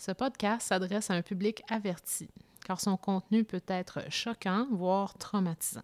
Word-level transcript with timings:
Ce 0.00 0.12
podcast 0.12 0.68
s'adresse 0.68 1.10
à 1.10 1.14
un 1.14 1.20
public 1.20 1.62
averti, 1.68 2.26
car 2.64 2.80
son 2.80 2.96
contenu 2.96 3.44
peut 3.44 3.60
être 3.66 4.00
choquant, 4.08 4.66
voire 4.72 5.12
traumatisant. 5.18 5.82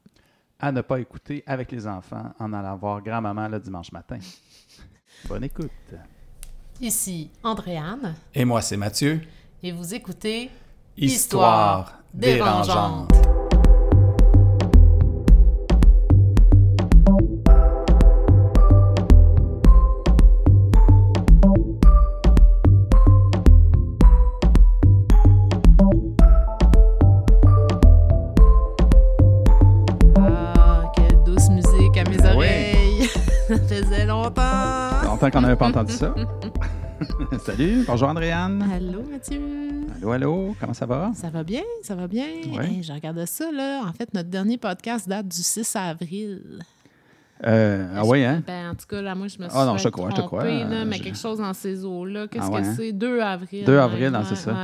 À 0.58 0.72
ne 0.72 0.80
pas 0.80 1.00
écouter 1.00 1.44
avec 1.46 1.70
les 1.70 1.86
enfants 1.86 2.32
en 2.38 2.54
allant 2.54 2.78
voir 2.78 3.02
grand-maman 3.02 3.46
le 3.48 3.60
dimanche 3.60 3.92
matin. 3.92 4.18
Bonne 5.28 5.44
écoute. 5.44 5.70
Ici 6.80 7.30
Andréane. 7.42 8.14
Et 8.32 8.46
moi, 8.46 8.62
c'est 8.62 8.78
Mathieu. 8.78 9.20
Et 9.62 9.70
vous 9.70 9.94
écoutez 9.94 10.50
Histoire 10.96 11.98
dérangeante. 12.14 13.25
Longtemps. 35.26 35.38
Qu'on 35.38 35.42
n'avait 35.42 35.56
pas 35.56 35.68
entendu 35.68 35.92
ça. 35.92 36.14
Salut, 37.44 37.84
bonjour 37.86 38.08
Andréane. 38.08 38.62
Allô, 38.74 39.02
Mathieu. 39.10 39.40
Allô, 39.98 40.12
allô, 40.12 40.56
comment 40.58 40.72
ça 40.74 40.86
va? 40.86 41.10
Ça 41.14 41.28
va 41.28 41.42
bien, 41.44 41.62
ça 41.82 41.94
va 41.94 42.06
bien. 42.08 42.24
Ouais. 42.56 42.66
Hey, 42.66 42.82
je 42.82 42.92
regardais 42.92 43.26
ça, 43.26 43.50
là. 43.52 43.82
En 43.86 43.92
fait, 43.92 44.12
notre 44.14 44.30
dernier 44.30 44.56
podcast 44.56 45.06
date 45.08 45.28
du 45.28 45.42
6 45.42 45.76
avril. 45.76 46.60
Euh, 47.46 47.86
ah 47.94 48.02
oui, 48.06 48.24
hein? 48.24 48.42
Ben, 48.46 48.70
en 48.70 48.74
tout 48.74 48.86
cas, 48.88 49.02
là, 49.02 49.14
moi, 49.14 49.26
je 49.28 49.36
me 49.38 49.46
suis 49.46 49.52
Ah 49.58 49.66
non, 49.66 49.76
je 49.76 49.84
te 49.84 49.88
crois, 49.90 50.08
je 50.10 50.16
te 50.16 50.22
crois. 50.22 50.42
là, 50.44 50.84
mais 50.86 50.96
je- 50.96 51.02
quelque 51.02 51.18
chose 51.18 51.36
dans 51.38 51.52
ces 51.52 51.84
eaux-là. 51.84 52.28
Qu'est-ce 52.28 52.44
Ah 52.46 52.50
ouais, 52.50 52.62
que 52.62 52.66
hein? 52.66 52.74
c'est? 52.78 52.92
2 52.92 53.20
avril. 53.20 53.64
2 53.66 53.72
ouais, 53.74 53.78
avril, 53.78 54.06
hein, 54.06 54.20
ouais, 54.20 54.24
c'est 54.26 54.36
ça. 54.36 54.54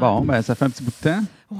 Bon, 0.00 0.20
ben 0.22 0.42
ça 0.42 0.56
fait 0.56 0.64
un 0.64 0.70
petit 0.70 0.82
bout 0.82 0.90
de 0.90 1.08
temps. 1.10 1.20
Ouais, 1.52 1.58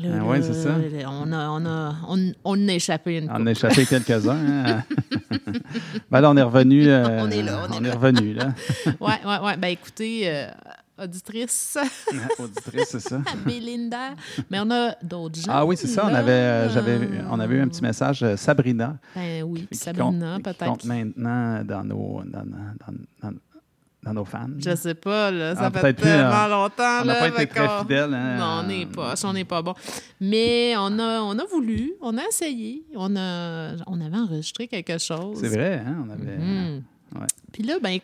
là, 0.00 0.08
Ah 0.20 0.24
ouais, 0.24 0.42
c'est 0.42 0.54
ça. 0.54 0.74
On 1.08 1.32
a, 1.32 1.48
on 1.50 1.66
a, 1.66 1.94
on, 2.08 2.32
on 2.44 2.68
a 2.68 2.72
échappé 2.72 3.18
une 3.18 3.30
On 3.30 3.46
a 3.46 3.50
échappé 3.50 3.84
quelques-uns. 3.86 4.36
hein. 4.66 4.84
ben 6.10 6.20
là, 6.20 6.30
on 6.30 6.36
est 6.36 6.42
revenu. 6.42 6.88
euh, 6.88 7.20
On 7.22 7.30
est 7.30 7.42
là, 7.42 7.66
on 7.72 7.84
est 7.84 7.90
revenu, 7.90 8.34
là. 8.34 8.52
Ouais, 9.00 9.18
ouais, 9.24 9.38
ouais. 9.44 9.56
Ben, 9.56 9.68
écoutez, 9.68 10.22
euh, 10.26 10.46
auditrice, 11.02 11.78
Auditrice, 12.38 12.88
c'est 12.90 13.00
ça. 13.00 13.20
Belinda, 13.44 14.10
mais 14.50 14.58
on 14.60 14.70
a 14.70 14.94
d'autres 15.02 15.36
gens. 15.40 15.50
Ah 15.50 15.64
oui, 15.66 15.76
c'est 15.76 15.86
ça. 15.88 16.06
On 16.06 16.14
avait, 16.14 16.30
euh, 16.32 16.68
j'avais, 16.70 16.98
on 17.30 17.40
avait 17.40 17.56
eu 17.56 17.60
un 17.60 17.68
petit 17.68 17.82
message, 17.82 18.24
Sabrina, 18.36 18.96
Ben 19.14 19.42
oui, 19.42 19.66
qui 19.70 19.78
Sabrina, 19.78 20.34
compte, 20.34 20.36
qui 20.36 20.42
peut-être. 20.42 20.64
compte 20.70 20.84
maintenant 20.84 21.64
dans 21.64 21.84
nos, 21.84 22.22
dans, 22.24 22.44
dans- 22.44 23.30
dans- 23.30 23.36
dans 24.02 24.14
nos 24.14 24.24
fans. 24.24 24.48
Je 24.58 24.74
sais 24.74 24.94
pas, 24.94 25.30
là, 25.30 25.54
ça 25.54 25.70
Ah, 25.72 25.78
fait 25.80 25.94
tellement 25.94 26.32
hein. 26.32 26.48
longtemps. 26.48 27.00
On 27.02 27.04
n'a 27.04 27.14
pas 27.14 27.28
été 27.28 27.46
très 27.46 27.68
fidèles. 27.80 28.12
hein. 28.14 28.36
Non, 28.36 28.60
on 28.64 28.66
n'est 28.66 28.86
pas, 28.86 29.14
on 29.24 29.32
n'est 29.32 29.44
pas 29.44 29.62
bon. 29.62 29.74
Mais 30.20 30.74
on 30.76 30.98
a, 30.98 31.20
on 31.20 31.38
a 31.38 31.44
voulu, 31.44 31.92
on 32.00 32.16
a 32.18 32.22
essayé, 32.28 32.84
on, 32.96 33.14
a, 33.16 33.74
on 33.86 34.00
avait 34.00 34.16
enregistré 34.16 34.66
quelque 34.66 34.98
chose. 34.98 35.38
C'est 35.40 35.48
vrai, 35.48 35.82
hein? 35.86 36.04
On 36.06 36.10
avait. 36.10 36.36
Mhm. 36.36 36.82
ouais. 37.14 37.26
Puis 37.52 37.62
là, 37.62 37.78
ben, 37.80 37.98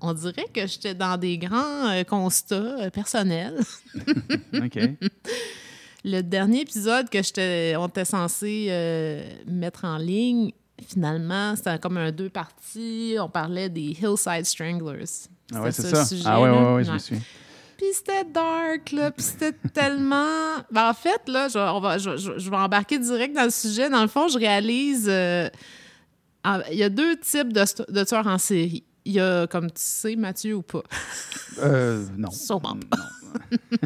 on 0.00 0.12
dirait 0.14 0.46
que 0.54 0.66
j'étais 0.66 0.94
dans 0.94 1.16
des 1.18 1.36
grands 1.36 1.88
euh, 1.90 2.04
constats 2.04 2.54
euh, 2.54 2.90
personnels. 2.90 3.58
OK. 4.54 4.78
Le 6.04 6.22
dernier 6.22 6.62
épisode 6.62 7.10
que 7.10 7.22
j'étais, 7.22 7.74
on 7.76 7.86
était 7.88 8.06
censé 8.06 8.68
euh, 8.70 9.22
mettre 9.46 9.84
en 9.84 9.98
ligne, 9.98 10.52
finalement, 10.88 11.54
c'était 11.56 11.78
comme 11.78 11.98
un 11.98 12.10
deux 12.10 12.30
parties. 12.30 13.16
On 13.20 13.28
parlait 13.28 13.68
des 13.68 13.94
Hillside 14.00 14.46
Stranglers. 14.46 15.28
Ah 15.54 15.62
ouais, 15.62 15.72
C'était 15.72 15.88
c'est 15.88 15.94
ça. 15.96 16.04
sujet, 16.04 16.22
ah 16.26 16.40
ouais, 16.40 16.50
ouais, 16.50 16.74
ouais, 16.74 16.84
je 16.84 16.88
Ouais. 16.88 16.94
me 16.94 16.98
suis. 16.98 17.16
Puis 17.76 17.86
c'était 17.94 18.24
dark, 18.24 18.92
là. 18.92 19.10
Puis 19.10 19.22
c'était 19.24 19.52
tellement. 19.74 20.56
Ben, 20.70 20.90
en 20.90 20.94
fait, 20.94 21.22
là, 21.28 21.48
je, 21.48 21.58
on 21.58 21.80
va, 21.80 21.98
je, 21.98 22.16
je- 22.16 22.38
je 22.38 22.50
vais 22.50 22.56
embarquer 22.56 22.98
direct 22.98 23.34
dans 23.34 23.44
le 23.44 23.50
sujet. 23.50 23.88
Dans 23.88 24.02
le 24.02 24.08
fond, 24.08 24.28
je 24.28 24.38
réalise. 24.38 25.06
euh, 25.08 25.48
ah, 26.44 26.60
Il 26.70 26.76
y 26.78 26.82
a 26.82 26.88
deux 26.90 27.16
types 27.16 27.52
de, 27.52 27.64
de 27.92 28.04
tueurs 28.04 28.26
en 28.26 28.38
série. 28.38 28.84
Il 29.06 29.12
y 29.12 29.20
a, 29.20 29.46
comme 29.46 29.68
tu 29.68 29.80
sais, 29.82 30.14
Mathieu 30.14 30.56
ou 30.56 30.62
pas? 30.62 30.82
Euh, 31.62 32.04
non. 32.18 32.30
Sûrement 32.30 32.74
Non. 32.74 33.48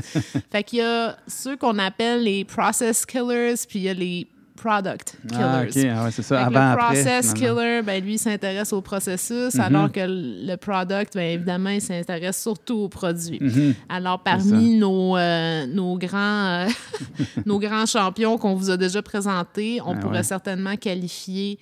Fait 0.51 0.65
qu'il 0.65 0.79
y 0.81 0.83
a 0.83 1.17
ceux 1.29 1.57
qu'on 1.57 1.79
appelle 1.79 2.25
les 2.25 2.45
process 2.45 3.07
killers, 3.07 3.55
puis 3.69 3.79
il 3.79 3.83
y 3.83 3.89
a 3.89 3.95
les 3.95 4.27
product 4.57 5.17
killers. 5.29 5.41
Ah, 5.43 5.63
OK. 5.63 5.77
Ah, 5.77 6.05
ouais, 6.05 6.11
c'est 6.11 6.23
ça. 6.23 6.45
Fait 6.45 6.51
que 6.53 6.57
Avant, 6.57 6.71
le 6.73 6.77
process 6.79 7.35
killer, 7.35 7.83
ben, 7.83 8.03
lui, 8.05 8.19
s'intéresse 8.19 8.73
au 8.73 8.81
processus, 8.81 9.55
Mhm. 9.55 9.61
alors 9.61 9.91
que 9.93 10.01
le 10.07 10.57
product, 10.57 11.15
ben, 11.15 11.35
évidemment, 11.35 11.71
il 11.71 11.81
s'intéresse 11.81 12.41
surtout 12.41 12.79
au 12.79 12.89
produit. 12.89 13.39
Mhm. 13.41 13.75
Alors, 13.89 14.23
parmi 14.23 14.77
nos, 14.77 15.17
euh, 15.17 15.67
nos, 15.67 15.99
grands, 15.99 16.67
euh, 16.67 16.69
nos 17.47 17.59
grands 17.59 17.87
champions 17.87 18.39
qu'on 18.39 18.55
vous 18.55 18.71
a 18.71 18.77
déjà 18.77 19.03
présentés, 19.03 19.81
on 19.85 19.95
Ah 19.95 19.99
pourrait 20.01 20.17
ouais. 20.19 20.23
certainement 20.23 20.77
qualifier 20.77 21.59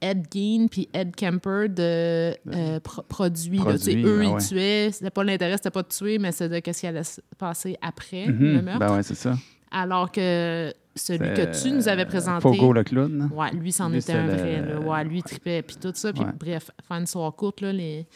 Ed 0.00 0.26
Gein 0.32 0.66
puis 0.70 0.88
Ed 0.92 1.16
Kemper 1.16 1.68
de 1.68 2.34
euh, 2.54 2.80
pro- 2.80 3.02
produits. 3.02 3.58
Produits, 3.58 4.04
eux, 4.04 4.20
ah 4.20 4.24
ils 4.24 4.30
ouais. 4.34 4.40
tuaient. 4.40 4.90
C'était 4.92 5.10
pas 5.10 5.24
l'intérêt, 5.24 5.54
c'était 5.56 5.70
pas 5.70 5.82
de 5.82 5.88
tuer, 5.88 6.18
mais 6.18 6.32
c'est 6.32 6.48
de 6.48 6.58
qu'est-ce 6.60 6.80
qui 6.80 6.86
allait 6.86 7.02
se 7.02 7.20
passer 7.38 7.76
après 7.82 8.26
Mhm. 8.26 8.38
le 8.56 8.62
meurtre. 8.62 8.78
Ben 8.80 8.94
ouais, 8.94 9.02
c'est 9.02 9.14
ça. 9.14 9.34
Alors 9.70 10.12
que 10.12 10.72
celui 10.96 11.34
que 11.34 11.62
tu 11.62 11.70
nous 11.72 11.88
avais 11.88 12.04
présenté. 12.06 12.40
Fogo 12.42 12.72
le 12.72 12.82
clown. 12.84 13.30
Ouais, 13.34 13.50
lui, 13.52 13.72
c'en 13.72 13.92
était 13.92 14.12
un 14.14 14.26
le- 14.26 14.32
vrai. 14.34 14.62
Là. 14.62 14.80
Ouais, 14.80 15.04
lui, 15.04 15.18
il 15.18 15.22
tripait. 15.22 15.62
Puis 15.62 15.76
tout 15.76 15.92
ça. 15.94 16.12
Puis 16.12 16.22
Ouais. 16.24 16.30
bref, 16.38 16.70
faire 16.86 16.96
une 16.98 17.06
soirée 17.06 17.34
courte, 17.36 17.60
là, 17.60 17.72
les, 17.72 18.06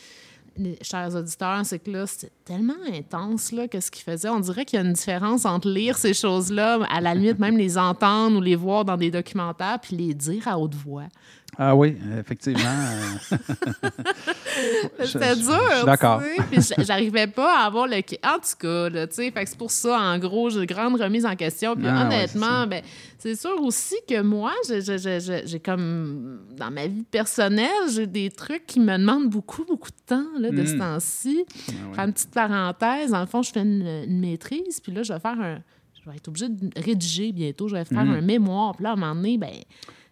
les 0.57 0.77
chers 0.83 1.15
auditeurs, 1.15 1.65
c'est 1.65 1.79
que 1.79 1.91
là, 1.91 2.07
c'était 2.07 2.33
tellement 2.45 2.75
intense, 2.93 3.53
là, 3.53 3.69
qu'est-ce 3.69 3.91
qu'il 3.91 4.03
faisait. 4.03 4.29
On 4.29 4.41
dirait 4.41 4.65
qu'il 4.65 4.79
y 4.79 4.83
a 4.83 4.85
une 4.85 4.93
différence 4.93 5.45
entre 5.47 5.69
lire 5.71 5.97
ces 5.97 6.13
choses-là, 6.13 6.81
à 6.91 7.01
la 7.01 7.15
limite 7.15 7.39
même 7.39 7.57
les 7.57 7.79
entendre 7.79 8.39
ou 8.39 8.41
les 8.41 8.57
voir 8.57 8.85
dans 8.85 8.97
des 8.97 9.11
documentaires, 9.11 9.79
puis 9.81 9.97
les 9.97 10.13
dire 10.13 10.47
à 10.49 10.59
haute 10.59 10.75
voix. 10.75 11.05
Ah 11.63 11.77
oui, 11.77 11.95
effectivement. 12.19 12.63
C'était 15.05 15.37
dur. 15.37 15.85
D'accord. 15.85 16.23
Puis 16.51 16.61
j'arrivais 16.79 17.27
pas 17.27 17.63
à 17.63 17.67
avoir 17.67 17.87
le. 17.87 17.97
En 17.97 18.39
tout 18.39 18.57
cas, 18.59 18.89
là, 18.89 19.07
tu 19.07 19.17
sais. 19.17 19.31
Fait 19.31 19.45
que 19.45 19.51
c'est 19.51 19.59
pour 19.59 19.71
ça, 19.71 19.99
en 20.01 20.19
gros, 20.19 20.49
j'ai 20.51 20.61
une 20.61 20.65
grande 20.67 21.01
remise 21.01 21.27
en 21.27 21.37
question. 21.37 21.75
Puis 21.77 21.85
Ah, 21.87 22.07
honnêtement, 22.07 22.67
ben, 22.67 22.83
c'est 23.19 23.35
sûr 23.37 23.61
aussi 23.63 23.97
que 24.09 24.23
moi, 24.23 24.53
j'ai- 24.69 25.61
comme. 25.61 26.41
Dans 26.57 26.71
ma 26.71 26.87
vie 26.87 27.03
personnelle, 27.03 27.69
j'ai 27.93 28.07
des 28.07 28.31
trucs 28.31 28.67
qui 28.67 28.81
me 28.81 28.97
demandent 28.97 29.29
beaucoup, 29.29 29.65
beaucoup 29.65 29.91
de 29.91 29.97
temps, 30.07 30.27
là, 30.39 30.51
de 30.51 30.65
ce 30.65 30.75
Mm. 30.75 30.79
temps-ci. 30.79 31.45
Ah 31.47 31.73
ouais. 31.89 31.95
Faire 31.95 32.05
une 32.07 32.13
petite 32.13 32.31
parenthèse. 32.33 33.11
Dans 33.11 33.21
le 33.21 33.27
fond, 33.27 33.43
je 33.43 33.53
fais 33.53 33.61
une, 33.61 33.87
une 34.09 34.21
maîtrise, 34.21 34.81
puis 34.81 34.93
là, 34.93 35.03
je 35.03 35.13
vais 35.13 35.21
faire 35.21 35.39
un. 35.41 35.59
Je 36.03 36.09
vais 36.11 36.17
être 36.17 36.29
obligée 36.29 36.49
de 36.49 36.71
rédiger 36.83 37.33
bientôt. 37.33 37.69
Je 37.69 37.75
vais 37.77 37.85
faire 37.85 38.05
Mm. 38.05 38.13
un 38.15 38.21
mémoire. 38.23 38.75
Puis 38.75 38.85
là, 38.85 38.91
à 38.91 38.93
un 38.95 38.97
moment 38.97 39.15
donné, 39.15 39.37
ben. 39.37 39.51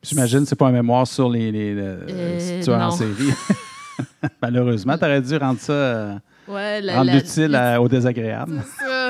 J'imagine 0.02 0.40
que 0.40 0.46
c'est 0.46 0.56
pas 0.56 0.68
un 0.68 0.72
mémoire 0.72 1.06
sur 1.06 1.28
les, 1.28 1.50
les, 1.50 1.74
le- 1.74 1.98
Euh, 2.08 2.62
tueurs 2.62 2.80
en 2.80 2.90
série. 2.90 3.32
Malheureusement, 4.42 4.96
tu 4.96 5.04
aurais 5.04 5.20
dû 5.20 5.36
rendre 5.36 5.60
ça, 5.60 5.72
euh, 5.72 6.14
Ouais, 6.46 6.80
la- 6.80 6.96
rendre 6.98 7.10
au 7.82 7.88
désagréable. 7.88 8.62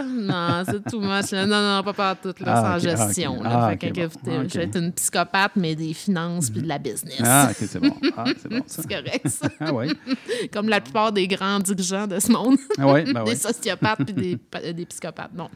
C'est. 0.09 0.23
Non, 0.23 0.63
c'est 0.65 0.91
tout 0.91 1.01
much. 1.01 1.31
là. 1.33 1.47
Non, 1.47 1.61
non, 1.77 1.83
pas 1.83 1.93
partout, 1.93 2.33
là, 2.41 2.55
Ah, 2.57 2.73
ah, 2.75 2.79
gestion. 2.79 3.43
là. 3.43 3.51
Ah, 3.73 3.77
Fait 3.79 3.91
bon. 3.93 4.09
Je 4.49 4.59
vais 4.59 4.65
être 4.65 4.77
une 4.79 4.93
psychopathe, 4.93 5.53
mais 5.57 5.75
des 5.75 5.93
finances 5.95 6.51
puis 6.51 6.63
de 6.63 6.69
la 6.69 6.79
business. 6.79 7.21
Ah, 7.25 7.49
OK, 7.51 7.57
c'est 7.59 7.81
bon. 7.81 7.95
Ah, 8.17 8.25
c'est 8.41 8.49
bon, 8.49 8.63
c'est 8.67 8.89
correct, 8.89 9.29
ça. 9.29 9.49
Ah 9.61 9.73
oui. 9.73 9.89
Comme 10.53 10.69
la 10.69 10.81
plupart 10.81 11.13
des 11.13 11.27
grands 11.29 11.59
dirigeants 11.61 12.07
de 12.07 12.19
ce 12.19 12.33
monde. 12.33 12.57
Ah 12.79 12.93
oui, 12.93 13.13
ben 13.13 13.25
des 13.25 13.37
sociopathes 13.37 14.05
puis 14.05 14.15
des, 14.15 14.37
pa- 14.37 14.73
des 14.73 14.87
psychopathes. 14.87 15.33
Bon. 15.35 15.49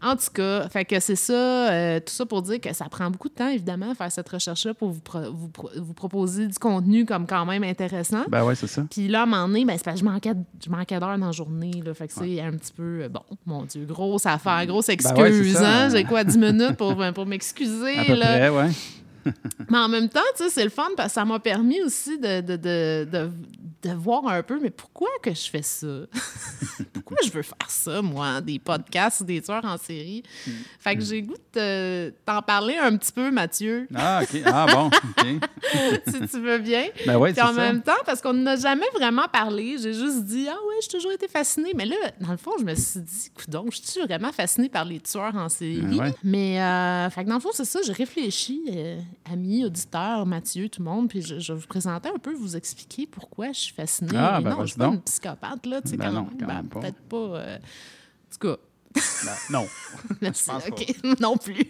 En 0.00 0.14
tout 0.14 0.30
cas, 0.32 0.68
fait 0.68 0.84
que 0.84 1.00
c'est 1.00 1.16
ça, 1.16 1.32
euh, 1.72 1.98
tout 1.98 2.12
ça 2.12 2.24
pour 2.24 2.40
dire 2.42 2.60
que 2.60 2.72
ça 2.72 2.84
prend 2.84 3.10
beaucoup 3.10 3.28
de 3.28 3.34
temps, 3.34 3.48
évidemment, 3.48 3.92
faire 3.96 4.12
cette 4.12 4.28
recherche-là 4.28 4.72
pour 4.74 4.90
vous, 4.90 5.00
pro- 5.00 5.32
vous, 5.32 5.48
pro- 5.48 5.70
vous 5.76 5.92
proposer 5.92 6.46
du 6.46 6.56
contenu 6.56 7.04
comme 7.04 7.26
quand 7.26 7.44
même 7.44 7.64
intéressant. 7.64 8.22
Ben 8.28 8.44
oui, 8.44 8.54
c'est 8.54 8.68
ça. 8.68 8.84
Puis 8.88 9.08
là, 9.08 9.20
à 9.20 9.22
un 9.24 9.26
moment 9.26 9.48
donné, 9.48 9.64
ben, 9.64 9.76
c'est 9.76 9.84
parce 9.84 10.00
que 10.00 10.06
je 10.06 10.10
manquais, 10.10 10.34
je 10.64 10.70
manquais 10.70 11.00
d'heures 11.00 11.18
dans 11.18 11.26
la 11.26 11.32
journée. 11.32 11.82
Là, 11.84 11.94
fait 11.94 12.06
que 12.06 12.12
c'est 12.12 12.40
un 12.40 12.52
petit 12.52 12.72
peu, 12.72 13.00
euh, 13.02 13.08
bon, 13.08 13.22
mon 13.44 13.64
Dieu, 13.64 13.86
grosse 13.88 14.26
affaire, 14.26 14.64
grosse 14.66 14.88
excuse. 14.88 15.54
Ben 15.54 15.60
ouais, 15.60 15.66
hein? 15.66 15.88
J'ai 15.90 16.04
quoi, 16.04 16.24
10 16.24 16.38
minutes 16.38 16.76
pour, 16.76 16.96
pour 17.14 17.26
m'excuser. 17.26 18.14
Là? 18.14 18.36
près, 18.36 18.48
oui. 18.48 18.76
Mais 19.70 19.78
en 19.78 19.88
même 19.88 20.08
temps, 20.08 20.20
tu 20.36 20.44
sais, 20.44 20.50
c'est 20.50 20.64
le 20.64 20.70
fun 20.70 20.88
parce 20.96 21.08
que 21.08 21.14
ça 21.14 21.24
m'a 21.24 21.38
permis 21.38 21.80
aussi 21.82 22.18
de, 22.18 22.40
de, 22.40 22.56
de, 22.56 23.08
de, 23.10 23.30
de 23.82 23.94
voir 23.94 24.26
un 24.28 24.42
peu, 24.42 24.58
mais 24.60 24.70
pourquoi 24.70 25.08
que 25.22 25.30
je 25.32 25.48
fais 25.50 25.62
ça? 25.62 25.86
pourquoi 26.92 27.16
je 27.24 27.30
veux 27.30 27.42
faire 27.42 27.68
ça, 27.70 28.02
moi, 28.02 28.40
des 28.40 28.58
podcasts, 28.58 29.22
des 29.22 29.40
tueurs 29.42 29.64
en 29.64 29.76
série? 29.78 30.22
Mm. 30.46 30.50
Fait 30.80 30.96
que 30.96 31.02
j'ai 31.02 31.22
goût 31.22 31.34
de 31.34 31.40
te- 31.52 32.10
t'en 32.24 32.42
parler 32.42 32.76
un 32.76 32.96
petit 32.96 33.12
peu, 33.12 33.30
Mathieu, 33.30 33.86
Ah, 33.94 34.20
OK. 34.22 34.40
Ah, 34.44 34.66
bon, 34.72 34.86
OK. 35.18 35.26
si 36.06 36.20
tu 36.28 36.40
veux 36.40 36.58
bien. 36.58 36.86
Ben 37.06 37.16
oui, 37.18 37.32
Puis 37.32 37.42
en 37.42 37.48
ça. 37.48 37.52
même 37.52 37.82
temps, 37.82 37.92
parce 38.04 38.20
qu'on 38.20 38.32
n'a 38.32 38.56
jamais 38.56 38.86
vraiment 38.94 39.26
parlé, 39.32 39.76
j'ai 39.80 39.92
juste 39.94 40.24
dit 40.24 40.46
Ah 40.48 40.52
ouais, 40.68 40.74
j'ai 40.82 40.88
toujours 40.88 41.12
été 41.12 41.28
fascinée. 41.28 41.72
Mais 41.74 41.86
là, 41.86 41.96
dans 42.20 42.30
le 42.32 42.36
fond, 42.36 42.52
je 42.58 42.64
me 42.64 42.74
suis 42.74 43.00
dit, 43.00 43.30
donc, 43.48 43.72
je 43.72 43.80
suis 43.82 44.00
vraiment 44.02 44.32
fascinée 44.32 44.68
par 44.68 44.84
les 44.84 45.00
tueurs 45.00 45.34
en 45.36 45.48
série? 45.48 45.82
Ah 45.92 45.96
ouais. 45.96 46.14
Mais, 46.24 46.60
euh, 46.60 47.10
fait 47.10 47.24
que 47.24 47.28
dans 47.28 47.36
le 47.36 47.40
fond, 47.40 47.50
c'est 47.52 47.64
ça, 47.64 47.80
j'ai 47.84 47.92
réfléchi, 47.92 48.62
euh, 48.70 48.98
amis, 49.24 49.64
auditeurs, 49.64 50.24
Mathieu, 50.26 50.68
tout 50.68 50.82
le 50.82 50.90
monde, 50.90 51.08
puis 51.08 51.22
je, 51.22 51.38
je 51.38 51.52
vais 51.52 51.58
vous 51.58 51.66
présenter 51.66 52.08
un 52.08 52.18
peu, 52.18 52.32
vous 52.34 52.56
expliquer 52.56 53.06
pourquoi 53.06 53.52
je 53.52 53.60
suis 53.60 53.74
fascinée. 53.74 54.10
Ah, 54.16 54.40
ben, 54.40 54.50
non, 54.50 54.60
je 54.62 54.66
suis 54.72 54.78
pas 54.78 54.86
une 54.86 55.00
psychopathe, 55.02 55.66
là, 55.66 55.80
tu 55.82 55.90
sais, 55.90 55.96
Ben 55.96 56.06
quand 56.06 56.12
non, 56.12 56.28
quand 56.38 56.46
Ben, 56.46 56.54
même 56.54 56.68
pas. 56.68 56.80
Peut-être 56.80 57.00
pas. 57.08 57.16
euh, 57.16 57.58
tout 58.30 58.38
cas, 58.38 58.56
Ben, 58.94 59.32
non. 59.50 59.66
Merci. 60.20 60.50
OK. 60.68 60.96
non 61.20 61.36
plus. 61.36 61.66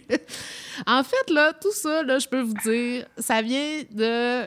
en 0.87 1.03
fait, 1.03 1.29
là, 1.31 1.53
tout 1.53 1.73
ça, 1.73 2.03
là, 2.03 2.19
je 2.19 2.27
peux 2.27 2.41
vous 2.41 2.53
dire, 2.63 3.05
ça 3.17 3.41
vient 3.41 3.81
de. 3.91 4.45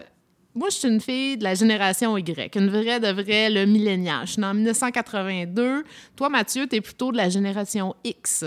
Moi, 0.55 0.69
je 0.71 0.77
suis 0.77 0.89
une 0.89 1.01
fille 1.01 1.39
de 1.39 1.45
la 1.45 1.55
génération 1.55 2.17
Y, 2.19 2.55
une 2.57 2.69
vraie 2.69 3.01
de 3.01 3.09
vraie, 3.09 3.49
le 3.49 3.65
millénial. 3.65 4.27
Je 4.27 4.33
suis 4.33 4.41
née 4.41 4.47
en 4.47 4.53
1982. 4.53 5.83
Toi, 6.15 6.29
Mathieu, 6.29 6.67
tu 6.69 6.77
es 6.77 6.81
plutôt 6.83 7.11
de 7.11 7.17
la 7.17 7.31
génération 7.31 7.95
X. 8.05 8.45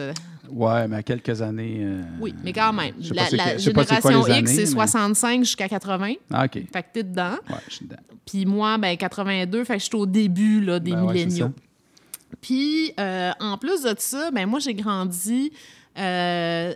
Ouais, 0.51 0.87
mais 0.87 0.97
à 0.97 1.03
quelques 1.03 1.41
années. 1.41 1.77
euh, 1.79 2.03
Oui, 2.21 2.35
mais 2.43 2.53
quand 2.53 2.73
même. 2.73 2.93
Je 2.99 3.07
sais 3.07 3.13
La, 3.15 3.23
pas 3.23 3.85
quoi 3.85 3.99
génération 4.01 4.35
X, 4.35 4.51
c'est 4.51 4.57
mais- 4.61 4.65
65 4.67 5.39
jusqu'à 5.43 5.67
80. 5.67 6.13
Ah, 6.31 6.45
OK. 6.45 6.51
Fait 6.71 6.83
que 6.83 6.87
t'es 6.93 7.03
dedans. 7.03 7.37
Ouais, 7.49 7.55
je 7.69 7.73
suis 7.73 7.85
dedans. 7.85 8.01
Puis 8.23 8.45
moi, 8.45 8.77
ben 8.77 8.95
82, 8.95 9.63
fait 9.63 9.73
que 9.73 9.79
je 9.79 9.85
suis 9.85 9.95
au 9.95 10.05
début 10.05 10.61
là, 10.61 10.79
des 10.79 10.91
Ben 10.91 11.01
milléniaux. 11.07 11.51
Puis, 12.41 12.91
euh, 12.99 13.31
en 13.39 13.57
plus 13.57 13.81
de 13.81 13.95
ça, 13.97 14.29
ben 14.31 14.45
moi, 14.47 14.59
j'ai 14.59 14.75
grandi 14.75 15.51
euh, 15.97 16.73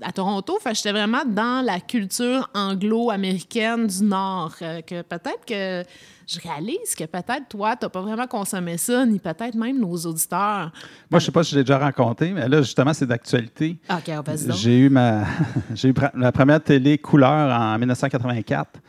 à 0.00 0.12
Toronto. 0.12 0.58
Fait 0.62 0.74
j'étais 0.74 0.92
vraiment 0.92 1.24
dans 1.26 1.64
la 1.64 1.80
culture 1.80 2.48
anglo-américaine 2.54 3.86
du 3.86 4.04
Nord. 4.04 4.54
euh, 4.62 4.80
que 4.80 5.02
peut-être 5.02 5.44
que 5.46 5.84
je 6.26 6.40
réalise 6.40 6.94
que 6.96 7.04
peut-être 7.04 7.48
toi, 7.48 7.76
t'as 7.76 7.88
pas 7.88 8.00
vraiment 8.00 8.26
consommé 8.26 8.78
ça, 8.78 9.04
ni 9.04 9.18
peut-être 9.18 9.54
même 9.54 9.78
nos 9.78 9.96
auditeurs. 9.96 10.72
Moi, 11.10 11.20
je 11.20 11.26
sais 11.26 11.32
pas 11.32 11.44
si 11.44 11.52
je 11.52 11.58
l'ai 11.58 11.64
déjà 11.64 11.78
rencontré, 11.78 12.32
mais 12.32 12.48
là, 12.48 12.62
justement, 12.62 12.94
c'est 12.94 13.06
d'actualité. 13.06 13.76
OK, 13.90 14.08
vas-y 14.24 14.46
donc. 14.46 14.56
J'ai 14.56 14.78
eu 14.78 14.88
ma 14.88 15.24
j'ai 15.74 15.88
eu 15.88 15.94
la 16.14 16.32
première 16.32 16.62
télé 16.62 16.98
couleur 16.98 17.60
en 17.60 17.78
1984. 17.78 18.80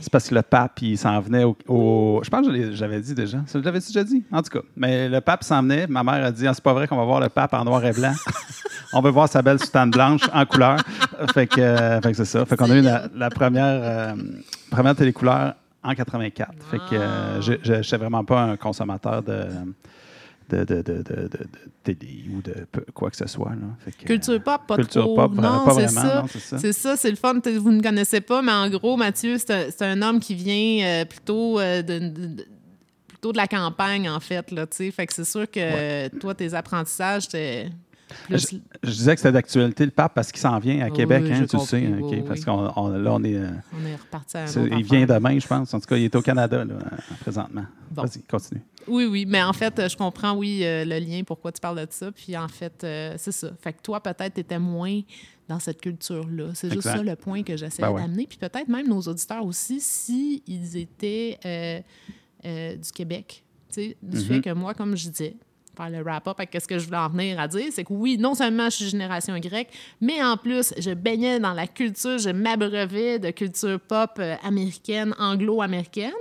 C'est 0.00 0.10
parce 0.10 0.28
que 0.28 0.34
le 0.34 0.42
pape, 0.42 0.80
il 0.82 0.96
s'en 0.98 1.20
venait 1.20 1.44
au, 1.44 1.56
au- 1.66 2.20
Je 2.24 2.30
pense 2.30 2.46
que 2.46 2.72
j'avais 2.72 3.00
dit 3.00 3.14
déjà. 3.14 3.38
Je 3.52 3.58
l'avais 3.58 3.80
déjà 3.80 4.04
dit, 4.04 4.24
en 4.32 4.42
tout 4.42 4.50
cas. 4.50 4.64
Mais 4.76 5.08
le 5.08 5.20
pape 5.20 5.42
s'en 5.44 5.62
venait. 5.62 5.86
Ma 5.86 6.02
mère 6.02 6.24
a 6.24 6.30
dit 6.32 6.46
Ah, 6.46 6.54
c'est 6.54 6.62
pas 6.62 6.72
vrai 6.72 6.86
qu'on 6.88 6.96
va 6.96 7.04
voir 7.04 7.20
le 7.20 7.28
pape 7.28 7.52
en 7.54 7.64
noir 7.64 7.84
et 7.84 7.92
blanc. 7.92 8.12
On 8.92 9.00
veut 9.02 9.10
voir 9.10 9.28
sa 9.28 9.42
belle 9.42 9.58
soutane 9.58 9.90
blanche 9.90 10.22
en 10.32 10.46
couleur. 10.46 10.78
Fait 11.34 11.46
que, 11.46 11.60
euh, 11.60 12.00
fait 12.00 12.10
que 12.12 12.16
c'est 12.16 12.24
ça. 12.24 12.46
Fait 12.46 12.56
qu'on 12.56 12.70
a 12.70 12.74
eu 12.76 12.80
la, 12.80 13.02
la 13.14 13.28
première, 13.28 13.64
euh, 13.66 14.12
première 14.70 14.94
télé 14.96 15.12
couleur 15.12 15.54
en 15.82 15.94
84. 15.94 16.52
Fait 16.70 16.78
que 16.78 16.82
euh, 16.94 17.40
je 17.42 17.52
n'étais 17.72 17.96
vraiment 17.98 18.24
pas 18.24 18.40
un 18.42 18.56
consommateur 18.56 19.22
de, 19.22 19.44
de, 20.48 20.64
de, 20.64 20.82
de, 20.82 21.02
de, 21.02 21.28
télé 21.84 22.24
ou 22.30 22.40
de 22.42 22.54
quoi 22.94 23.10
que 23.10 23.16
ce 23.16 23.26
soit. 23.26 23.50
Là. 23.50 23.66
Fait 23.80 23.92
que, 23.92 24.04
Culture 24.04 24.42
pop, 24.42 24.62
pas 24.66 24.76
Culture 24.76 25.02
trop. 25.02 25.14
pop, 25.16 25.34
non, 25.34 25.64
pas 25.64 25.74
c'est 25.74 25.86
vraiment, 25.86 26.26
ça. 26.28 26.58
c'est 26.58 26.72
ça. 26.72 26.96
C'est 26.96 27.10
le 27.10 27.16
fun. 27.16 27.34
Vous 27.58 27.70
ne 27.72 27.82
connaissez 27.82 28.20
pas, 28.20 28.40
mais 28.42 28.52
en 28.52 28.68
gros, 28.70 28.96
Mathieu, 28.96 29.36
c'est 29.38 29.50
un, 29.50 29.64
c'est 29.70 29.84
un 29.84 30.00
homme 30.02 30.20
qui 30.20 30.34
vient 30.34 30.84
euh, 30.86 31.04
plutôt 31.04 31.58
euh, 31.60 31.82
de, 31.82 31.98
de- 31.98 32.26
de- 32.26 32.46
plutôt 33.06 33.32
de 33.32 33.36
la 33.36 33.46
campagne, 33.48 34.08
en 34.08 34.20
fait. 34.20 34.50
Là, 34.52 34.66
tu 34.66 34.76
sais. 34.76 34.90
fait 34.90 35.06
que 35.06 35.12
c'est 35.14 35.24
sûr 35.24 35.50
que 35.50 36.08
toi, 36.18 36.34
tes 36.34 36.54
apprentissages, 36.54 37.28
Je 38.30 38.90
disais 38.90 39.14
que 39.14 39.20
c'était 39.20 39.32
d'actualité 39.32 39.84
le 39.84 39.90
pape 39.90 40.14
parce 40.14 40.30
qu'il 40.32 40.40
s'en 40.40 40.58
vient 40.58 40.80
à 40.80 40.90
Québec, 40.90 41.22
oui, 41.24 41.32
hein, 41.32 41.46
tu 41.48 41.56
le 41.56 41.62
sais. 41.62 41.86
oui, 42.00 42.22
parce 42.26 42.44
qu'on 42.44 42.72
on- 42.76 42.88
là, 42.88 43.12
on 43.14 43.22
est. 43.24 43.36
euh, 43.36 43.50
On 43.72 43.86
est 43.86 43.96
reparti 43.96 44.36
à 44.36 44.44
il 44.78 44.84
vient 44.84 45.06
demain, 45.06 45.38
je 45.38 45.46
pense. 45.46 45.72
En 45.74 45.80
tout 45.80 45.86
cas, 45.86 45.96
il 45.96 46.04
est 46.04 46.14
au 46.14 46.22
Canada, 46.22 46.64
là, 46.64 46.74
euh, 46.74 46.96
présentement. 47.20 47.64
Bon. 47.90 48.02
Vas-y, 48.02 48.22
continue. 48.22 48.62
Oui, 48.86 49.04
oui, 49.04 49.26
mais 49.26 49.42
en 49.42 49.52
fait, 49.52 49.88
je 49.88 49.96
comprends, 49.96 50.34
oui, 50.34 50.60
euh, 50.64 50.84
le 50.84 50.98
lien, 50.98 51.22
pourquoi 51.26 51.52
tu 51.52 51.60
parles 51.60 51.86
de 51.86 51.92
ça. 51.92 52.10
Puis 52.12 52.36
en 52.36 52.48
fait, 52.48 52.74
c'est 53.18 53.32
ça. 53.32 53.50
Fait 53.60 53.72
que 53.72 53.82
toi, 53.82 54.02
peut-être, 54.02 54.34
tu 54.34 54.40
étais 54.40 54.58
moins 54.58 55.00
dans 55.48 55.58
cette 55.58 55.80
culture-là. 55.80 56.50
C'est 56.54 56.70
juste 56.70 56.82
ça 56.82 57.02
le 57.02 57.16
point 57.16 57.42
que 57.42 57.56
j'essaie 57.56 57.82
Ben 57.82 57.90
ouais. 57.90 58.02
d'amener. 58.02 58.26
Puis 58.26 58.38
peut-être 58.38 58.68
même 58.68 58.86
nos 58.88 59.00
auditeurs 59.00 59.44
aussi, 59.44 59.80
si 59.80 60.42
ils 60.46 60.76
étaient 60.76 61.38
euh, 61.44 61.80
euh, 62.46 62.76
du 62.76 62.92
Québec. 62.92 63.42
Tu 63.70 63.74
sais, 63.74 63.96
du 64.02 64.16
Mhm. 64.18 64.24
fait 64.24 64.40
que 64.40 64.50
moi, 64.52 64.72
comme 64.74 64.96
je 64.96 65.08
disais, 65.10 65.36
faire 65.78 65.90
le 65.90 66.02
wrap-up 66.02 66.38
avec 66.38 66.56
ce 66.60 66.66
que 66.66 66.78
je 66.78 66.84
voulais 66.86 66.98
en 66.98 67.08
venir 67.08 67.40
à 67.40 67.48
dire, 67.48 67.66
c'est 67.72 67.84
que 67.84 67.92
oui, 67.92 68.18
non 68.18 68.34
seulement 68.34 68.64
je 68.70 68.76
suis 68.76 68.88
génération 68.88 69.34
Y, 69.36 69.68
mais 70.00 70.22
en 70.22 70.36
plus, 70.36 70.74
je 70.76 70.90
baignais 70.90 71.38
dans 71.38 71.54
la 71.54 71.66
culture, 71.66 72.18
je 72.18 72.30
m'abreuvais 72.30 73.18
de 73.18 73.30
culture 73.30 73.80
pop 73.80 74.10
euh, 74.18 74.34
américaine, 74.42 75.14
anglo-américaine. 75.18 76.12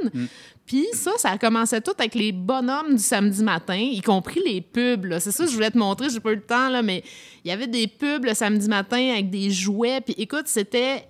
Puis 0.65 0.85
ça, 0.93 1.11
ça 1.17 1.37
commençait 1.37 1.81
tout 1.81 1.93
avec 1.97 2.13
les 2.13 2.31
bonhommes 2.31 2.95
du 2.95 3.01
samedi 3.01 3.41
matin, 3.41 3.77
y 3.77 4.01
compris 4.01 4.41
les 4.45 4.61
pubs. 4.61 5.17
C'est 5.19 5.31
ça 5.31 5.45
que 5.45 5.49
je 5.49 5.55
voulais 5.55 5.71
te 5.71 5.77
montrer, 5.77 6.09
j'ai 6.09 6.19
pas 6.19 6.31
eu 6.31 6.35
le 6.35 6.41
temps, 6.41 6.69
là, 6.69 6.81
mais 6.81 7.03
il 7.43 7.49
y 7.49 7.51
avait 7.51 7.67
des 7.67 7.87
pubs 7.87 8.25
le 8.25 8.33
samedi 8.33 8.67
matin 8.67 9.11
avec 9.13 9.29
des 9.29 9.49
jouets. 9.49 10.01
Puis 10.01 10.15
écoute, 10.17 10.47
c'était 10.47 11.07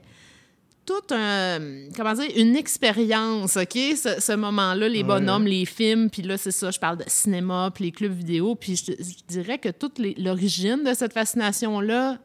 tout 0.87 1.13
un, 1.13 1.59
comment 1.95 2.13
dire, 2.13 2.31
une 2.37 2.55
expérience, 2.55 3.57
OK? 3.57 3.73
Ce, 3.73 4.19
ce 4.21 4.31
moment-là, 4.35 4.87
les 4.89 5.03
bonhommes, 5.03 5.45
les 5.45 5.65
films, 5.65 6.09
puis 6.09 6.21
là, 6.21 6.37
c'est 6.37 6.51
ça, 6.51 6.71
je 6.71 6.79
parle 6.79 6.97
de 6.97 7.03
cinéma, 7.07 7.69
puis 7.75 7.83
les 7.85 7.91
clubs 7.91 8.13
vidéo, 8.13 8.55
puis 8.55 8.75
je, 8.77 8.93
je 8.93 9.13
dirais 9.27 9.57
que 9.59 9.69
toute 9.69 9.99
les- 9.99 10.15
l'origine 10.17 10.83
de 10.85 10.93
cette 10.93 11.11
fascination-là, 11.13 12.17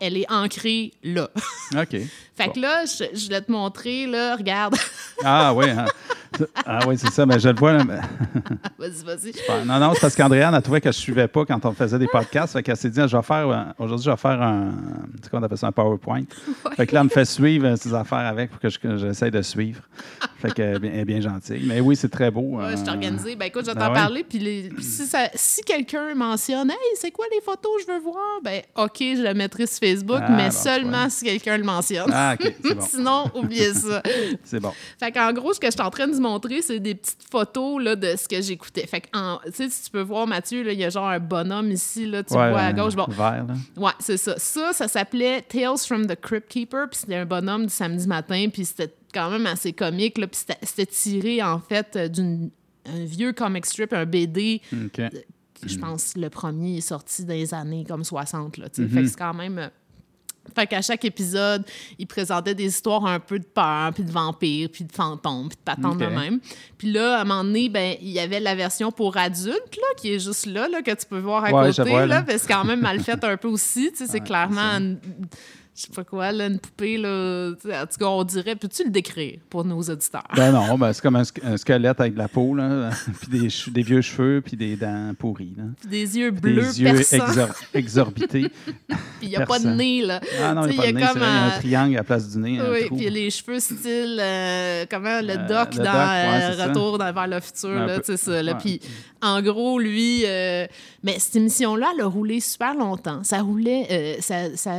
elle- 0.00 0.16
est 0.16 0.30
ancrée 0.30 0.92
là. 1.02 1.28
OK. 1.76 1.90
fait 1.90 2.46
Bon. 2.46 2.52
que 2.52 2.60
là, 2.60 2.84
je, 2.86 3.04
je 3.16 3.24
voulais 3.26 3.40
te 3.42 3.50
montrer, 3.52 4.06
là, 4.06 4.36
regarde. 4.36 4.76
Ah 5.22 5.52
oui, 5.54 5.66
hein. 5.68 5.84
ah 6.64 6.78
oui, 6.88 6.96
c'est 6.96 7.10
ça. 7.12 7.26
Mais 7.26 7.38
je 7.38 7.50
le 7.50 7.54
vois. 7.58 7.84
Mais- 7.84 8.00
vas-y, 8.78 9.04
vas-y. 9.04 9.66
Non, 9.66 9.78
non, 9.78 9.92
c'est 9.92 10.00
parce 10.00 10.16
qu'Andréane 10.16 10.54
a 10.54 10.62
trouvé 10.62 10.80
que 10.80 10.90
je 10.90 10.96
ne 10.96 11.02
suivais 11.02 11.28
pas 11.28 11.44
quand 11.44 11.62
on 11.66 11.72
faisait 11.72 11.98
des 11.98 12.06
podcasts. 12.06 12.54
Fait 12.54 12.62
qu'elle 12.62 12.78
s'est 12.78 12.88
dit, 12.88 13.00
je 13.06 13.14
vais 13.14 13.22
faire, 13.22 13.46
euh, 13.50 13.64
aujourd'hui, 13.78 14.06
je 14.06 14.10
vais 14.10 14.16
faire 14.16 14.40
un, 14.40 14.72
quoi 15.28 15.40
on 15.40 15.42
appelle 15.42 15.58
ça, 15.58 15.66
un 15.66 15.72
PowerPoint. 15.72 16.22
Fait 16.74 16.86
que 16.86 16.94
là, 16.94 17.00
elle 17.00 17.04
me 17.04 17.10
fait 17.10 17.26
suivre 17.26 17.66
euh, 17.66 17.76
ses 17.76 17.92
affaires 17.92 18.18
avec 18.26 18.50
pour 18.50 18.60
que 18.60 18.70
je- 18.70 18.78
que 18.78 18.96
j'essaie 18.96 19.30
de 19.30 19.42
suivre. 19.42 19.82
Fait 20.38 20.54
qu'elle 20.54 20.82
est 20.86 21.04
bien- 21.04 21.20
gentille. 21.20 21.64
Mais 21.66 21.80
oui, 21.80 21.96
c'est 21.96 22.08
très 22.08 22.30
beau. 22.30 22.56
Ouais, 22.56 22.78
je 22.78 22.82
t'ai 22.82 22.88
euh, 22.88 22.94
organisé. 22.94 23.36
Ben 23.36 23.44
écoute, 23.46 23.66
je 23.66 23.72
vais 23.72 23.78
ben 23.78 23.88
t'en 23.88 23.92
parler. 23.92 24.24
Puis, 24.24 24.38
les- 24.38 24.70
si, 24.80 25.02
si 25.34 25.60
quelqu'un 25.64 26.14
mentionne, 26.14 26.70
hey, 26.70 26.76
c'est 26.94 27.10
quoi 27.10 27.26
les 27.30 27.42
photos 27.42 27.72
je 27.86 27.92
veux 27.92 28.00
voir? 28.00 28.40
Ben 28.42 28.62
OK, 28.76 28.96
je 29.00 29.22
le 29.22 29.34
mettrai 29.34 29.66
sur 29.70 29.78
Facebook, 29.88 30.18
Ah, 30.20 30.30
mais 30.36 30.46
bon, 30.46 30.50
seulement 30.50 31.08
si 31.08 31.24
quelqu'un 31.24 31.56
le 31.58 31.64
mentionne. 31.64 32.10
Ah, 32.12 32.36
bon. 32.64 32.80
Sinon, 32.80 33.24
oubliez 33.34 33.72
ça. 33.74 34.02
C'est 34.44 34.60
bon. 34.60 34.72
Fait 34.98 35.12
qu'en 35.12 35.32
gros, 35.32 35.52
ce 35.52 35.60
que 35.60 35.66
je 35.66 35.72
suis 35.72 35.80
en 35.80 35.90
train 35.90 36.06
de 36.08 36.12
vous 36.12 36.20
montrer, 36.20 36.62
c'est 36.62 36.80
des 36.80 36.94
petites 36.94 37.24
photos 37.30 37.82
là, 37.82 37.96
de 37.96 38.14
ce 38.16 38.28
que 38.28 38.40
j'écoutais. 38.42 38.86
Fait 38.86 39.00
que, 39.00 39.08
tu 39.46 39.52
sais, 39.52 39.68
si 39.68 39.84
tu 39.84 39.90
peux 39.90 40.00
voir, 40.02 40.26
Mathieu, 40.26 40.70
il 40.70 40.78
y 40.78 40.84
a 40.84 40.90
genre 40.90 41.08
un 41.08 41.18
bonhomme 41.20 41.70
ici, 41.70 42.06
là, 42.06 42.22
tu 42.22 42.34
Ouais, 42.34 42.50
vois 42.50 42.60
à 42.60 42.72
gauche. 42.72 42.94
Bon, 42.96 43.06
Vert, 43.08 43.46
là. 43.48 43.54
Ouais, 43.76 43.92
c'est 44.00 44.16
ça. 44.16 44.34
Ça, 44.38 44.72
ça 44.72 44.88
s'appelait 44.88 45.42
Tales 45.42 45.78
from 45.86 46.06
the 46.06 46.14
Crypt 46.20 46.48
Keeper, 46.48 46.88
puis 46.90 47.00
c'était 47.00 47.16
un 47.16 47.26
bonhomme 47.26 47.66
du 47.66 47.72
samedi 47.72 48.06
matin, 48.06 48.46
puis 48.52 48.64
c'était 48.64 48.92
quand 49.14 49.30
même 49.30 49.46
assez 49.46 49.72
comique, 49.72 50.18
là, 50.18 50.26
puis 50.26 50.40
c'était- 50.62 50.86
tiré, 50.86 51.42
en 51.42 51.58
fait, 51.58 51.96
euh, 51.96 52.08
d'un 52.08 52.48
vieux 53.04 53.32
comic 53.32 53.66
strip, 53.66 53.92
un 53.92 54.06
BD, 54.06 54.60
Je 55.66 55.78
pense 55.78 56.16
le 56.16 56.30
premier 56.30 56.78
est 56.78 56.80
sorti 56.80 57.24
dans 57.24 57.34
les 57.34 57.52
années 57.54 57.84
comme 57.86 58.04
60, 58.04 58.56
là. 58.58 58.66
Fait 58.72 58.86
que 58.86 59.06
c'est 59.06 59.18
quand 59.18 59.34
même... 59.34 59.58
euh, 59.58 59.68
Fait 60.54 60.66
qu'à 60.66 60.80
chaque 60.82 61.04
épisode, 61.04 61.64
il 61.98 62.06
présentait 62.06 62.54
des 62.54 62.64
histoires 62.66 63.04
un 63.06 63.20
peu 63.20 63.38
de 63.38 63.44
peur, 63.44 63.92
puis 63.94 64.02
de 64.02 64.10
vampires, 64.10 64.68
puis 64.72 64.84
de 64.84 64.92
fantômes, 64.92 65.48
puis 65.48 65.56
de 65.58 65.62
patentes 65.62 65.98
de 65.98 66.06
Ok. 66.06 66.12
même. 66.12 66.40
Puis 66.78 66.90
là, 66.90 67.18
à 67.18 67.20
un 67.20 67.24
moment 67.24 67.44
donné, 67.44 67.68
ben, 67.68 67.96
il 68.00 68.08
y 68.08 68.18
avait 68.18 68.40
la 68.40 68.54
version 68.54 68.90
pour 68.90 69.16
adultes, 69.16 69.76
là, 69.76 69.86
qui 69.98 70.12
est 70.14 70.18
juste 70.18 70.46
là, 70.46 70.66
là 70.68 70.82
que 70.82 70.90
tu 70.92 71.06
peux 71.06 71.18
voir 71.20 71.44
à 71.44 71.52
Ouais, 71.52 71.68
côté, 71.72 71.88
vois, 71.90 72.00
là, 72.00 72.06
là. 72.06 72.22
parce 72.22 72.38
que 72.42 72.42
c'est 72.48 72.52
quand 72.52 72.64
même 72.64 72.80
mal 72.80 73.00
fait 73.00 73.22
un 73.22 73.36
peu 73.36 73.48
aussi, 73.48 73.90
tu 73.92 73.98
sais, 73.98 74.06
c'est 74.06 74.14
Ouais, 74.14 74.20
clairement... 74.20 74.78
c'est. 74.78 75.38
Je 75.80 75.86
sais 75.86 75.92
pas 75.94 76.04
quoi, 76.04 76.30
là, 76.32 76.46
une 76.46 76.58
poupée, 76.58 76.98
là, 76.98 77.50
en 77.50 77.86
tout 77.86 77.98
cas, 77.98 78.06
on 78.06 78.22
dirait... 78.24 78.54
Peux-tu 78.54 78.84
le 78.84 78.90
décrire 78.90 79.38
pour 79.48 79.64
nos 79.64 79.80
auditeurs? 79.80 80.26
Ben 80.36 80.52
non, 80.52 80.76
ben 80.76 80.92
c'est 80.92 81.00
comme 81.00 81.16
un, 81.16 81.24
squelette 81.56 82.00
avec 82.00 82.12
de 82.14 82.18
la 82.18 82.28
peau, 82.28 82.54
là, 82.54 82.90
puis 83.20 83.28
des, 83.40 83.48
des 83.72 83.82
vieux 83.82 84.02
cheveux, 84.02 84.42
puis 84.44 84.56
des 84.56 84.76
dents 84.76 85.12
pourries. 85.18 85.54
Là. 85.56 85.64
Puis 85.80 85.88
des 85.88 86.18
yeux 86.18 86.32
Des 86.32 86.40
bleus 86.40 86.78
yeux 86.78 86.92
perçants, 86.92 87.16
exor- 87.26 87.54
exorbités. 87.72 88.48
puis 88.88 88.96
il 89.22 89.28
n'y 89.30 89.36
a 89.36 89.46
pas 89.46 89.58
de 89.58 89.68
nez, 89.68 90.02
là. 90.02 90.20
Ah 90.42 90.52
non, 90.54 90.66
il 90.66 90.72
n'y 90.72 90.78
a 90.78 90.82
pas 90.82 90.86
de 90.88 90.92
nez, 90.92 91.00
c'est 91.02 91.08
comme 91.12 91.18
vrai, 91.18 91.28
il 91.30 91.30
y 91.30 91.34
a 91.38 91.44
un- 91.44 91.58
triangle 91.58 91.94
à 91.94 91.98
la 91.98 92.04
place 92.04 92.28
du 92.30 92.38
nez. 92.38 92.60
Oui, 92.60 92.86
puis 92.96 93.08
les 93.10 93.30
cheveux 93.30 93.60
style, 93.60 94.18
euh, 94.20 94.84
comment, 94.90 95.20
le 95.22 95.30
Euh, 95.30 95.46
doc 95.48 95.74
le 95.74 95.84
dans 95.84 95.84
doc, 95.84 95.94
ouais, 95.94 96.42
euh, 96.42 96.54
c'est. 96.56 96.64
Retour 96.64 96.98
dans- 96.98 97.12
vers 97.12 97.26
le 97.26 97.40
futur, 97.40 97.70
Un 97.70 97.86
là, 97.86 97.98
sais 98.02 98.16
ça. 98.16 98.42
Là. 98.42 98.52
Ouais. 98.52 98.58
Puis, 98.60 98.80
en 99.22 99.40
gros, 99.40 99.78
lui... 99.78 100.22
euh, 100.26 100.66
mais 101.02 101.18
cette 101.18 101.36
émission-là, 101.36 101.92
elle 101.94 102.02
a 102.02 102.06
roulé 102.06 102.40
super 102.40 102.74
longtemps. 102.74 103.22
Ça 103.24 103.40
roulait... 103.40 104.18
ça, 104.20 104.54
ça, 104.56 104.72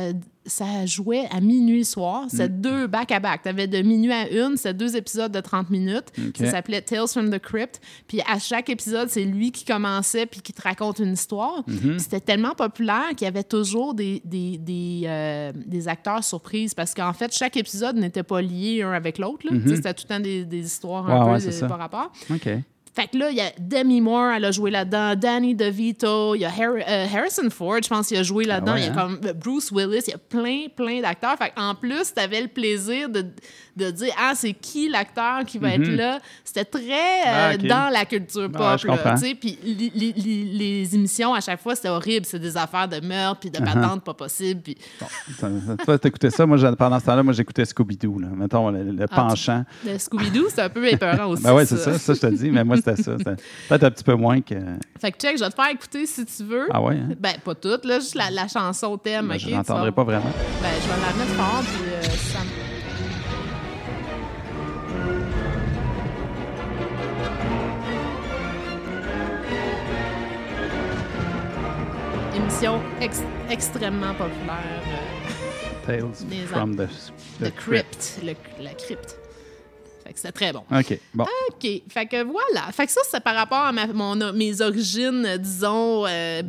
ça 0.44 0.86
jouait 0.86 1.26
à 1.30 1.40
minuit 1.40 1.84
soir. 1.84 2.24
C'était 2.28 2.48
Mm. 2.48 2.60
deux 2.60 2.86
back-à-back. 2.86 3.42
Tu 3.42 3.48
avais 3.48 3.66
de 3.68 3.80
minuit 3.82 4.12
à 4.12 4.28
une, 4.30 4.56
c'était 4.56 4.74
deux 4.74 4.96
épisodes 4.96 5.30
de 5.30 5.40
30 5.40 5.70
minutes. 5.70 6.06
OK. 6.18 6.36
Ça 6.38 6.50
s'appelait 6.50 6.82
Tales 6.82 7.06
from 7.08 7.30
the 7.30 7.38
Crypt. 7.38 7.80
Puis 8.08 8.20
à 8.28 8.38
chaque 8.38 8.68
épisode, 8.68 9.08
c'est 9.08 9.24
lui 9.24 9.52
qui 9.52 9.64
commençait 9.64 10.26
puis 10.26 10.40
qui 10.40 10.52
te 10.52 10.62
raconte 10.62 10.98
une 10.98 11.12
histoire. 11.12 11.62
Mm-hmm. 11.68 11.98
C'était 11.98 12.20
tellement 12.20 12.54
populaire 12.54 13.10
qu'il 13.16 13.24
y 13.24 13.28
avait 13.28 13.44
toujours 13.44 13.94
des, 13.94 14.20
des, 14.24 14.58
des, 14.58 15.02
euh, 15.06 15.52
des 15.54 15.88
acteurs 15.88 16.24
surprises 16.24 16.74
parce 16.74 16.92
qu'en 16.94 17.12
fait, 17.12 17.32
chaque 17.32 17.56
épisode 17.56 17.96
n'était 17.96 18.22
pas 18.24 18.42
lié 18.42 18.82
un 18.82 18.92
avec 18.92 19.18
l'autre. 19.18 19.46
là. 19.48 19.56
Sais, 19.66 19.76
C'était 19.76 19.94
tout 19.94 20.04
le 20.08 20.14
temps 20.16 20.20
des, 20.20 20.44
des 20.44 20.64
histoires 20.66 21.08
un 21.08 21.12
Mm-hmm. 21.12 21.18
Ouais, 21.20 21.24
peu 21.38 21.44
ouais, 21.44 21.46
de- 21.46 21.50
c'est 21.52 21.68
par 21.68 21.78
rapport. 21.78 22.12
Fait 22.94 23.06
que 23.06 23.16
là, 23.16 23.30
il 23.30 23.36
y 23.36 23.40
a 23.40 23.50
Demi 23.58 24.02
Moore, 24.02 24.32
elle 24.36 24.44
a 24.44 24.50
joué 24.50 24.70
là-dedans, 24.70 25.14
Danny 25.16 25.54
DeVito, 25.54 26.34
il 26.34 26.40
y 26.42 26.44
a 26.44 26.48
Har- 26.50 26.74
euh, 26.86 27.06
Harrison 27.14 27.48
Ford, 27.48 27.78
je 27.82 27.88
pense 27.88 28.08
qu'il 28.08 28.18
a 28.18 28.22
joué 28.22 28.44
là-dedans, 28.44 28.72
Ah 28.72 28.74
ouais, 28.74 28.80
il 28.82 28.86
y 28.86 28.88
a 28.88 28.92
hein? 28.92 29.18
comme 29.18 29.20
euh, 29.30 29.32
Bruce 29.32 29.70
Willis, 29.72 30.02
il 30.08 30.10
y 30.10 30.14
a 30.14 30.18
plein, 30.18 30.66
plein 30.76 31.00
d'acteurs. 31.00 31.36
Fait 31.38 31.52
en 31.56 31.74
plus, 31.74 32.12
tu 32.14 32.20
avais 32.22 32.42
le 32.42 32.48
plaisir 32.48 33.08
de, 33.08 33.24
de 33.76 33.90
dire, 33.90 34.12
ah, 34.20 34.32
c'est 34.34 34.52
qui 34.52 34.90
l'acteur 34.90 35.42
qui 35.46 35.56
va 35.56 35.70
être 35.70 35.88
là? 35.88 36.18
C'était 36.44 36.66
très 36.66 36.82
euh, 36.82 37.54
Ah, 37.54 37.56
dans 37.56 37.90
la 37.90 38.04
culture 38.04 38.50
pop. 38.52 38.60
Ah 38.62 38.76
là, 38.84 38.96
comprends. 38.96 39.14
tu 39.14 39.20
sais. 39.26 39.34
Puis 39.36 39.58
li- 39.64 39.90
li- 39.94 40.52
les 40.58 40.94
émissions, 40.94 41.32
à 41.32 41.40
chaque 41.40 41.62
fois, 41.62 41.74
c'était 41.74 41.88
horrible. 41.88 42.26
C'est 42.26 42.38
des 42.38 42.58
affaires 42.58 42.88
de 42.88 43.00
meurtre, 43.00 43.40
puis 43.40 43.50
de 43.50 43.58
patentes 43.58 44.04
pas 44.04 44.12
possibles. 44.12 44.60
Puis 44.60 44.76
Bon, 45.40 45.48
toi, 45.82 45.98
t'écoutais 45.98 46.28
ça. 46.30 46.44
Moi, 46.44 46.58
pendant 46.76 47.00
ce 47.00 47.06
temps-là, 47.06 47.22
moi, 47.22 47.32
j'écoutais 47.32 47.64
Scooby-Doo. 47.64 48.18
là. 48.18 48.28
Mettons, 48.36 48.68
le, 48.70 48.82
le 48.82 49.06
Ah, 49.10 49.16
penchant. 49.16 49.64
le 49.86 49.96
Scooby-Doo, 49.96 50.48
c'est 50.54 50.60
un 50.60 50.68
peu 50.68 50.86
épeurant 50.86 51.26
aussi. 51.30 51.42
Ben 51.42 51.54
ouais, 51.54 51.64
c'est 51.64 51.78
ça. 51.78 51.98
Ça, 51.98 52.12
je 52.12 52.20
te 52.20 52.26
dis. 52.26 52.50
Mais 52.50 52.64
moi, 52.64 52.76
c'était 52.84 53.02
ça. 53.02 53.12
Peut-être 53.16 53.84
un 53.84 53.90
petit 53.90 54.04
peu 54.04 54.14
moins 54.14 54.40
que. 54.40 54.54
Fait 55.00 55.12
que 55.12 55.18
check, 55.18 55.36
je 55.38 55.44
vais 55.44 55.50
te 55.50 55.54
faire 55.54 55.70
écouter 55.70 56.06
si 56.06 56.24
tu 56.24 56.44
veux. 56.44 56.68
Ah 56.72 56.80
ouais, 56.82 56.94
hein? 56.96 57.08
Ben, 57.18 57.34
pas 57.44 57.54
toute, 57.54 57.84
là, 57.84 58.00
juste 58.00 58.14
la, 58.14 58.30
la 58.30 58.48
chanson 58.48 58.96
thème. 58.98 59.28
Ben, 59.28 59.38
je 59.38 59.50
l'entendrai 59.50 59.86
vas- 59.86 59.92
pas 59.92 60.04
vraiment. 60.04 60.22
Ben, 60.62 60.68
je 60.82 60.88
vais 60.88 61.00
la 61.00 61.24
mettre 61.24 61.34
fort, 61.36 61.62
puis 61.62 61.92
euh, 61.92 62.02
ça 62.02 62.38
me- 62.40 62.62
Émission 72.34 72.80
ex- 73.00 73.22
extrêmement 73.50 74.14
populaire. 74.14 74.82
euh, 74.86 75.86
Tales 75.86 76.10
Des 76.28 76.46
from 76.46 76.76
the, 76.76 76.88
The 77.40 77.54
Crypt. 77.54 78.20
Le, 78.24 78.34
la 78.62 78.74
crypte. 78.74 79.18
Fait 80.04 80.12
que 80.12 80.18
c'était 80.18 80.32
très 80.32 80.52
bon. 80.52 80.64
OK. 80.70 80.98
Bon. 81.14 81.24
OK. 81.50 81.68
Fait 81.88 82.06
que 82.06 82.22
voilà. 82.24 82.70
Fait 82.72 82.86
que 82.86 82.92
ça, 82.92 83.00
c'est 83.10 83.22
par 83.22 83.34
rapport 83.34 83.58
à 83.60 83.72
ma- 83.72 83.86
mon, 83.86 84.32
mes 84.32 84.60
origines, 84.60 85.36
disons, 85.38 86.06
euh, 86.06 86.42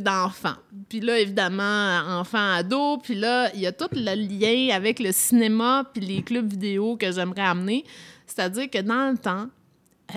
d'enfant. 0.00 0.54
Puis 0.88 1.00
là, 1.00 1.18
évidemment, 1.18 2.00
enfant, 2.20 2.54
ado. 2.54 2.98
Puis 2.98 3.14
là, 3.14 3.50
il 3.54 3.60
y 3.60 3.66
a 3.66 3.72
tout 3.72 3.88
le 3.92 4.14
lien 4.14 4.74
avec 4.74 4.98
le 5.00 5.12
cinéma 5.12 5.84
puis 5.92 6.04
les 6.04 6.22
clubs 6.22 6.48
vidéo 6.50 6.96
que 6.96 7.10
j'aimerais 7.12 7.42
amener. 7.42 7.84
C'est-à-dire 8.26 8.70
que 8.70 8.78
dans 8.80 9.10
le 9.10 9.18
temps, 9.18 9.46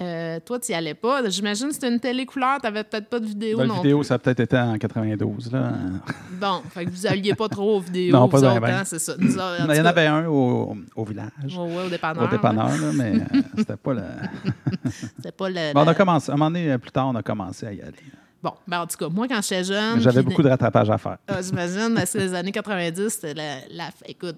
euh, 0.02 0.40
toi, 0.46 0.60
tu 0.60 0.72
n'y 0.72 0.78
allais 0.78 0.94
pas. 0.94 1.28
J'imagine 1.30 1.68
que 1.70 1.74
c'était 1.74 1.88
une 1.88 2.00
télé 2.00 2.26
couleur, 2.26 2.60
tu 2.60 2.66
n'avais 2.68 2.84
peut-être 2.84 3.08
pas 3.08 3.20
de 3.20 3.26
vidéo 3.26 3.60
La 3.60 3.66
non 3.68 3.76
vidéo, 3.76 4.00
plus. 4.00 4.06
ça 4.06 4.16
a 4.16 4.20
peut-être 4.20 4.42
été 4.42 4.58
en 4.58 4.78
92. 4.78 5.52
Là. 5.52 5.72
Bon, 6.40 6.62
fait 6.70 6.86
que 6.86 6.90
vous 6.92 7.08
alliez 7.08 7.34
pas 7.36 7.48
trop 7.48 7.78
aux 7.78 7.80
vidéos. 7.80 8.14
Non, 8.14 8.28
pas 8.28 8.42
ben, 8.42 8.60
ben. 8.60 8.70
hein, 8.80 8.84
c'est 8.86 9.00
ça. 9.00 9.14
Nous 9.18 9.34
autres, 9.34 9.62
en 9.62 9.72
Il 9.72 9.78
y 9.78 9.80
en 9.80 9.84
cas, 9.84 9.90
avait 9.90 10.08
un 10.08 10.26
au, 10.28 10.76
au 10.96 11.06
village, 11.06 11.30
ouais, 11.58 11.86
au 11.86 11.90
dépanneur. 11.90 12.24
au 12.24 12.28
dépanneur, 12.28 12.68
là, 12.70 12.92
mais 12.94 13.14
euh, 13.16 13.42
c'était 13.58 13.78
pas 13.78 13.94
le. 13.94 14.04
C'était 15.16 15.32
pas 15.32 15.50
le. 15.50 15.74
Bon, 15.74 15.82
on 15.82 15.88
a 15.88 15.96
commencé. 15.96 16.32
À 16.32 16.36
un 16.36 16.38
moment 16.38 16.52
donné, 16.52 16.78
plus 16.78 16.92
tard, 16.92 17.08
on 17.08 17.16
a 17.16 17.24
commencé 17.24 17.66
à 17.66 17.74
y 17.74 17.82
aller. 17.82 17.94
Bon, 18.44 18.52
ben, 18.68 18.82
en 18.82 18.88
tout 18.88 18.98
cas, 18.98 19.10
moi, 19.10 19.28
quand 19.28 19.42
j'étais 19.42 19.64
jeune. 19.64 20.00
J'avais 20.00 20.22
beaucoup 20.22 20.44
de 20.44 20.50
rattrapage 20.50 20.90
à 20.90 20.98
faire. 20.98 21.18
Ah, 21.28 21.42
J'imagine, 21.42 21.98
c'est 22.06 22.20
les 22.20 22.34
années 22.34 22.52
90, 22.52 23.10
c'était 23.10 23.34
la, 23.34 23.56
la- 23.72 23.90
Écoute, 24.06 24.36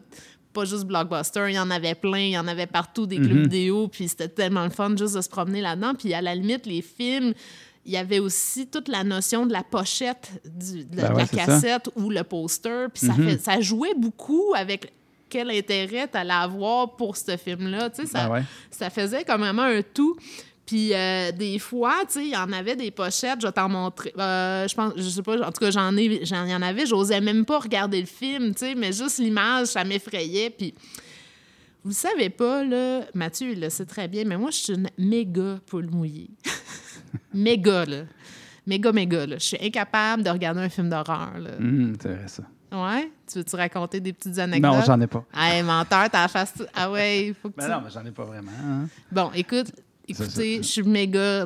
pas 0.54 0.66
juste 0.66 0.86
Blockbuster, 0.86 1.46
il 1.50 1.56
y 1.56 1.60
en 1.60 1.70
avait 1.70 1.96
plein, 1.96 2.20
il 2.20 2.32
y 2.32 2.38
en 2.38 2.48
avait 2.48 2.68
partout 2.68 3.06
des 3.06 3.18
clubs 3.18 3.44
vidéo, 3.44 3.88
puis 3.88 4.08
c'était 4.08 4.28
tellement 4.30 4.64
le 4.64 4.70
fun 4.72 4.96
juste 4.98 5.16
de 5.16 5.22
se 5.22 5.30
promener 5.30 5.62
là-dedans. 5.62 5.94
Puis 5.94 6.14
à 6.14 6.22
la 6.22 6.34
limite, 6.36 6.66
les 6.66 6.82
films, 6.82 7.34
il 7.86 7.92
y 7.94 7.98
avait 7.98 8.20
aussi 8.20 8.68
toute 8.68 8.88
la 8.88 9.04
notion 9.04 9.46
de 9.46 9.54
la 9.54 9.64
pochette 9.64 10.30
du- 10.46 10.86
de, 10.86 10.96
Ben 10.96 11.10
de 11.10 11.14
ouais, 11.14 11.20
la 11.22 11.26
ça. 11.28 11.36
cassette 11.46 11.90
ou 11.96 12.10
le 12.10 12.24
poster. 12.24 12.88
Puis 12.94 13.08
ça, 13.08 13.14
fait, 13.14 13.38
ça 13.40 13.62
jouait 13.62 13.94
beaucoup 13.96 14.54
avec 14.56 14.92
quel 15.30 15.52
intérêt 15.52 16.08
tu 16.12 16.18
allais 16.18 16.34
avoir 16.34 16.96
pour 16.96 17.16
ce 17.16 17.38
film-là. 17.38 17.90
Tu 17.92 18.02
sais, 18.02 18.08
ça, 18.08 18.28
Ben 18.28 18.34
ouais. 18.34 18.44
ça 18.72 18.90
faisait 18.90 19.24
comme 19.24 19.42
vraiment 19.42 19.62
un 19.64 19.82
tout. 19.82 20.16
Puis 20.70 20.94
euh, 20.94 21.32
des 21.32 21.58
fois, 21.58 21.96
tu 22.06 22.14
sais, 22.14 22.26
il 22.26 22.30
y 22.32 22.38
en 22.38 22.52
avait 22.54 22.76
des 22.76 22.92
pochettes, 22.92 23.42
je 23.42 23.48
vais 23.48 23.52
t'en 23.52 23.68
montrer. 23.70 24.14
Euh, 24.20 24.68
je 24.68 24.76
pense, 24.76 24.94
je 24.98 25.02
sais 25.10 25.24
pas, 25.24 25.36
en 25.42 25.52
tout 25.52 25.60
cas, 25.62 25.72
j'en 25.72 25.98
ai, 25.98 26.24
j'en 26.24 26.46
y 26.46 26.54
en 26.54 26.62
avait, 26.62 26.86
j'osais 26.86 27.20
même 27.22 27.44
pas 27.44 27.58
regarder 27.58 28.00
le 28.00 28.06
film, 28.06 28.54
tu 28.54 28.60
sais, 28.68 28.76
mais 28.76 28.94
juste 28.94 29.18
l'image, 29.18 29.70
ça 29.70 29.84
m'effrayait. 29.84 30.52
Puis 30.52 30.76
vous 31.84 31.92
savez 31.92 32.30
pas, 32.30 32.64
là, 32.64 33.02
Mathieu, 33.16 33.54
il 33.54 33.62
le 33.62 33.72
sait 33.72 33.86
très 33.88 34.08
bien, 34.08 34.26
mais 34.26 34.38
moi, 34.38 34.52
je 34.52 34.58
suis 34.58 34.74
une 34.76 34.90
méga 35.00 35.58
poule 35.66 35.90
mouillée. 35.90 36.30
méga, 37.34 37.86
là. 37.86 38.04
Méga, 38.68 38.92
méga, 38.92 39.26
là. 39.26 39.38
Je 39.40 39.44
suis 39.46 39.58
incapable 39.60 40.22
de 40.22 40.30
regarder 40.30 40.62
un 40.62 40.70
film 40.70 40.88
d'horreur, 40.88 41.32
là. 41.40 41.50
Hum, 41.60 41.96
vrai, 42.00 42.28
ça. 42.28 42.44
Ouais? 42.72 43.12
Tu 43.26 43.40
veux-tu 43.40 43.56
raconter 43.56 44.00
des 44.00 44.14
petites 44.14 44.38
anecdotes? 44.38 44.72
Non, 44.72 44.84
j'en 44.86 45.02
ai 45.02 45.08
pas. 45.08 45.26
Hey, 45.36 45.64
menteur, 45.64 46.08
t'as 46.12 46.22
la 46.22 46.28
face... 46.28 46.54
Ah 46.76 46.92
ouais, 46.92 47.28
il 47.30 47.34
faut 47.34 47.50
que 47.50 47.56
Ben 47.56 47.66
tu... 47.66 47.72
non, 47.72 47.82
mais 47.84 47.90
j'en 47.90 48.06
ai 48.06 48.12
pas 48.12 48.26
vraiment. 48.26 48.52
hein. 48.64 48.88
Bon, 49.12 49.32
écoute, 49.34 49.72
écoutez, 50.10 50.58
je 50.58 50.68
suis 50.68 50.84
méga 50.84 51.46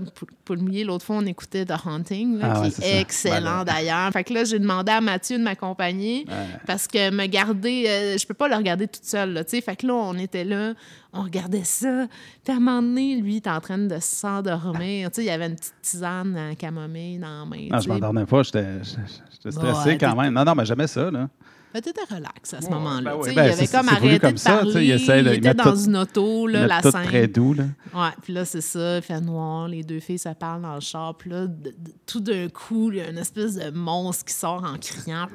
mouillée. 0.49 0.83
L'autre 0.83 1.05
fois, 1.05 1.17
on 1.17 1.25
écoutait 1.25 1.65
The 1.65 1.73
Haunting, 1.85 2.37
là, 2.39 2.53
Ah 2.55 2.69
qui 2.69 2.81
est 2.83 3.01
excellent 3.01 3.63
d'ailleurs. 3.63 4.11
Fait 4.11 4.23
que 4.23 4.33
là, 4.33 4.43
j'ai 4.43 4.59
demandé 4.59 4.91
à 4.91 5.01
Mathieu 5.01 5.37
de 5.37 5.43
m'accompagner 5.43 6.25
parce 6.65 6.87
que 6.87 7.11
me 7.11 7.25
garder, 7.27 7.85
euh, 7.87 8.17
je 8.17 8.25
peux 8.25 8.33
pas 8.33 8.47
le 8.47 8.55
regarder 8.55 8.87
toute 8.87 9.05
seule, 9.05 9.33
là. 9.33 9.43
Fait 9.43 9.75
que 9.75 9.87
là, 9.87 9.93
on 9.93 10.17
était 10.17 10.43
là, 10.43 10.73
on 11.13 11.23
regardait 11.23 11.63
ça. 11.63 12.07
Puis 12.43 12.53
à 12.53 12.57
un 12.57 12.59
moment 12.59 12.81
donné, 12.81 13.15
lui, 13.15 13.33
il 13.33 13.37
était 13.37 13.49
en 13.49 13.61
train 13.61 13.77
de 13.77 13.97
s'endormir. 13.99 15.09
Il 15.17 15.23
y 15.23 15.29
avait 15.29 15.47
une 15.47 15.55
petite 15.55 15.75
tisane 15.81 16.35
à 16.35 16.55
camomille 16.55 17.19
dans 17.19 17.39
la 17.39 17.45
main. 17.45 17.67
Non, 17.71 17.77
tu 17.77 17.83
je 17.85 17.89
m'endormais 17.89 18.25
pas. 18.25 18.43
J'étais 18.43 18.65
j'étais 18.83 19.51
stressé 19.51 19.89
Ouais, 19.89 19.97
quand 19.97 20.15
même. 20.15 20.33
Non, 20.33 20.43
non, 20.43 20.55
mais 20.55 20.65
j'aimais 20.65 20.87
ça. 20.87 21.11
Là. 21.11 21.29
Ben, 21.73 21.81
t'étais 21.81 22.01
relax 22.13 22.53
à 22.53 22.61
ce 22.61 22.65
Ouais, 22.67 22.71
moment-là. 22.73 23.01
ben 23.01 23.11
tu 23.13 23.17
oui, 23.17 23.29
sais, 23.29 23.35
ben, 23.35 23.45
il 23.45 23.51
avait 23.51 23.67
comme 23.67 23.89
arrêté 23.89 24.19
comme 24.19 24.31
de 24.33 24.37
ça, 24.37 24.57
tu 24.59 24.71
parler. 24.73 24.85
il 24.85 24.91
essaie 24.91 25.23
de- 25.23 25.29
il 25.29 25.33
il 25.33 25.37
était 25.39 25.53
dans 25.55 25.63
tout- 25.73 25.85
une 25.85 25.97
auto, 25.97 26.45
là, 26.47 26.67
la 26.67 26.81
tout 26.83 26.91
scène. 26.91 27.03
très 27.05 27.27
doux. 27.27 27.53
Là. 27.55 27.63
Ouais, 27.95 28.09
puis 28.21 28.31
là, 28.33 28.45
c'est 28.45 28.61
ça, 28.61 28.97
il 28.97 29.01
fait 29.01 29.19
noir, 29.21 29.67
les 29.67 29.81
deux 29.83 29.99
filles 29.99 30.19
se 30.19 30.29
parlent 30.29 30.61
dans 30.61 30.75
le 30.75 30.81
char, 30.81 31.15
puis 31.17 31.31
là, 31.31 31.47
de- 31.47 31.69
de- 31.69 31.73
tout 32.05 32.19
d'un 32.19 32.47
coup, 32.49 32.91
il 32.91 32.97
y 32.97 33.01
a 33.01 33.09
une 33.09 33.17
espèce 33.17 33.55
de 33.55 33.71
monstre 33.71 34.25
qui 34.25 34.33
sort 34.35 34.63
en 34.63 34.77
criant, 34.77 35.27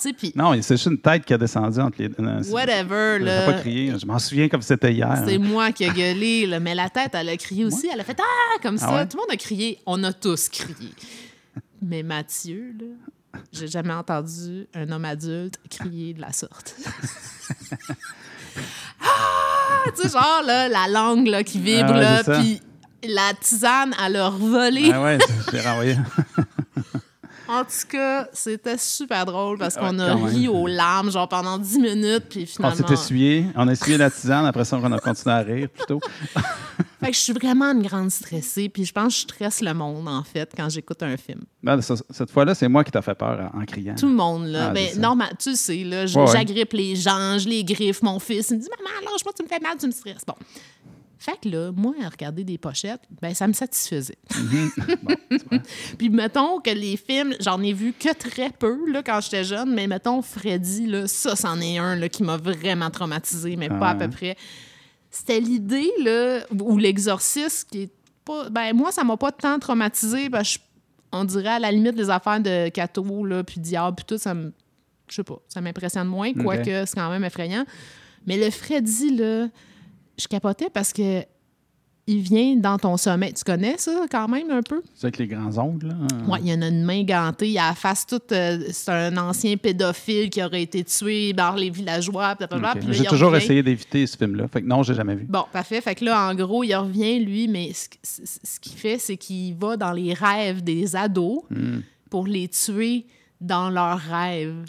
tu 0.00 0.12
puis 0.12 0.32
Non, 0.36 0.52
c'est 0.62 0.74
juste 0.76 0.86
une 0.86 0.98
tête 0.98 1.24
qui 1.24 1.34
a 1.34 1.38
descendu 1.38 1.80
entre 1.80 1.96
les 2.00 2.08
deux. 2.08 2.22
whatever, 2.52 3.16
Je 3.18 3.24
là. 3.24 3.46
pas 3.46 3.54
crié. 3.54 3.92
Je 3.98 4.06
m'en 4.06 4.18
souviens 4.20 4.48
comme 4.48 4.62
c'était 4.62 4.92
hier. 4.92 5.22
C'est 5.26 5.34
hein. 5.34 5.38
moi 5.40 5.72
qui 5.72 5.82
ai 5.82 5.90
gueulé, 5.90 6.46
là, 6.46 6.60
mais 6.60 6.76
la 6.76 6.88
tête, 6.88 7.10
elle 7.14 7.28
a 7.30 7.36
crié 7.36 7.64
aussi. 7.64 7.88
Elle 7.92 8.00
a 8.00 8.04
fait 8.04 8.16
Ah! 8.20 8.58
comme 8.62 8.78
ça. 8.78 8.94
ouais? 8.94 9.08
Tout 9.08 9.16
le 9.16 9.22
monde 9.22 9.32
a 9.32 9.36
crié. 9.36 9.80
On 9.86 10.04
a 10.04 10.12
tous 10.12 10.48
crié. 10.50 10.90
Mais 11.82 12.02
Mathieu, 12.04 12.74
là, 12.78 12.86
j'ai 13.52 13.68
jamais 13.68 13.92
entendu 13.92 14.66
un 14.74 14.90
homme 14.90 15.04
adulte 15.04 15.58
crier 15.70 16.14
de 16.14 16.20
la 16.20 16.32
sorte. 16.32 16.74
ah! 19.02 19.84
Tu 19.96 20.02
sais, 20.02 20.08
genre, 20.08 20.42
là, 20.44 20.68
la 20.68 20.88
langue 20.88 21.26
là, 21.26 21.42
qui 21.44 21.58
vibre, 21.60 21.90
Ah 21.90 21.94
ouais, 21.94 22.00
là, 22.00 22.16
c'est 22.18 22.32
ça. 22.32 22.40
puis 22.40 22.60
la 23.06 23.34
tisane 23.40 23.94
à 23.98 24.08
leur 24.08 24.32
voler. 24.32 24.90
Ah 24.92 25.02
ouais, 25.02 25.18
j'ai 25.52 25.60
renvoyé. 25.60 25.96
En 27.48 27.62
tout 27.64 27.86
cas, 27.90 28.26
c'était 28.32 28.78
super 28.78 29.26
drôle 29.26 29.58
parce 29.58 29.76
qu'on 29.76 29.98
a 29.98 30.14
même. 30.14 30.24
ri 30.24 30.48
aux 30.48 30.66
larmes, 30.66 31.10
genre 31.10 31.28
pendant 31.28 31.58
10 31.58 31.78
minutes, 31.78 32.24
puis 32.30 32.42
On 32.44 32.46
finalement. 32.70 32.76
s'est 32.88 32.92
essuyé. 32.94 33.46
On 33.54 33.68
a 33.68 33.72
essuyé 33.72 33.98
la 33.98 34.10
tisane. 34.10 34.46
Après 34.46 34.64
ça, 34.64 34.78
on 34.82 34.92
a 34.92 34.98
continué 34.98 35.34
à 35.34 35.38
rire 35.40 35.68
plutôt. 35.68 36.00
Fait 37.00 37.10
que 37.10 37.16
je 37.16 37.20
suis 37.20 37.32
vraiment 37.34 37.66
une 37.72 37.82
grande 37.82 38.10
stressée, 38.10 38.70
puis 38.70 38.86
je 38.86 38.92
pense 38.92 39.08
que 39.08 39.12
je 39.12 39.34
stresse 39.34 39.60
le 39.60 39.74
monde, 39.74 40.08
en 40.08 40.22
fait, 40.24 40.50
quand 40.56 40.70
j'écoute 40.70 41.02
un 41.02 41.18
film. 41.18 41.42
Ça- 41.82 41.96
cette 42.08 42.30
fois-là, 42.30 42.54
c'est 42.54 42.66
moi 42.68 42.82
qui 42.82 42.90
t'a 42.90 43.02
fait 43.02 43.14
peur 43.14 43.50
en, 43.54 43.60
en 43.60 43.64
criant. 43.66 43.94
Tout 43.94 44.08
le 44.08 44.14
monde, 44.14 44.46
là. 44.46 44.68
Ah, 44.68 44.72
ben, 44.72 44.98
normal, 44.98 45.32
tu 45.38 45.54
sais, 45.54 45.84
là, 45.84 46.06
je- 46.06 46.18
Ouais, 46.18 46.24
ouais. 46.24 46.32
j'agrippe 46.32 46.72
les 46.72 46.96
gens, 46.96 47.38
je 47.38 47.46
les 47.46 47.62
griffe. 47.62 48.00
Mon 48.02 48.18
fils, 48.18 48.48
il 48.50 48.56
me 48.56 48.62
dit 48.62 48.68
Maman, 48.78 49.10
lâche-moi, 49.12 49.32
tu 49.36 49.42
me 49.42 49.48
fais 49.48 49.60
mal, 49.60 49.76
tu 49.78 49.86
me 49.86 49.92
stresses. 49.92 50.24
Bon. 50.26 50.34
Fait 51.24 51.38
que 51.40 51.48
là, 51.48 51.72
moi, 51.74 51.94
à 52.04 52.08
regarder 52.10 52.44
des 52.44 52.58
pochettes, 52.58 53.00
ben, 53.22 53.32
ça 53.32 53.48
me 53.48 53.54
satisfaisait. 53.54 54.18
Puis 55.98 56.10
mettons 56.10 56.60
que 56.60 56.70
les 56.70 56.96
films, 56.98 57.34
j'en 57.40 57.62
ai 57.62 57.72
vu 57.72 57.92
que 57.98 58.12
très 58.12 58.50
peu 58.50 58.90
là, 58.90 59.02
quand 59.02 59.20
j'étais 59.22 59.44
jeune, 59.44 59.74
mais 59.74 59.86
mettons 59.86 60.20
Freddy, 60.22 60.86
là, 60.86 61.06
ça, 61.06 61.34
c'en 61.36 61.60
est 61.60 61.78
un 61.78 61.96
là, 61.96 62.08
qui 62.08 62.22
m'a 62.22 62.36
vraiment 62.36 62.90
traumatisé, 62.90 63.56
mais 63.56 63.68
pas 63.68 63.88
à 63.88 63.90
Ah 63.90 63.94
peu 63.94 64.04
ouais. 64.04 64.10
près. 64.10 64.36
C'était 65.10 65.40
l'idée, 65.40 65.90
là, 66.02 66.40
ou 66.60 66.76
l'exorciste, 66.76 67.70
qui 67.70 67.82
est 67.82 67.90
pas. 68.24 68.48
Ben, 68.50 68.74
moi, 68.74 68.90
ça 68.92 69.04
m'a 69.04 69.16
pas 69.16 69.32
tant 69.32 69.58
traumatisé. 69.58 70.28
Ben, 70.28 70.42
je- 70.42 70.58
on 71.12 71.24
dirait 71.24 71.48
à 71.50 71.58
la 71.58 71.70
limite 71.70 71.96
les 71.96 72.10
affaires 72.10 72.40
de 72.40 72.68
Cato, 72.68 73.24
là, 73.24 73.44
puis 73.44 73.60
Diable, 73.60 73.96
puis 73.96 74.04
tout, 74.06 74.18
ça 74.18 74.34
me. 74.34 74.52
Je 75.08 75.16
sais 75.16 75.24
pas, 75.24 75.38
ça 75.48 75.60
m'impressionne 75.60 76.08
moins, 76.08 76.32
quoique 76.34 76.84
c'est 76.86 76.94
quand 76.94 77.10
même 77.10 77.24
effrayant. 77.24 77.64
Mais 78.26 78.36
le 78.42 78.50
Freddy, 78.50 79.16
là, 79.16 79.48
je 80.18 80.26
capotais 80.28 80.70
parce 80.72 80.92
que 80.92 81.22
il 82.06 82.18
vient 82.20 82.54
dans 82.56 82.76
ton 82.76 82.98
sommeil. 82.98 83.32
Tu 83.32 83.44
connais 83.44 83.78
ça 83.78 84.04
quand 84.10 84.28
même 84.28 84.50
un 84.50 84.60
peu? 84.60 84.82
C'est 84.94 85.06
avec 85.06 85.16
les 85.16 85.26
grands 85.26 85.56
ongles. 85.56 85.88
Là. 85.88 85.94
Ouais, 86.28 86.38
il 86.42 86.48
y 86.50 86.52
en 86.52 86.60
a 86.60 86.68
une 86.68 86.84
main 86.84 87.02
gantée, 87.02 87.48
il 87.48 87.56
a 87.58 87.68
la 87.68 87.74
face 87.74 88.04
toute. 88.04 88.30
euh, 88.30 88.58
c'est 88.72 88.90
un 88.90 89.16
ancien 89.16 89.56
pédophile 89.56 90.28
qui 90.28 90.42
aurait 90.42 90.60
été 90.64 90.84
tué 90.84 91.32
par 91.32 91.56
les 91.56 91.70
villageois. 91.70 92.36
J'ai 92.90 93.04
toujours 93.04 93.30
revient. 93.30 93.42
essayé 93.42 93.62
d'éviter 93.62 94.06
ce 94.06 94.18
film-là. 94.18 94.48
Fait 94.48 94.60
que 94.60 94.66
non, 94.66 94.82
j'ai 94.82 94.92
jamais 94.92 95.14
vu. 95.14 95.24
Bon, 95.26 95.44
parfait. 95.50 95.80
Fait 95.80 95.94
que 95.94 96.04
là, 96.04 96.28
en 96.28 96.34
gros, 96.34 96.62
il 96.62 96.74
revient, 96.74 97.20
lui, 97.20 97.48
mais 97.48 97.72
ce, 97.72 97.88
qu'il 98.60 98.76
fait, 98.76 98.98
c'est 98.98 99.16
qu'il 99.16 99.54
va 99.54 99.78
dans 99.78 99.92
les 99.92 100.12
rêves 100.12 100.62
des 100.62 100.94
ados 100.96 101.40
Hmm. 101.48 101.78
pour 102.10 102.26
les 102.26 102.48
tuer 102.48 103.06
dans 103.40 103.70
leurs 103.70 103.98
rêves. 103.98 104.62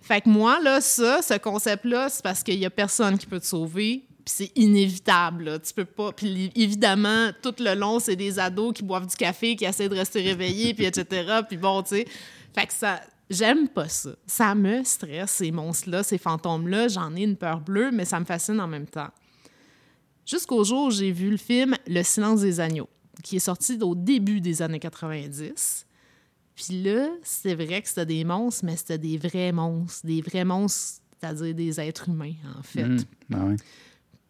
Fait 0.00 0.20
que 0.20 0.28
moi, 0.28 0.60
là, 0.62 0.80
ça, 0.80 1.22
ce 1.22 1.38
concept-là, 1.38 2.08
c'est 2.08 2.22
parce 2.22 2.44
qu'il 2.44 2.58
y 2.60 2.64
a 2.66 2.70
personne 2.70 3.18
qui 3.18 3.26
peut 3.26 3.40
te 3.40 3.46
sauver. 3.46 4.04
Puis 4.24 4.34
c'est 4.36 4.52
inévitable, 4.56 5.44
là. 5.44 5.58
Tu 5.58 5.72
peux 5.74 5.84
pas. 5.84 6.12
Puis 6.12 6.50
évidemment, 6.54 7.30
tout 7.42 7.54
le 7.58 7.74
long, 7.74 7.98
c'est 7.98 8.16
des 8.16 8.38
ados 8.38 8.72
qui 8.72 8.82
boivent 8.84 9.06
du 9.06 9.16
café, 9.16 9.56
qui 9.56 9.64
essaient 9.64 9.88
de 9.88 9.94
rester 9.96 10.22
réveillés, 10.22 10.74
puis 10.74 10.84
etc. 10.84 11.40
Puis 11.48 11.56
bon, 11.56 11.82
tu 11.82 11.90
sais. 11.90 12.06
Fait 12.54 12.66
que 12.66 12.72
ça. 12.72 13.00
J'aime 13.30 13.66
pas 13.68 13.88
ça. 13.88 14.10
Ça 14.26 14.54
me 14.54 14.84
stresse, 14.84 15.30
ces 15.30 15.50
monstres-là, 15.52 16.02
ces 16.02 16.18
fantômes-là. 16.18 16.88
J'en 16.88 17.16
ai 17.16 17.22
une 17.22 17.36
peur 17.36 17.60
bleue, 17.60 17.90
mais 17.90 18.04
ça 18.04 18.20
me 18.20 18.26
fascine 18.26 18.60
en 18.60 18.68
même 18.68 18.86
temps. 18.86 19.08
Jusqu'au 20.26 20.62
jour 20.64 20.86
où 20.86 20.90
j'ai 20.90 21.10
vu 21.12 21.30
le 21.30 21.36
film 21.36 21.74
Le 21.86 22.02
silence 22.02 22.40
des 22.42 22.60
agneaux, 22.60 22.88
qui 23.22 23.36
est 23.36 23.40
sorti 23.40 23.78
au 23.80 23.94
début 23.94 24.40
des 24.40 24.60
années 24.62 24.78
90. 24.78 25.86
Puis 26.54 26.82
là, 26.82 27.08
c'est 27.22 27.54
vrai 27.54 27.80
que 27.80 27.88
c'était 27.88 28.06
des 28.06 28.24
monstres, 28.24 28.64
mais 28.66 28.76
c'était 28.76 28.98
des 28.98 29.16
vrais 29.16 29.52
monstres. 29.52 30.06
Des 30.06 30.20
vrais 30.20 30.44
monstres, 30.44 31.00
c'est-à-dire 31.18 31.54
des 31.54 31.80
êtres 31.80 32.08
humains, 32.10 32.34
en 32.58 32.62
fait 32.62 32.84
Mhm. 32.84 33.04
Ah 33.32 33.44
ouais. 33.46 33.56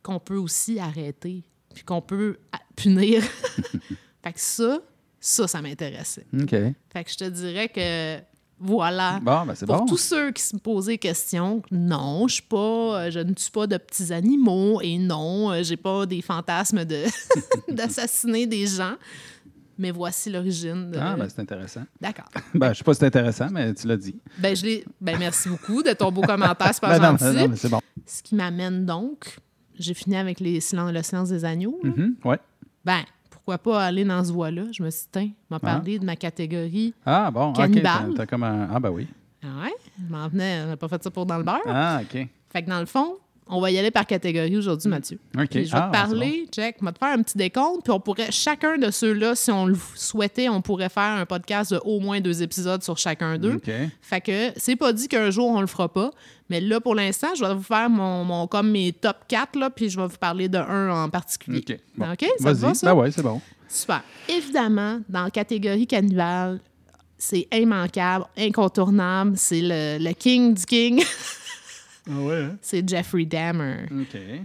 Qu'on 0.02 0.18
peut 0.18 0.36
aussi 0.36 0.78
arrêter, 0.78 1.44
puis 1.74 1.84
qu'on 1.84 2.00
peut 2.02 2.38
punir. 2.76 3.22
fait 4.22 4.32
que 4.32 4.40
ça, 4.40 4.78
ça, 5.20 5.46
ça 5.48 5.62
m'intéressait. 5.62 6.26
OK. 6.40 6.50
Fait 6.50 7.04
que 7.04 7.10
je 7.10 7.16
te 7.16 7.24
dirais 7.28 7.68
que 7.68 8.18
voilà. 8.64 9.18
Bon, 9.22 9.44
ben 9.44 9.54
c'est 9.56 9.66
Pour 9.66 9.78
bon. 9.78 9.86
tous 9.86 9.96
ceux 9.98 10.30
qui 10.30 10.42
se 10.42 10.56
posaient 10.56 10.98
question, 10.98 11.62
non, 11.72 12.28
je 12.28 12.34
suis 12.34 12.42
pas, 12.42 12.56
euh, 13.06 13.10
je 13.10 13.18
ne 13.18 13.32
tue 13.32 13.50
pas 13.50 13.66
de 13.66 13.76
petits 13.76 14.12
animaux 14.12 14.80
et 14.82 14.98
non, 14.98 15.50
euh, 15.50 15.62
j'ai 15.64 15.76
pas 15.76 16.06
des 16.06 16.22
fantasmes 16.22 16.84
de 16.84 17.04
d'assassiner 17.68 18.46
des 18.46 18.66
gens. 18.66 18.94
Mais 19.78 19.90
voici 19.90 20.30
l'origine. 20.30 20.90
de- 20.92 20.98
Ah, 20.98 21.16
ben 21.18 21.28
c'est 21.28 21.40
intéressant. 21.40 21.82
D'accord. 22.00 22.26
Ben, 22.54 22.72
je 22.72 22.78
sais 22.78 22.84
pas 22.84 22.92
si 22.94 23.00
c'est 23.00 23.06
intéressant, 23.06 23.48
mais 23.50 23.72
tu 23.74 23.86
l'as 23.88 23.96
dit. 23.96 24.14
Ben, 24.38 24.54
je 24.54 24.64
l'ai. 24.64 24.84
Ben, 25.00 25.18
merci 25.18 25.48
beaucoup 25.48 25.82
de 25.82 25.92
ton 25.94 26.12
beau 26.12 26.20
commentaire, 26.22 26.70
c'est 26.72 26.80
pas 26.80 26.98
Ben, 26.98 27.12
non, 27.12 27.18
gentil. 27.18 27.36
non, 27.38 27.48
mais 27.48 27.56
c'est 27.56 27.68
bon. 27.70 27.80
Ce 28.06 28.22
qui 28.22 28.34
m'amène 28.36 28.84
donc, 28.86 29.38
j'ai 29.78 29.94
fini 29.94 30.16
avec 30.16 30.40
les 30.40 30.60
silen- 30.60 30.92
le 30.92 31.02
silence 31.02 31.28
des 31.30 31.44
agneaux. 31.44 31.78
Mhm, 31.82 32.16
Ouais. 32.24 32.38
Ben, 32.84 33.00
pourquoi 33.30 33.58
pas 33.58 33.84
aller 33.84 34.04
dans 34.04 34.22
ce 34.24 34.32
voie-là? 34.32 34.64
Je 34.72 34.82
me 34.82 34.90
suis 34.90 35.02
dit, 35.04 35.08
tiens, 35.12 35.30
m'a 35.50 35.58
parlé 35.58 35.98
de 35.98 36.04
ma 36.04 36.16
catégorie. 36.16 36.94
Ah, 37.06 37.30
bon. 37.30 37.50
OK. 37.50 37.56
Cannibale. 37.56 38.12
T'as 38.16 38.26
comme 38.26 38.42
un... 38.44 38.68
Ah, 38.72 38.80
ben 38.80 38.90
oui. 38.90 39.06
Ah 39.44 39.64
ouais, 39.64 39.74
je 39.98 40.12
m'en 40.12 40.28
venais, 40.28 40.62
on 40.64 40.68
n'a 40.68 40.76
pas 40.76 40.88
fait 40.88 41.02
ça 41.02 41.10
pour 41.10 41.26
dans 41.26 41.36
le 41.38 41.44
beurre. 41.44 41.60
Ah, 41.66 42.00
OK. 42.02 42.28
Fait 42.50 42.62
que 42.62 42.68
dans 42.70 42.78
le 42.80 42.86
fond, 42.86 43.16
on 43.48 43.60
va 43.60 43.70
y 43.70 43.78
aller 43.78 43.90
par 43.90 44.06
catégorie 44.06 44.56
aujourd'hui, 44.56 44.88
Mathieu. 44.88 45.18
OK. 45.38 45.48
Puis 45.50 45.66
je 45.66 45.72
vais 45.72 45.78
Ah, 45.78 45.88
te 45.88 45.92
parler, 45.92 46.46
check, 46.50 46.76
je 46.80 46.84
vais 46.86 46.92
te 46.92 46.98
faire 46.98 47.08
un 47.18 47.22
petit 47.22 47.36
décompte, 47.36 47.82
puis 47.84 47.92
on 47.92 48.00
pourrait, 48.00 48.30
chacun 48.30 48.78
de 48.78 48.90
ceux-là, 48.90 49.34
si 49.34 49.50
on 49.50 49.66
le 49.66 49.76
souhaitait, 49.94 50.48
on 50.48 50.62
pourrait 50.62 50.88
faire 50.88 51.18
un 51.18 51.26
podcast 51.26 51.72
de 51.72 51.80
au 51.84 52.00
moins 52.00 52.20
deux 52.20 52.42
épisodes 52.42 52.82
sur 52.82 52.96
chacun 52.96 53.36
d'eux. 53.38 53.54
OK. 53.56 53.70
Fait 54.00 54.20
que 54.20 54.52
c'est 54.56 54.76
pas 54.76 54.92
dit 54.92 55.08
qu'un 55.08 55.30
jour 55.30 55.48
on 55.50 55.60
le 55.60 55.66
fera 55.66 55.92
pas, 55.92 56.10
mais 56.48 56.60
là 56.60 56.80
pour 56.80 56.94
l'instant, 56.94 57.28
je 57.36 57.44
vais 57.44 57.54
vous 57.54 57.62
faire 57.62 57.90
mon, 57.90 58.24
mon- 58.24 58.46
comme 58.46 58.70
mes 58.70 58.92
top 58.92 59.16
4 59.28 59.58
là, 59.58 59.70
puis 59.70 59.90
je 59.90 60.00
vais 60.00 60.06
vous 60.06 60.18
parler 60.18 60.48
de 60.48 60.58
un 60.58 61.04
en 61.04 61.10
particulier. 61.10 61.62
OK. 61.68 61.78
Bon. 61.96 62.12
OK, 62.12 62.24
ça 62.38 62.54
te 62.54 62.58
va 62.58 62.68
Vas-y. 62.68 62.74
ça? 62.76 62.86
Ben 62.94 63.00
ouais, 63.00 63.10
c'est 63.10 63.22
bon. 63.22 63.40
Super. 63.68 64.02
Évidemment, 64.28 65.00
dans 65.08 65.24
la 65.24 65.30
catégorie 65.30 65.86
cannibale, 65.86 66.60
c'est 67.18 67.46
immanquable, 67.52 68.26
incontournable, 68.36 69.32
c'est 69.36 69.60
le, 69.62 69.98
le 70.02 70.12
king 70.12 70.54
du 70.54 70.64
king, 70.66 71.02
Ah 72.10 72.18
ouais. 72.20 72.48
c'est 72.60 72.86
Jeffrey 72.88 73.24
Dahmer. 73.24 73.84
OK. 73.90 74.12
Je 74.14 74.38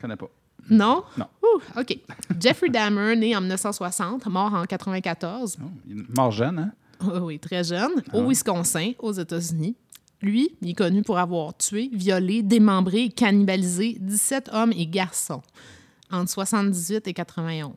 connais 0.00 0.16
pas. 0.16 0.28
Non? 0.70 1.04
Non. 1.16 1.26
Ouh, 1.42 1.60
OK. 1.80 1.98
Jeffrey 2.40 2.68
Dahmer, 2.68 3.16
né 3.16 3.34
en 3.36 3.40
1960, 3.40 4.26
mort 4.26 4.52
en 4.54 4.64
94. 4.64 5.58
Oh, 5.62 5.66
il 5.88 6.00
est 6.00 6.16
mort 6.16 6.30
jeune, 6.30 6.58
hein? 6.58 6.72
Oui, 7.02 7.18
oui, 7.22 7.38
très 7.38 7.62
jeune, 7.64 7.92
Ah. 8.12 8.16
au 8.16 8.28
Wisconsin, 8.28 8.92
aux 8.98 9.12
États-Unis. 9.12 9.76
Lui, 10.20 10.50
il 10.60 10.70
est 10.70 10.74
connu 10.74 11.02
pour 11.02 11.16
avoir 11.18 11.56
tué, 11.56 11.88
violé, 11.92 12.42
démembré 12.42 13.04
et 13.04 13.08
cannibalisé 13.08 13.96
17 14.00 14.50
hommes 14.52 14.72
et 14.72 14.84
garçons 14.86 15.42
entre 16.10 16.28
78 16.28 17.06
et 17.06 17.14
91. 17.14 17.72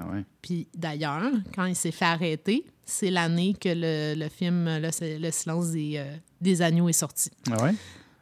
Ah 0.00 0.06
ouais. 0.10 0.24
Puis 0.40 0.66
d'ailleurs, 0.74 1.30
quand 1.54 1.66
il 1.66 1.76
s'est 1.76 1.90
fait 1.90 2.06
arrêter, 2.06 2.64
c'est 2.86 3.10
l'année 3.10 3.54
que 3.60 3.68
le, 3.68 4.14
le 4.18 4.28
film 4.30 4.64
Le, 4.64 5.18
Le 5.20 5.30
silence 5.30 5.70
des, 5.72 5.94
euh, 5.98 6.16
des 6.40 6.62
agneaux 6.62 6.88
est 6.88 6.92
sorti. 6.94 7.30
Ah 7.52 7.62
ouais? 7.62 7.74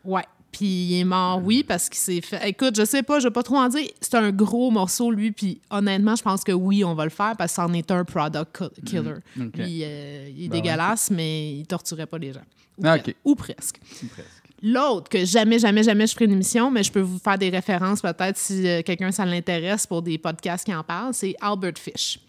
Ouais. 0.04 0.24
Puis 0.50 0.66
il 0.66 1.00
est 1.00 1.04
mort, 1.04 1.40
oui, 1.42 1.64
parce 1.64 1.88
qu'il 1.88 1.98
s'est 1.98 2.20
fait. 2.20 2.46
Écoute, 2.46 2.76
je 2.76 2.84
sais 2.84 3.02
pas, 3.02 3.18
je 3.20 3.28
vais 3.28 3.32
pas 3.32 3.42
trop 3.42 3.56
en 3.56 3.68
dire. 3.68 3.88
C'est 4.02 4.16
un 4.16 4.30
gros 4.30 4.70
morceau, 4.70 5.10
lui. 5.10 5.32
Puis 5.32 5.60
honnêtement, 5.70 6.14
je 6.14 6.22
pense 6.22 6.44
que 6.44 6.52
oui, 6.52 6.84
on 6.84 6.94
va 6.94 7.04
le 7.04 7.10
faire 7.10 7.34
parce 7.38 7.52
que 7.52 7.56
c'en 7.56 7.72
est 7.72 7.90
un 7.90 8.04
product 8.04 8.62
killer. 8.84 9.14
Mm. 9.34 9.46
Lui, 9.54 9.80
euh, 9.82 10.28
il 10.28 10.44
est 10.44 10.48
Ben 10.48 10.56
ouais. 10.56 10.60
dégueulasse, 10.62 11.10
mais 11.10 11.54
il 11.54 11.66
torturait 11.66 12.04
pas 12.06 12.18
les 12.18 12.34
gens. 12.34 12.42
Ou, 12.76 12.82
Ah, 12.86 12.98
ou 13.24 13.34
presque. 13.34 13.78
Presque. 13.80 14.28
L'autre, 14.62 15.08
que 15.08 15.24
jamais, 15.24 15.58
jamais, 15.58 15.82
jamais 15.82 16.06
je 16.06 16.12
ferai 16.12 16.26
une 16.26 16.32
émission, 16.32 16.70
mais 16.70 16.82
je 16.82 16.92
peux 16.92 17.00
vous 17.00 17.18
faire 17.18 17.36
des 17.38 17.48
références 17.48 18.00
peut-être 18.00 18.36
si 18.36 18.68
euh, 18.68 18.82
quelqu'un 18.82 19.10
ça 19.10 19.24
l'intéresse 19.24 19.86
pour 19.86 20.02
des 20.02 20.18
podcasts 20.18 20.64
qui 20.66 20.74
en 20.74 20.84
parlent, 20.84 21.14
c'est 21.14 21.34
Albert 21.40 21.78
Fish. 21.78 22.20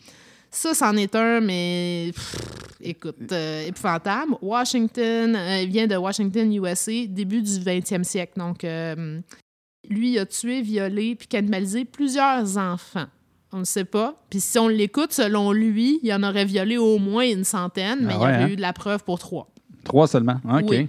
Ça, 0.53 0.75
c'en 0.75 0.95
est 0.95 1.15
un, 1.15 1.41
mais 1.41 2.11
pff, 2.13 2.35
écoute, 2.79 3.31
euh, 3.31 3.65
épouvantable. 3.65 4.35
Washington, 4.39 5.35
euh, 5.35 5.61
il 5.63 5.69
vient 5.69 5.87
de 5.87 5.95
Washington, 5.95 6.53
USA, 6.53 7.07
début 7.07 7.41
du 7.41 7.51
20e 7.51 8.03
siècle. 8.03 8.33
Donc, 8.37 8.63
euh, 8.63 9.19
lui, 9.89 10.11
il 10.11 10.19
a 10.19 10.27
tué, 10.27 10.61
violé 10.61 11.15
puis 11.15 11.27
cannibalisé 11.27 11.85
plusieurs 11.85 12.57
enfants. 12.57 13.07
On 13.51 13.59
ne 13.59 13.65
sait 13.65 13.83
pas. 13.83 14.15
Puis 14.29 14.41
si 14.41 14.59
on 14.59 14.67
l'écoute, 14.67 15.11
selon 15.11 15.51
lui, 15.51 15.99
il 16.03 16.13
en 16.13 16.21
aurait 16.21 16.45
violé 16.45 16.77
au 16.77 16.99
moins 16.99 17.25
une 17.25 17.43
centaine, 17.43 17.99
mais 18.01 18.13
Ah 18.13 18.15
il 18.15 18.15
y 18.15 18.17
aurait 18.17 18.33
hein? 18.33 18.47
eu 18.49 18.55
de 18.55 18.61
la 18.61 18.73
preuve 18.73 19.03
pour 19.03 19.17
trois. 19.17 19.49
Trois 19.83 20.07
seulement? 20.07 20.39
Ah, 20.47 20.59
OK. 20.59 20.69
Oui. 20.69 20.87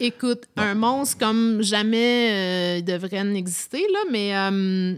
Écoute, 0.00 0.44
un 0.56 0.74
monstre 0.74 1.18
comme 1.18 1.62
jamais 1.62 2.30
euh, 2.32 2.78
il 2.78 2.84
devrait 2.84 3.22
n'exister, 3.22 3.84
là, 3.92 3.98
mais 4.10 4.36
euh, 4.36 4.96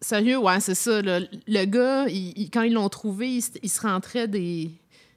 sérieux, 0.00 0.38
ouais, 0.38 0.60
c'est 0.60 0.74
ça. 0.74 1.00
Le 1.02 1.64
gars, 1.66 2.06
il- 2.08 2.32
il- 2.36 2.50
quand 2.50 2.62
ils 2.62 2.72
l'ont 2.72 2.88
trouvé, 2.88 3.28
il, 3.36 3.42
se- 3.42 3.50
il 3.62 3.68
se 3.68 3.80
rentrait 3.80 4.28
des, 4.28 4.70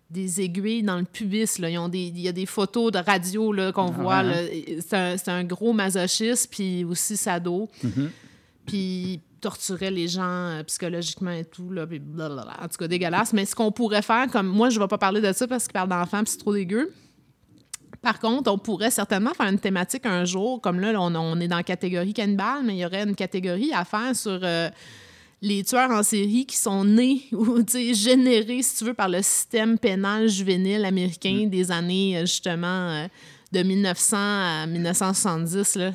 des 0.09 0.41
aiguilles 0.41 0.83
dans 0.83 0.97
le 0.97 1.05
pubis. 1.05 1.57
Là. 1.59 1.69
Ils 1.69 1.77
ont 1.77 1.89
des, 1.89 1.99
il 2.07 2.19
y 2.19 2.27
a 2.27 2.31
des 2.31 2.45
photos 2.45 2.91
de 2.91 2.99
radio 2.99 3.53
qu'on 3.73 3.87
Ah 3.87 3.91
voit. 3.91 4.17
ouais, 4.23 4.47
là. 4.89 5.17
C'est 5.17 5.29
un, 5.29 5.43
gros 5.43 5.73
masochiste, 5.73 6.49
puis 6.51 6.83
aussi 6.83 7.17
sado. 7.17 7.69
Mhm. 7.83 8.11
Puis 8.65 8.77
il 8.77 9.19
torturait 9.41 9.91
les 9.91 10.07
gens 10.07 10.21
euh, 10.23 10.63
psychologiquement 10.63 11.31
et 11.31 11.43
tout. 11.43 11.69
Là, 11.69 11.85
puis 11.85 11.99
blablabla. 11.99 12.57
En 12.61 12.67
tout 12.67 12.77
cas, 12.77 12.87
dégueulasse. 12.87 13.33
Mais 13.33 13.45
ce 13.45 13.55
qu'on 13.55 13.71
pourrait 13.73 14.01
faire, 14.01 14.27
comme 14.31 14.47
moi, 14.47 14.69
je 14.69 14.77
ne 14.79 14.83
vais 14.83 14.87
pas 14.87 14.97
parler 14.97 15.19
de 15.19 15.33
ça 15.33 15.47
parce 15.47 15.65
qu'il 15.65 15.73
parle 15.73 15.89
d'enfants, 15.89 16.23
puis 16.23 16.31
c'est 16.31 16.37
trop 16.37 16.53
dégueu. 16.53 16.93
Par 18.03 18.19
contre, 18.19 18.51
on 18.51 18.57
pourrait 18.57 18.91
certainement 18.91 19.33
faire 19.33 19.47
une 19.47 19.57
thématique 19.57 20.05
un 20.05 20.25
jour, 20.25 20.59
comme 20.59 20.81
là, 20.81 20.91
on, 20.99 21.15
on 21.15 21.39
est 21.39 21.47
dans 21.47 21.55
la 21.55 21.63
catégorie 21.63 22.13
cannibale, 22.13 22.61
mais 22.65 22.75
il 22.75 22.79
y 22.79 22.85
aurait 22.85 23.03
une 23.03 23.15
catégorie 23.15 23.71
à 23.73 23.85
faire 23.85 24.13
sur 24.13 24.41
euh, 24.43 24.69
les 25.41 25.63
tueurs 25.63 25.89
en 25.89 26.03
série 26.03 26.45
qui 26.45 26.57
sont 26.57 26.83
nés 26.83 27.21
ou 27.31 27.59
générés, 27.65 28.61
si 28.61 28.75
tu 28.75 28.83
veux, 28.83 28.93
par 28.93 29.07
le 29.07 29.21
système 29.21 29.79
pénal 29.79 30.27
juvénile 30.27 30.83
américain 30.83 31.47
des 31.47 31.71
années, 31.71 32.17
euh, 32.17 32.21
justement, 32.21 32.67
euh, 32.89 33.07
de 33.53 33.63
1900 33.63 34.17
à 34.17 34.67
1970. 34.67 35.75
Là. 35.77 35.91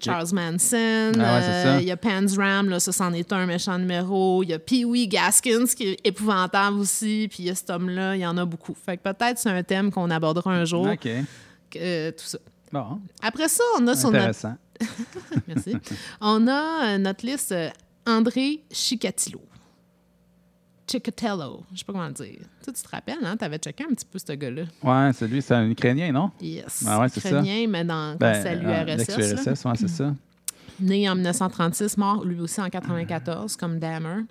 Charles 0.00 0.28
Manson, 0.32 1.12
Ah 1.18 1.34
ouais, 1.36 1.42
c'est 1.42 1.66
euh, 1.66 1.78
il 1.80 1.86
y 1.86 1.90
a 1.90 1.96
Panzram, 1.96 2.68
là, 2.68 2.80
ça 2.80 2.92
c'en 2.92 3.12
est 3.12 3.32
un 3.32 3.46
méchant 3.46 3.78
numéro. 3.78 4.42
Il 4.42 4.48
y 4.50 4.52
a 4.54 4.58
Pee-wee 4.58 5.08
Gaskins, 5.08 5.66
qui 5.76 5.88
est 5.88 6.00
épouvantable 6.04 6.78
aussi. 6.78 7.28
Puis 7.30 7.42
il 7.42 7.46
y 7.46 7.50
a 7.50 7.54
cet 7.54 7.70
homme-là, 7.70 8.16
il 8.16 8.20
y 8.20 8.26
en 8.26 8.36
a 8.36 8.44
beaucoup. 8.44 8.74
Fait 8.74 8.96
que 8.96 9.02
peut-être 9.02 9.38
c'est 9.38 9.50
un 9.50 9.62
thème 9.62 9.90
qu'on 9.90 10.10
abordera 10.10 10.52
un 10.52 10.64
jour, 10.64 10.86
OK. 10.86 11.06
euh, 11.76 12.10
tout 12.12 12.24
ça. 12.24 12.38
Bon. 12.72 13.00
Après 13.22 13.48
ça, 13.48 13.62
on 13.76 13.86
a 13.86 13.94
notre... 13.94 14.06
Intéressant. 14.06 14.56
Merci. 15.46 15.76
On 16.20 16.48
a 16.48 16.94
euh, 16.94 16.98
notre 16.98 17.24
liste 17.24 17.54
André 18.06 18.62
Chikatilo. 18.72 19.40
Chikatilo, 20.86 21.64
je 21.72 21.78
sais 21.78 21.84
pas 21.84 21.92
comment 21.92 22.06
le 22.06 22.12
dire. 22.12 22.38
Tu, 22.62 22.72
tu 22.72 22.82
te 22.82 22.88
rappelles, 22.88 23.24
hein? 23.24 23.36
T'avais 23.36 23.58
checké 23.58 23.84
un 23.84 23.94
petit 23.94 24.04
peu 24.04 24.18
ce 24.18 24.32
gars-là. 24.32 24.62
Ouais, 24.82 25.12
c'est 25.14 25.26
lui, 25.26 25.40
c'est 25.42 25.54
un 25.54 25.68
Ukrainien, 25.70 26.12
non? 26.12 26.30
Yes. 26.40 26.84
Ah 26.86 27.00
ouais, 27.00 27.08
c'est 27.08 27.20
ça. 27.20 27.28
Ukrainien, 27.30 27.66
mais 27.68 27.84
dans 27.84 28.16
Ben, 28.16 28.42
c'est 28.42 28.50
euh, 28.50 28.54
l'URSS. 28.54 29.08
là? 29.08 29.16
L'ex-URSS, 29.16 29.64
ouais, 29.64 29.72
c'est 29.76 29.88
ça. 29.88 30.14
né 30.80 31.08
en 31.08 31.14
1936, 31.14 31.96
mort 31.96 32.24
lui 32.24 32.40
aussi 32.40 32.60
en 32.60 32.64
1994, 32.64 33.56
comme 33.56 33.78
Dahmer. 33.78 34.22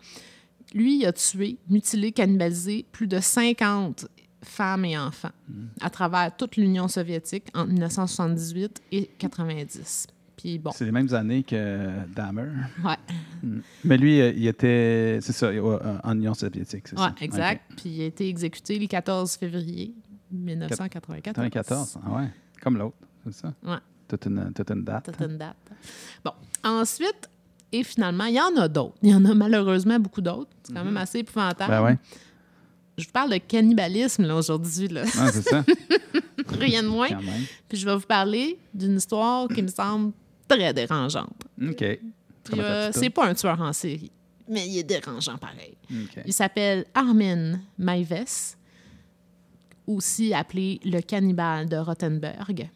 Lui, 0.73 0.99
il 0.99 1.05
a 1.05 1.13
tué, 1.13 1.57
mutilé, 1.69 2.11
cannibalisé 2.11 2.85
plus 2.91 3.07
de 3.07 3.19
50 3.19 4.07
femmes 4.43 4.85
et 4.85 4.97
enfants 4.97 5.29
à 5.81 5.89
travers 5.89 6.35
toute 6.35 6.57
l'Union 6.57 6.87
soviétique 6.87 7.45
entre 7.53 7.69
1978 7.69 8.81
et 8.91 9.09
90. 9.19 10.07
Puis 10.35 10.57
bon, 10.59 10.71
C'est 10.73 10.85
les 10.85 10.91
mêmes 10.91 11.13
années 11.13 11.43
que 11.43 11.89
Dahmer. 12.15 12.49
ouais, 12.83 12.95
Mais 13.83 13.97
lui, 13.97 14.19
euh, 14.19 14.33
il 14.35 14.47
était, 14.47 15.19
c'est 15.21 15.31
ça, 15.33 15.47
euh, 15.47 15.97
en 16.03 16.15
Union 16.15 16.33
soviétique, 16.33 16.87
c'est 16.87 16.97
ouais, 16.99 17.05
ça? 17.05 17.15
exact. 17.21 17.71
Puis 17.77 17.89
il 17.89 18.01
a 18.01 18.05
été 18.05 18.27
exécuté 18.27 18.79
le 18.79 18.87
14 18.87 19.35
février 19.35 19.93
1994. 20.31 21.33
94, 21.33 21.99
ah 22.05 22.11
ouais. 22.17 22.27
Comme 22.61 22.77
l'autre, 22.77 22.97
c'est 23.25 23.33
ça? 23.33 23.53
Ouais. 23.63 23.77
Toute 24.07 24.25
une, 24.25 24.51
toute 24.53 24.69
une 24.71 24.83
date. 24.83 25.05
Toute 25.05 25.21
une 25.29 25.37
date. 25.37 25.55
Bon, 26.23 26.31
ensuite, 26.63 27.29
et 27.71 27.83
finalement, 27.83 28.25
il 28.25 28.35
y 28.35 28.39
en 28.41 28.55
a 28.57 28.67
d'autres. 28.67 28.95
Il 29.01 29.09
y 29.09 29.15
en 29.15 29.25
a 29.25 29.33
malheureusement 29.33 29.99
beaucoup 29.99 30.21
d'autres. 30.21 30.51
C'est 30.63 30.73
quand 30.73 30.83
même 30.85 30.97
assez 30.97 31.19
épouvantable. 31.19 31.71
Ben 31.71 31.83
ouais. 31.83 31.97
Je 32.97 33.05
vous 33.05 33.11
parle 33.11 33.31
de 33.31 33.37
cannibalisme 33.37 34.23
aujourd'hui. 34.25 34.87
Ah, 34.95 35.31
c'est 35.31 35.41
ça, 35.41 35.63
Rien 36.59 36.83
de 36.83 36.87
moins. 36.87 37.07
Puis 37.67 37.77
je 37.79 37.85
vais 37.85 37.95
vous 37.95 38.05
parler 38.05 38.59
d'une 38.73 38.97
histoire 38.97 39.47
qui 39.47 39.63
me 39.63 39.67
semble 39.67 40.13
très 40.47 40.73
dérangeante. 40.73 41.43
OK. 41.61 41.83
Euh, 42.57 42.91
c'est 42.93 43.09
pas 43.09 43.27
un 43.27 43.33
tueur 43.33 43.59
en 43.61 43.71
série, 43.71 44.11
mais 44.49 44.67
il 44.67 44.77
est 44.77 44.83
dérangeant 44.83 45.37
pareil. 45.37 45.77
OK. 45.89 46.23
Il 46.25 46.33
s'appelle 46.33 46.85
Armin 46.93 47.59
Maives, 47.77 48.55
aussi 49.87 50.33
appelé 50.33 50.79
le 50.83 50.99
cannibale 51.01 51.69
de 51.69 51.77
Rottenberg, 51.77 52.69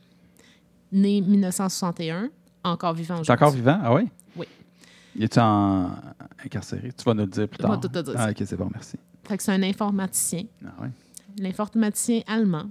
né 0.91 1.21
1961, 1.21 2.29
encore 2.63 2.93
vivant 2.93 3.15
aujourd'hui. 3.15 3.31
encore 3.31 3.51
vivant? 3.51 3.79
Ah 3.83 3.93
oui? 3.93 4.07
Oui. 4.35 4.47
Il 5.15 5.23
est 5.23 5.37
en 5.37 5.91
incarcéré? 6.43 6.91
Tu 6.97 7.03
vas 7.03 7.13
nous 7.13 7.21
le 7.21 7.27
dire 7.27 7.47
plus 7.47 7.57
tard. 7.57 7.79
tout 7.79 7.89
te 7.89 7.99
dire 7.99 8.13
ah. 8.17 8.29
OK, 8.29 8.37
c'est 8.45 8.57
bon, 8.57 8.69
merci. 8.71 8.97
Fait 9.27 9.35
que 9.37 9.43
c'est 9.43 9.51
un 9.51 9.63
informaticien. 9.63 10.43
Ah 10.65 10.73
oui. 10.81 10.87
L'informaticien 11.39 12.21
allemand 12.27 12.69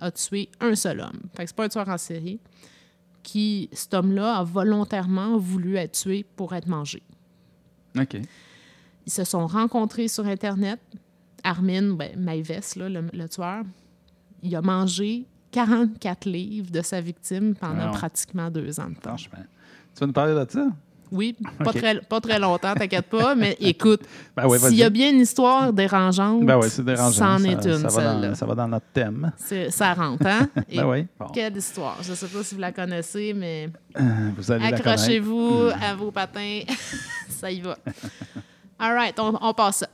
a 0.00 0.10
tué 0.10 0.50
un 0.60 0.74
seul 0.74 1.00
homme. 1.00 1.20
Fait 1.34 1.44
que 1.44 1.50
c'est 1.50 1.56
pas 1.56 1.64
un 1.64 1.68
tueur 1.68 1.88
en 1.88 1.98
série. 1.98 2.38
Qui, 3.24 3.68
cet 3.72 3.94
homme-là, 3.94 4.36
a 4.36 4.44
volontairement 4.44 5.36
voulu 5.38 5.76
être 5.76 5.98
tué 5.98 6.24
pour 6.36 6.54
être 6.54 6.68
mangé. 6.68 7.02
OK. 7.98 8.18
Ils 9.06 9.12
se 9.12 9.24
sont 9.24 9.46
rencontrés 9.46 10.06
sur 10.06 10.26
Internet. 10.26 10.78
Armin, 11.42 11.94
ben, 11.94 12.16
Maives, 12.16 12.74
là, 12.76 12.88
le, 12.88 13.02
le 13.12 13.28
tueur, 13.28 13.64
il 14.42 14.54
a 14.54 14.62
mangé 14.62 15.26
44 15.50 16.26
livres 16.26 16.70
de 16.70 16.82
sa 16.82 17.00
victime 17.00 17.54
pendant 17.54 17.90
pratiquement 17.92 18.50
deux 18.50 18.78
ans 18.78 18.88
de 18.88 18.94
temps. 18.94 19.16
Franchement. 19.16 19.44
Tu 19.94 20.00
vas 20.00 20.06
nous 20.06 20.12
parler 20.12 20.34
de 20.34 20.50
ça? 20.50 20.68
Oui, 21.14 21.36
pas, 21.62 21.72
très, 21.72 22.00
pas 22.00 22.20
très 22.20 22.40
longtemps, 22.40 22.74
t'inquiète 22.74 23.06
pas, 23.08 23.36
mais 23.36 23.56
écoute, 23.60 24.00
Ben 24.36 24.48
s'il 24.58 24.74
y 24.74 24.82
a 24.82 24.90
bien 24.90 25.10
une 25.10 25.20
histoire 25.20 25.72
dérangeante, 25.72 26.44
Ben 26.44 26.58
oui, 26.58 26.66
c'est 26.68 26.84
dérangeant. 26.84 27.12
c'en 27.12 27.38
ça, 27.38 27.48
est 27.48 27.64
une, 27.66 27.78
ça 27.78 27.88
va, 27.88 28.14
dans, 28.14 28.34
ça 28.34 28.46
va 28.46 28.54
dans 28.56 28.68
notre 28.68 28.86
thème. 28.92 29.30
Ça 29.70 29.94
rentre, 29.94 30.26
hein? 30.26 30.48
Et 30.68 30.78
Ben. 30.80 31.06
Bon. 31.18 31.26
Quelle 31.32 31.56
histoire? 31.56 31.98
Je 32.02 32.10
ne 32.10 32.16
sais 32.16 32.26
pas 32.26 32.42
si 32.42 32.54
vous 32.56 32.60
la 32.60 32.72
connaissez, 32.72 33.32
mais 33.32 33.68
accrochez-vous 34.48 35.68
à 35.80 35.94
vos 35.94 36.10
patins. 36.10 36.60
ça 37.28 37.50
y 37.50 37.60
va. 37.60 37.78
All 38.78 38.94
right, 38.94 39.18
on, 39.20 39.38
on 39.40 39.54
passe. 39.54 39.84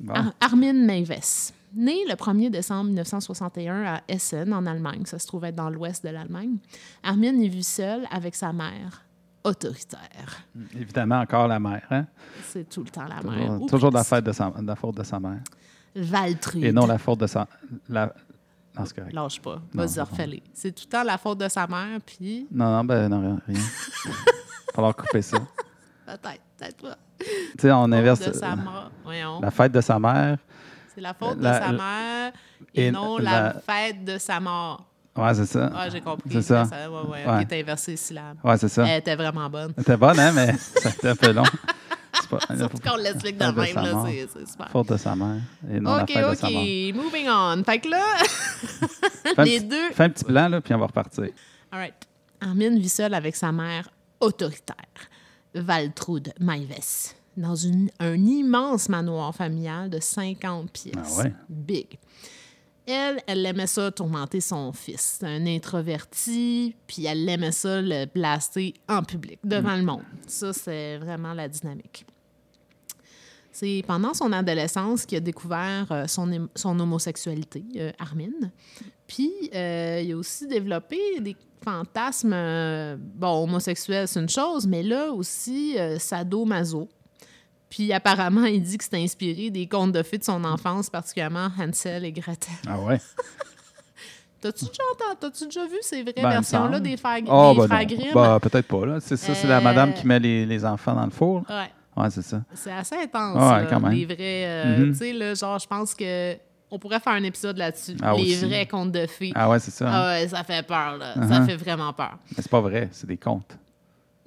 Bon. 0.00 0.12
Ar- 0.14 0.32
Armin 0.40 0.72
Meiwes. 0.72 1.52
Né 1.76 2.04
le 2.08 2.14
1er 2.14 2.50
décembre 2.50 2.84
1961 2.84 3.82
à 3.84 4.00
Essen, 4.06 4.52
en 4.54 4.64
Allemagne, 4.64 5.02
ça 5.06 5.18
se 5.18 5.26
trouve 5.26 5.44
être 5.44 5.56
dans 5.56 5.70
l'ouest 5.70 6.04
de 6.04 6.10
l'Allemagne, 6.10 6.58
Armin 7.02 7.36
est 7.40 7.48
vu 7.48 7.64
seul 7.64 8.02
avec 8.12 8.36
sa 8.36 8.52
mère, 8.52 9.03
autoritaire. 9.44 10.44
Évidemment, 10.74 11.20
encore 11.20 11.46
la 11.48 11.60
mère. 11.60 11.86
Hein? 11.90 12.06
C'est 12.44 12.68
tout 12.68 12.82
le 12.82 12.90
temps 12.90 13.04
la 13.04 13.22
mère. 13.22 13.46
Toujours, 13.46 13.62
Ou 13.62 13.66
toujours 13.68 13.90
de 13.90 13.96
la, 13.96 14.04
fête 14.04 14.24
de 14.24 14.32
sa, 14.32 14.50
de 14.50 14.66
la 14.66 14.76
faute 14.76 14.96
de 14.96 15.02
sa 15.04 15.20
mère. 15.20 15.40
Valtrude. 15.94 16.64
Et 16.64 16.72
non 16.72 16.86
la 16.86 16.98
faute 16.98 17.20
de 17.20 17.26
sa. 17.26 17.46
La... 17.88 18.06
Non, 18.76 18.84
c'est 18.84 18.96
correct. 18.96 19.12
Lâche 19.12 19.40
pas. 19.40 19.60
Vas-y, 19.72 20.42
c'est 20.52 20.72
tout 20.74 20.84
le 20.86 20.90
temps 20.90 21.04
la 21.04 21.16
faute 21.18 21.38
de 21.38 21.48
sa 21.48 21.66
mère, 21.66 22.00
puis 22.04 22.48
Non, 22.50 22.70
non, 22.78 22.84
ben 22.84 23.08
non, 23.08 23.20
rien. 23.20 23.40
rien. 23.46 23.60
falloir 24.74 24.96
couper 24.96 25.22
ça. 25.22 25.38
peut-être, 26.06 26.40
peut-être 26.58 26.82
pas. 26.82 26.96
Tu 27.20 27.26
sais, 27.60 27.70
on 27.70 27.84
inverse 27.92 28.20
de 28.20 28.32
sa. 28.32 28.56
Voyons. 29.04 29.40
la 29.40 29.50
fête 29.52 29.70
de 29.72 29.80
sa 29.80 29.98
mère. 30.00 30.38
C'est 30.94 31.00
la 31.00 31.14
faute 31.14 31.38
La- 31.40 31.58
de 31.60 31.64
sa 31.64 31.72
la- 31.72 31.78
mère 31.78 32.32
et, 32.74 32.86
et 32.86 32.90
non 32.90 33.18
la- 33.18 33.42
la... 33.54 33.60
fête 33.60 34.04
de 34.04 34.18
sa 34.18 34.40
mort. 34.40 34.84
Ouais, 35.16 35.34
c'est 35.34 35.46
ça. 35.46 35.70
Ah, 35.74 35.88
j'ai 35.88 36.00
compris. 36.00 36.28
C'est 36.32 36.42
ça. 36.42 36.64
ouais, 36.64 36.86
ouais, 37.10 37.26
Ouais. 37.26 37.44
T'as 37.46 37.56
inversé 37.58 37.92
les 37.92 37.96
syllabes. 37.96 38.36
Ouais, 38.42 38.58
c'est 38.58 38.68
ça. 38.68 38.86
Elle 38.86 38.98
était 38.98 39.14
vraiment 39.16 39.48
bonne. 39.48 39.72
C'était 39.78 39.96
bonne, 39.96 40.18
hein, 40.18 40.32
mais 40.32 40.52
ça 40.58 40.88
a 40.88 40.92
été 40.92 41.08
un 41.08 41.16
peu 41.16 41.32
long. 41.32 41.44
C'est 42.20 42.28
pas 42.28 42.38
Surtout 42.56 42.78
quand 42.82 42.94
on 42.94 42.96
l'explique 42.96 43.36
de 43.38 43.44
Fête 43.44 43.54
de 43.54 43.60
même, 43.60 43.74
là, 43.84 44.04
c'est 44.06 44.46
super. 44.50 44.70
faute 44.70 44.88
de 44.88 44.96
sa 44.96 45.14
mère. 45.16 45.40
Et 45.70 45.80
non 45.80 45.96
la 45.96 46.02
OK, 46.04 46.08
de 46.08 46.34
sa. 46.34 46.48
OK, 46.48 46.94
moving 46.94 47.28
on. 47.28 47.62
Fait 47.64 47.78
que 47.80 47.88
là, 47.88 48.02
les 49.44 49.60
deux... 49.60 49.90
Fais 49.92 50.04
un 50.04 50.10
petit 50.10 50.24
plan, 50.24 50.48
là, 50.48 50.60
puis 50.60 50.74
on 50.74 50.78
va 50.78 50.86
repartir. 50.86 51.24
All 51.72 51.78
right. 51.80 51.94
Armin 52.40 52.76
vit 52.78 52.88
seul 52.88 53.14
avec 53.14 53.34
sa 53.36 53.52
mère 53.52 53.88
autoritaire, 54.20 54.74
Valtrude 55.54 56.32
Maives, 56.40 57.14
dans 57.36 57.54
une- 57.56 57.90
un 58.00 58.14
immense 58.16 58.88
manoir 58.88 59.34
familial 59.34 59.90
de 59.90 59.98
50 60.00 60.70
pièces. 60.70 60.94
Ah 61.18 61.22
ouais? 61.22 61.32
Big. 61.48 61.98
Elle, 62.86 63.22
elle 63.26 63.46
aimait 63.46 63.66
ça 63.66 63.90
tourmenter 63.90 64.40
son 64.40 64.72
fils. 64.72 65.18
C'est 65.20 65.26
un 65.26 65.46
introverti, 65.46 66.74
puis 66.86 67.06
elle 67.06 67.26
aimait 67.28 67.52
ça 67.52 67.80
le 67.80 68.04
blaster 68.06 68.74
en 68.88 69.02
public, 69.02 69.38
devant 69.42 69.76
le 69.76 69.82
monde. 69.82 70.02
Ça, 70.26 70.52
c'est 70.52 70.98
vraiment 70.98 71.32
la 71.32 71.48
dynamique. 71.48 72.04
C'est 73.52 73.82
pendant 73.86 74.12
son 74.14 74.32
adolescence 74.32 75.06
qu'il 75.06 75.16
a 75.16 75.20
découvert 75.20 75.86
euh, 75.92 76.06
son, 76.08 76.30
hom- 76.32 76.48
son 76.56 76.78
homosexualité, 76.80 77.62
euh, 77.76 77.92
Armin. 78.00 78.32
Puis, 79.06 79.32
euh, 79.54 80.02
il 80.04 80.12
a 80.12 80.16
aussi 80.16 80.46
développé 80.46 80.98
des 81.20 81.36
fantasmes, 81.62 82.32
euh, 82.34 82.96
bon, 82.98 83.44
homosexuels, 83.44 84.08
c'est 84.08 84.20
une 84.20 84.28
chose, 84.28 84.66
mais 84.66 84.82
là 84.82 85.10
aussi, 85.12 85.76
sado-maso. 85.98 86.88
Puis, 87.74 87.92
apparemment, 87.92 88.44
il 88.44 88.62
dit 88.62 88.78
que 88.78 88.84
c'est 88.84 89.02
inspiré 89.02 89.50
des 89.50 89.66
contes 89.66 89.90
de 89.90 90.02
fées 90.04 90.18
de 90.18 90.22
son 90.22 90.44
enfance, 90.44 90.88
particulièrement 90.90 91.48
Hansel 91.58 92.04
et 92.04 92.12
Gretel. 92.12 92.54
Ah 92.68 92.78
ouais? 92.78 93.00
T'as-tu 94.40 94.66
déjà, 94.66 94.82
entendu- 94.92 95.18
t'as-tu 95.20 95.44
déjà 95.46 95.64
vu 95.66 95.78
ces 95.80 96.02
vraies 96.02 96.12
Ben, 96.16 96.28
versions-là 96.30 96.78
des 96.78 96.96
frères, 96.98 97.22
Ah, 97.28 97.52
des 97.52 97.58
ben 97.60 97.66
frères 97.66 97.80
non. 97.80 97.86
Grimm? 97.96 98.12
Bah, 98.14 98.38
peut-être 98.42 98.66
pas, 98.68 98.84
là. 98.86 99.00
C'est 99.00 99.16
ça, 99.16 99.34
c'est 99.34 99.48
la 99.48 99.56
Euh, 99.56 99.60
madame 99.62 99.94
qui 99.94 100.06
met 100.06 100.18
les, 100.20 100.44
les 100.44 100.64
enfants 100.66 100.94
dans 100.94 101.04
le 101.06 101.10
four. 101.10 101.42
Ouais. 101.48 101.70
Ouais, 101.96 102.10
c'est 102.10 102.22
ça. 102.22 102.42
C'est 102.54 102.70
assez 102.72 102.94
intense, 102.96 103.36
Ouais, 103.36 103.62
là, 103.62 103.66
quand 103.70 103.80
même. 103.80 103.92
les 103.92 104.04
vrais... 104.04 104.16
euh, 104.20 104.78
Mhm. 104.78 104.92
Tu 104.92 104.98
sais, 104.98 105.12
là, 105.14 105.34
genre, 105.34 105.58
je 105.58 105.66
pense 105.66 105.94
que 105.94 106.36
on 106.70 106.78
pourrait 106.78 107.00
faire 107.00 107.14
un 107.14 107.22
épisode 107.22 107.56
là-dessus. 107.56 107.96
Ah, 108.02 108.12
les 108.16 108.36
aussi. 108.36 108.44
vrais 108.46 108.66
contes 108.66 108.92
de 108.92 109.06
fées. 109.06 109.32
Ah 109.34 109.48
ouais, 109.48 109.58
c'est 109.60 109.70
ça. 109.70 109.86
hein. 109.88 109.92
Ah 109.94 110.06
ouais, 110.12 110.28
ça 110.28 110.44
fait 110.44 110.64
peur, 110.66 110.98
là. 110.98 111.14
Ça 111.14 111.20
Uh-huh. 111.20 111.46
fait 111.46 111.56
vraiment 111.56 111.92
peur. 111.92 112.18
Mais 112.36 112.42
c'est 112.42 112.50
pas 112.50 112.60
vrai, 112.60 112.88
c'est 112.92 113.06
des 113.06 113.16
contes. 113.16 113.56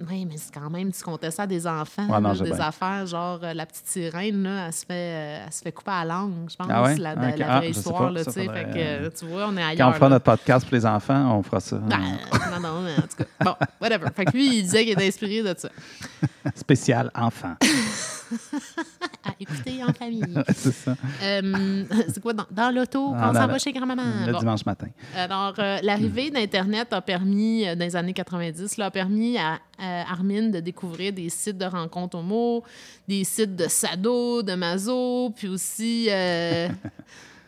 Oui, 0.07 0.25
mais 0.29 0.37
c'est 0.37 0.53
quand 0.53 0.69
même, 0.69 0.91
tu 0.91 1.01
comptais 1.03 1.31
ça 1.31 1.43
à 1.43 1.47
des 1.47 1.65
enfants, 1.65 2.05
Ouais, 2.07 2.21
non, 2.21 2.29
là, 2.33 2.35
des 2.35 2.51
bien. 2.51 2.59
affaires, 2.59 3.05
genre 3.07 3.39
euh, 3.41 3.53
la 3.55 3.65
petite 3.65 3.87
sirène, 3.87 4.43
là, 4.43 4.67
elle 4.67 4.73
se 4.73 4.85
fait, 4.85 4.93
euh, 4.93 5.43
elle 5.47 5.51
se 5.51 5.61
fait 5.63 5.71
couper 5.71 5.89
à 5.89 6.05
la 6.05 6.13
langue, 6.13 6.33
je 6.51 6.55
pense, 6.55 6.67
Ah 6.69 6.83
ouais? 6.83 6.97
la, 6.97 7.15
Ah, 7.17 7.57
vraie 7.57 7.69
histoire, 7.71 7.97
pas. 8.03 8.11
là, 8.11 8.23
faudrait, 8.23 8.47
fait 8.47 8.63
que, 8.73 8.77
euh, 8.77 9.09
tu 9.17 9.25
vois, 9.25 9.47
on 9.47 9.57
est 9.57 9.63
ailleurs, 9.63 9.87
Quand 9.87 9.91
on 9.91 9.93
fera 9.95 10.09
notre 10.09 10.25
podcast 10.25 10.67
pour 10.67 10.75
les 10.75 10.85
enfants, 10.85 11.35
on 11.39 11.41
fera 11.41 11.59
ça. 11.59 11.77
Ben, 11.77 11.97
non, 12.51 12.59
non, 12.59 12.81
mais 12.81 12.93
en 12.93 13.01
tout 13.07 13.17
cas, 13.17 13.25
bon, 13.43 13.55
whatever. 13.81 14.05
Fait 14.15 14.25
que 14.25 14.31
lui, 14.33 14.57
il 14.57 14.61
disait 14.61 14.83
qu'il 14.83 14.93
était 14.93 15.07
inspiré 15.07 15.41
de 15.41 15.55
ça. 15.57 15.69
Spécial 16.55 17.09
enfant. 17.15 17.55
À 19.23 19.31
écouter 19.39 19.83
en 19.83 19.91
famille. 19.93 20.23
c'est 20.55 20.71
ça. 20.73 20.95
Euh, 21.23 21.83
c'est 22.07 22.21
quoi, 22.21 22.33
dans, 22.33 22.45
dans 22.51 22.73
l'auto, 22.73 23.13
Ah, 23.15 23.19
quand 23.23 23.29
on 23.31 23.33
s'en 23.41 23.47
va 23.47 23.57
chez 23.59 23.73
grand-maman? 23.73 24.25
Le 24.25 24.31
Bon. 24.33 24.39
dimanche 24.39 24.65
matin. 24.65 24.87
Alors, 25.15 25.53
euh, 25.59 25.79
l'arrivée 25.83 26.29
d'Internet 26.31 26.93
a 26.93 27.01
permis, 27.01 27.67
euh, 27.67 27.75
dans 27.75 27.83
les 27.85 27.95
années 27.95 28.13
90, 28.13 28.77
là, 28.77 28.85
a 28.85 28.91
permis 28.91 29.37
à, 29.37 29.59
à 29.77 30.11
Armin 30.11 30.49
de 30.49 30.59
découvrir 30.59 31.11
des 31.13 31.29
sites 31.29 31.57
de 31.57 31.65
rencontres 31.65 32.17
homo, 32.17 32.63
des 33.07 33.23
sites 33.23 33.55
de 33.55 33.67
sado, 33.67 34.41
de 34.43 34.53
maso, 34.55 35.31
puis 35.35 35.47
aussi... 35.49 36.07
euh, 36.09 36.69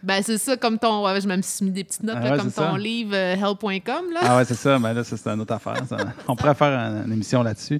ben, 0.03 0.21
c'est 0.23 0.37
ça, 0.37 0.55
comme 0.57 0.77
ton... 0.79 1.05
ouais, 1.05 1.19
je 1.21 1.27
me 1.27 1.41
suis 1.41 1.65
mis 1.65 1.71
des 1.71 1.83
petites 1.83 2.03
notes, 2.03 2.15
Ah 2.19 2.23
là, 2.23 2.31
ouais, 2.31 2.37
comme 2.37 2.51
ton 2.51 2.71
ça. 2.73 2.77
livre 2.77 3.11
euh, 3.13 3.35
help.com, 3.35 4.05
là. 4.13 4.19
Ah 4.23 4.37
ouais, 4.37 4.45
c'est 4.45 4.55
ça. 4.55 4.79
Mais 4.79 4.93
là, 4.93 5.03
ça, 5.03 5.17
c'est 5.17 5.29
une 5.29 5.41
autre 5.41 5.53
affaire. 5.53 5.85
ça. 5.87 5.97
On 6.27 6.35
pourrait 6.35 6.55
faire 6.55 6.77
un- 6.79 7.05
une 7.05 7.13
émission 7.13 7.43
là-dessus. 7.43 7.79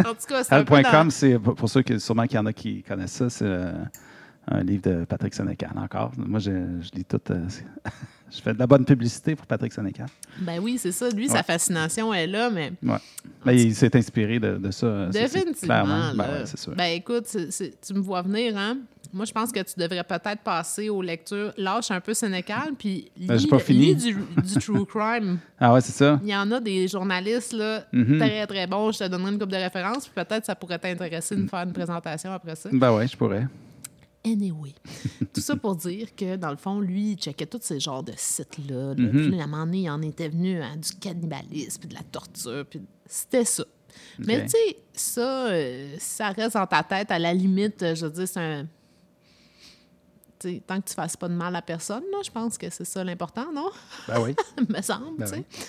En 0.00 0.02
tout 0.14 0.26
cas, 0.28 0.44
c'est 0.44 0.54
Help.com, 0.54 1.10
c'est 1.10 1.38
pour 1.38 1.68
ceux 1.68 1.82
qui, 1.82 1.98
sûrement 2.00 2.24
qu'il 2.26 2.36
y 2.36 2.38
en 2.38 2.46
a 2.46 2.52
qui 2.52 2.82
connaissent 2.82 3.12
ça, 3.12 3.30
c'est 3.30 3.44
euh, 3.46 3.72
un 4.48 4.62
livre 4.62 4.82
de 4.82 5.04
Patrick 5.04 5.34
Sénécal 5.34 5.72
encore. 5.76 6.12
Moi, 6.16 6.38
je, 6.40 6.50
je 6.80 6.90
lis 6.94 7.04
tout. 7.04 7.20
euh, 7.30 7.46
je 8.30 8.40
fais 8.40 8.52
de 8.54 8.58
la 8.58 8.66
bonne 8.66 8.84
publicité 8.84 9.34
pour 9.36 9.46
Patrick 9.46 9.72
Sénécal. 9.72 10.06
Ben 10.40 10.58
oui, 10.60 10.78
c'est 10.78 10.92
ça. 10.92 11.08
Lui, 11.10 11.26
Ouais. 11.28 11.32
sa 11.36 11.42
fascination 11.42 12.12
est 12.12 12.26
là, 12.26 12.50
mais 12.50 12.72
Ouais. 12.82 12.98
Mais 13.44 13.62
il 13.62 13.74
s'est 13.74 13.94
inspiré 13.96 14.38
de, 14.38 14.56
de 14.56 14.70
ça. 14.70 15.08
c'est 15.12 15.22
Définitivement. 15.32 16.12
Ben 16.14 16.18
ouais, 16.40 16.46
sûr. 16.46 16.74
Ben 16.74 16.86
écoute, 16.94 17.24
tu 17.86 17.94
me 17.94 18.00
vois 18.00 18.22
venir, 18.22 18.56
hein? 18.56 18.78
Moi, 19.12 19.24
je 19.24 19.32
pense 19.32 19.52
que 19.52 19.60
tu 19.60 19.78
devrais 19.78 20.02
peut-être 20.02 20.40
passer 20.42 20.90
aux 20.90 21.00
lectures. 21.00 21.52
Lâche 21.56 21.90
un 21.92 22.00
peu 22.00 22.12
Sénécal, 22.12 22.72
puis 22.76 23.10
lis, 23.16 23.26
Ben, 23.28 23.38
pas 23.48 23.58
fini. 23.60 23.94
lis 23.94 23.96
du, 23.96 24.14
du 24.14 24.54
true 24.60 24.84
crime. 24.86 25.38
Ah 25.60 25.72
ouais, 25.72 25.80
c'est 25.80 25.92
ça. 25.92 26.18
Il 26.24 26.28
y 26.28 26.36
en 26.36 26.50
a 26.50 26.60
des 26.60 26.88
journalistes 26.88 27.52
là, 27.52 27.84
Mhm. 27.92 28.18
très, 28.18 28.46
très 28.46 28.66
bons. 28.66 28.90
Je 28.92 28.98
te 28.98 29.04
donnerai 29.08 29.30
une 29.32 29.38
couple 29.38 29.52
de 29.52 29.56
références, 29.58 30.08
puis 30.08 30.22
peut-être 30.24 30.44
ça 30.44 30.54
pourrait 30.56 30.78
t'intéresser 30.80 31.36
de 31.36 31.42
me 31.42 31.48
faire 31.48 31.60
une 31.62 31.72
présentation 31.72 32.32
après 32.32 32.56
ça. 32.56 32.68
Ben 32.72 32.92
ouais, 32.94 33.06
je 33.06 33.16
pourrais. 33.16 33.46
Anyway, 34.26 34.74
tout 35.32 35.40
ça 35.40 35.54
pour 35.54 35.76
dire 35.76 36.14
que, 36.16 36.34
dans 36.34 36.50
le 36.50 36.56
fond, 36.56 36.80
lui, 36.80 37.12
il 37.12 37.16
checkait 37.16 37.46
tous 37.46 37.60
ces 37.62 37.78
genres 37.78 38.02
de 38.02 38.12
sites-là. 38.16 38.94
là. 38.94 38.94
Mhm. 38.94 39.30
Puis, 39.30 39.40
à 39.40 39.44
un 39.44 39.46
moment 39.46 39.64
donné, 39.66 39.82
il 39.82 39.90
en 39.90 40.02
était 40.02 40.28
venu 40.28 40.60
à 40.60 40.74
du 40.76 40.92
cannibalisme, 40.94 41.80
puis 41.80 41.88
de 41.88 41.94
la 41.94 42.02
torture, 42.02 42.66
puis 42.68 42.82
c'était 43.06 43.44
ça. 43.44 43.64
Mais 44.18 44.42
tu 44.44 44.50
sais, 44.50 44.76
ça, 44.92 45.46
euh, 45.46 45.96
ça 45.98 46.30
reste 46.30 46.54
dans 46.54 46.66
ta 46.66 46.82
tête. 46.82 47.10
À 47.10 47.18
la 47.18 47.32
limite, 47.32 47.82
euh, 47.82 47.94
je 47.94 48.04
veux 48.06 48.12
dire, 48.12 48.28
c'est 48.28 48.40
un... 48.40 48.66
tant 50.66 50.80
que 50.80 50.88
tu 50.88 50.94
fasses 50.94 51.16
pas 51.16 51.28
de 51.28 51.34
mal 51.34 51.54
à 51.56 51.62
personne, 51.62 52.02
je 52.22 52.30
pense 52.30 52.58
que 52.58 52.68
c'est 52.68 52.84
ça 52.84 53.02
l'important, 53.04 53.50
non? 53.52 53.70
Ben 54.08 54.20
oui. 54.20 54.34
me 54.68 54.82
semble, 54.82 55.16
Ben 55.18 55.24
tu 55.24 55.30
sais. 55.30 55.36
oui. 55.36 55.66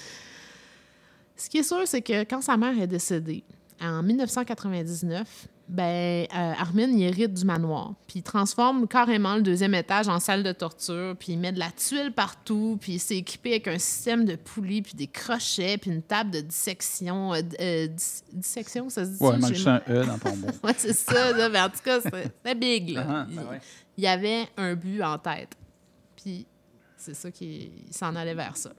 Ce 1.37 1.49
qui 1.49 1.59
est 1.59 1.63
sûr, 1.63 1.81
c'est 1.85 2.01
que 2.01 2.23
quand 2.23 2.41
sa 2.41 2.57
mère 2.57 2.77
est 2.81 2.87
décédée, 2.87 3.43
en 3.79 4.01
1999, 4.01 5.47
ben, 5.69 6.25
euh, 6.33 6.53
Armin, 6.57 6.87
il 6.87 7.01
hérite 7.03 7.33
du 7.33 7.43
manoir. 7.43 7.93
Puis 8.07 8.19
il 8.19 8.23
transforme 8.23 8.87
carrément 8.87 9.35
le 9.35 9.41
deuxième 9.41 9.73
étage 9.75 10.07
en 10.07 10.19
salle 10.19 10.41
de 10.43 10.53
torture. 10.53 11.15
Puis 11.19 11.33
il 11.33 11.39
met 11.39 11.51
de 11.51 11.59
la 11.59 11.71
tuile 11.71 12.13
partout. 12.13 12.77
Puis 12.79 12.93
il 12.93 12.99
s'est 12.99 13.17
équipé 13.17 13.49
avec 13.51 13.67
un 13.67 13.77
système 13.77 14.23
de 14.23 14.35
poulies, 14.37 14.81
puis 14.81 14.93
des 14.93 15.07
crochets, 15.07 15.77
puis 15.77 15.91
une 15.91 16.01
table 16.03 16.31
de 16.31 16.39
dissection. 16.39 17.33
euh, 17.33 17.41
euh, 17.59 17.87
dis- 17.87 18.23
dissection, 18.31 18.89
ça 18.89 19.03
se 19.05 19.11
dit 19.11 19.17
Ouais, 19.23 19.31
il 19.35 19.41
manque 19.41 19.53
juste 19.53 19.67
un 19.67 19.81
E 19.89 20.05
dans 20.05 20.17
ton 20.17 20.35
mot. 20.37 20.47
Ouais, 20.63 20.73
c'est 20.77 20.93
ça. 20.93 21.33
là. 21.33 21.49
Mais 21.49 21.59
en 21.59 21.69
tout 21.69 21.83
cas, 21.83 21.99
c'était 22.01 22.55
big. 22.55 22.91
là. 22.91 23.05
Ah, 23.09 23.25
il, 23.29 23.35
ben 23.35 23.41
ouais. 23.49 23.59
il 23.97 24.03
y 24.05 24.07
avait 24.07 24.47
un 24.55 24.73
but 24.73 25.01
en 25.03 25.17
tête. 25.17 25.49
Puis 26.15 26.45
c'est 26.95 27.13
ça 27.13 27.29
qu'il 27.29 27.47
il 27.87 27.93
s'en 27.93 28.15
allait 28.15 28.35
vers 28.35 28.55
ça. 28.55 28.71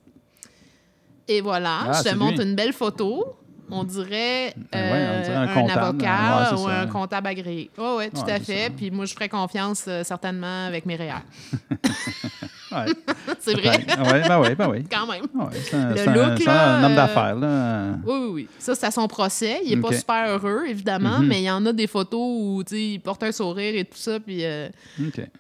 Et 1.29 1.42
voilà, 1.42 1.81
Ah, 1.83 1.92
je 1.98 2.03
te 2.05 2.09
c'est 2.09 2.14
montre 2.14 2.38
lui. 2.40 2.48
une 2.48 2.55
belle 2.57 2.72
photo. 2.72 3.37
On 3.71 3.85
dirait, 3.85 4.47
ouais, 4.47 4.55
on 4.73 4.79
euh, 4.79 5.23
dirait 5.23 5.37
un 5.37 5.43
un, 5.43 5.55
comptable. 5.55 5.81
avocat 5.81 6.51
Ouais, 6.53 6.59
ou 6.59 6.67
ça. 6.69 6.81
un 6.81 6.87
comptable 6.87 7.27
agréé. 7.27 7.71
Oui, 7.79 7.85
oui, 7.99 8.11
tout 8.11 8.23
Ouais, 8.23 8.33
à 8.33 8.41
fait. 8.41 8.65
ça. 8.65 8.71
Puis 8.77 8.91
moi, 8.91 9.05
je 9.05 9.15
ferais 9.15 9.29
confiance 9.29 9.85
euh, 9.89 10.03
certainement 10.05 10.67
avec 10.67 10.87
mes. 10.87 10.97
Ouais. 12.71 12.87
c'est 13.41 13.55
vrai, 13.55 13.85
ben 13.87 14.41
oui, 14.43 14.55
ben 14.55 14.69
oui. 14.71 14.85
quand 14.91 15.07
même. 15.07 15.25
Ouais, 15.35 15.47
c'est 15.65 15.75
un, 15.75 15.95
Le 15.95 16.01
un- 16.09 16.15
look, 16.31 16.39
c'est 16.39 16.45
là, 16.45 16.77
un 16.77 16.85
homme 16.85 16.93
euh, 16.93 16.97
d'affaires, 16.97 17.35
là. 17.35 17.93
Oui, 18.05 18.15
oui, 18.19 18.29
oui. 18.33 18.49
Ça, 18.59 18.75
c'est 18.75 18.87
à 18.87 18.91
son 18.91 19.09
procès. 19.09 19.61
Il 19.65 19.75
n'est 19.77 19.81
pas 19.81 19.93
super 19.97 20.29
heureux, 20.29 20.67
évidemment, 20.67 21.19
Mhm. 21.21 21.27
mais 21.27 21.41
il 21.41 21.45
y 21.45 21.51
en 21.51 21.65
a 21.67 21.73
des 21.73 21.87
photos 21.87 22.21
où 22.21 22.63
tu 22.67 22.75
sais, 22.75 22.83
il 22.95 22.99
porte 23.01 23.23
un 23.23 23.33
sourire 23.33 23.75
et 23.75 23.85
tout 23.85 23.97
ça, 23.97 24.21
puis 24.21 24.45
euh, 24.45 24.69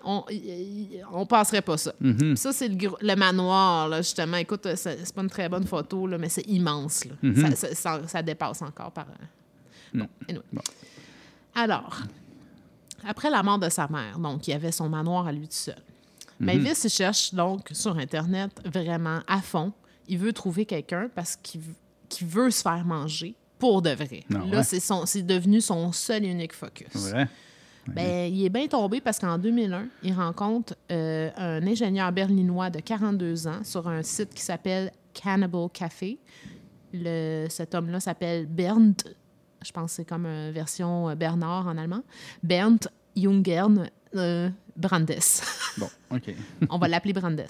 on, 0.04 0.24
on 1.12 1.26
passerait 1.26 1.62
pas 1.62 1.76
ça. 1.76 1.92
Mhm. 2.00 2.36
Ça, 2.36 2.52
c'est 2.52 2.68
le, 2.68 2.88
le 3.00 3.14
manoir, 3.16 3.88
là, 3.88 3.98
justement. 3.98 4.36
Écoute, 4.38 4.64
euh, 4.66 4.74
c'est 4.76 5.14
pas 5.14 5.22
une 5.22 5.30
très 5.30 5.48
bonne 5.48 5.66
photo, 5.66 6.06
là, 6.06 6.16
mais 6.18 6.28
c'est 6.28 6.46
immense. 6.48 7.04
Là. 7.04 7.12
Mhm. 7.22 7.50
ça, 7.50 7.56
ça- 7.56 7.74
ça- 7.74 8.00
ça 8.06 8.22
dépasse 8.22 8.62
encore 8.62 8.90
par. 8.92 9.06
Non. 9.92 10.06
anyway. 10.28 10.42
Bon. 10.52 10.62
Alors, 11.54 12.00
après 13.06 13.30
la 13.30 13.42
mort 13.42 13.58
de 13.58 13.68
sa 13.68 13.88
mère, 13.88 14.18
donc, 14.18 14.46
il 14.48 14.52
avait 14.52 14.72
son 14.72 14.88
manoir 14.88 15.26
à 15.26 15.32
lui 15.32 15.42
tout 15.46 15.46
seul. 15.50 15.74
Mhm. 16.40 16.46
Mavis, 16.46 16.84
il 16.84 16.90
cherche 16.90 17.34
donc 17.34 17.68
sur 17.72 17.96
Internet 17.98 18.50
vraiment 18.64 19.20
à 19.26 19.40
fond. 19.40 19.72
Il 20.06 20.18
veut 20.18 20.32
trouver 20.32 20.64
quelqu'un 20.64 21.08
parce 21.14 21.36
qu'il 21.36 21.60
veut 22.26 22.50
se 22.50 22.62
faire 22.62 22.84
manger 22.84 23.34
pour 23.58 23.82
de 23.82 23.90
vrai. 23.90 24.24
Ah 24.34 24.38
Là, 24.50 24.58
ouais? 24.58 25.04
c'est 25.06 25.22
devenu 25.22 25.60
son 25.60 25.92
seul 25.92 26.24
et 26.24 26.28
unique 26.28 26.54
focus. 26.54 27.12
Ben, 27.88 28.30
il 28.32 28.44
est 28.44 28.50
bien 28.50 28.66
tombé 28.66 29.00
parce 29.00 29.18
qu'en 29.18 29.38
2001, 29.38 29.86
il 30.02 30.12
rencontre 30.12 30.74
euh, 30.92 31.30
un 31.36 31.66
ingénieur 31.66 32.12
berlinois 32.12 32.68
de 32.68 32.80
42 32.80 33.48
ans 33.48 33.64
sur 33.64 33.88
un 33.88 34.02
site 34.02 34.34
qui 34.34 34.42
s'appelle 34.42 34.92
Cannibal 35.14 35.68
Café. 35.72 36.18
Le, 36.92 37.46
cet 37.48 37.74
homme-là 37.74 37.98
s'appelle 38.00 38.44
Bernd, 38.46 38.94
je 39.64 39.72
pense 39.72 39.92
que 39.92 39.96
c'est 39.96 40.04
comme 40.04 40.26
une 40.26 40.50
version 40.52 41.08
euh, 41.08 41.14
Bernard 41.14 41.66
en 41.66 41.76
allemand, 41.78 42.02
Bernd 42.42 42.88
Jungern 43.16 43.88
euh, 44.16 44.50
Brandes. 44.78 45.18
Bon, 45.76 45.90
OK. 46.10 46.34
On 46.70 46.78
va 46.78 46.88
l'appeler 46.88 47.12
Brandes. 47.12 47.42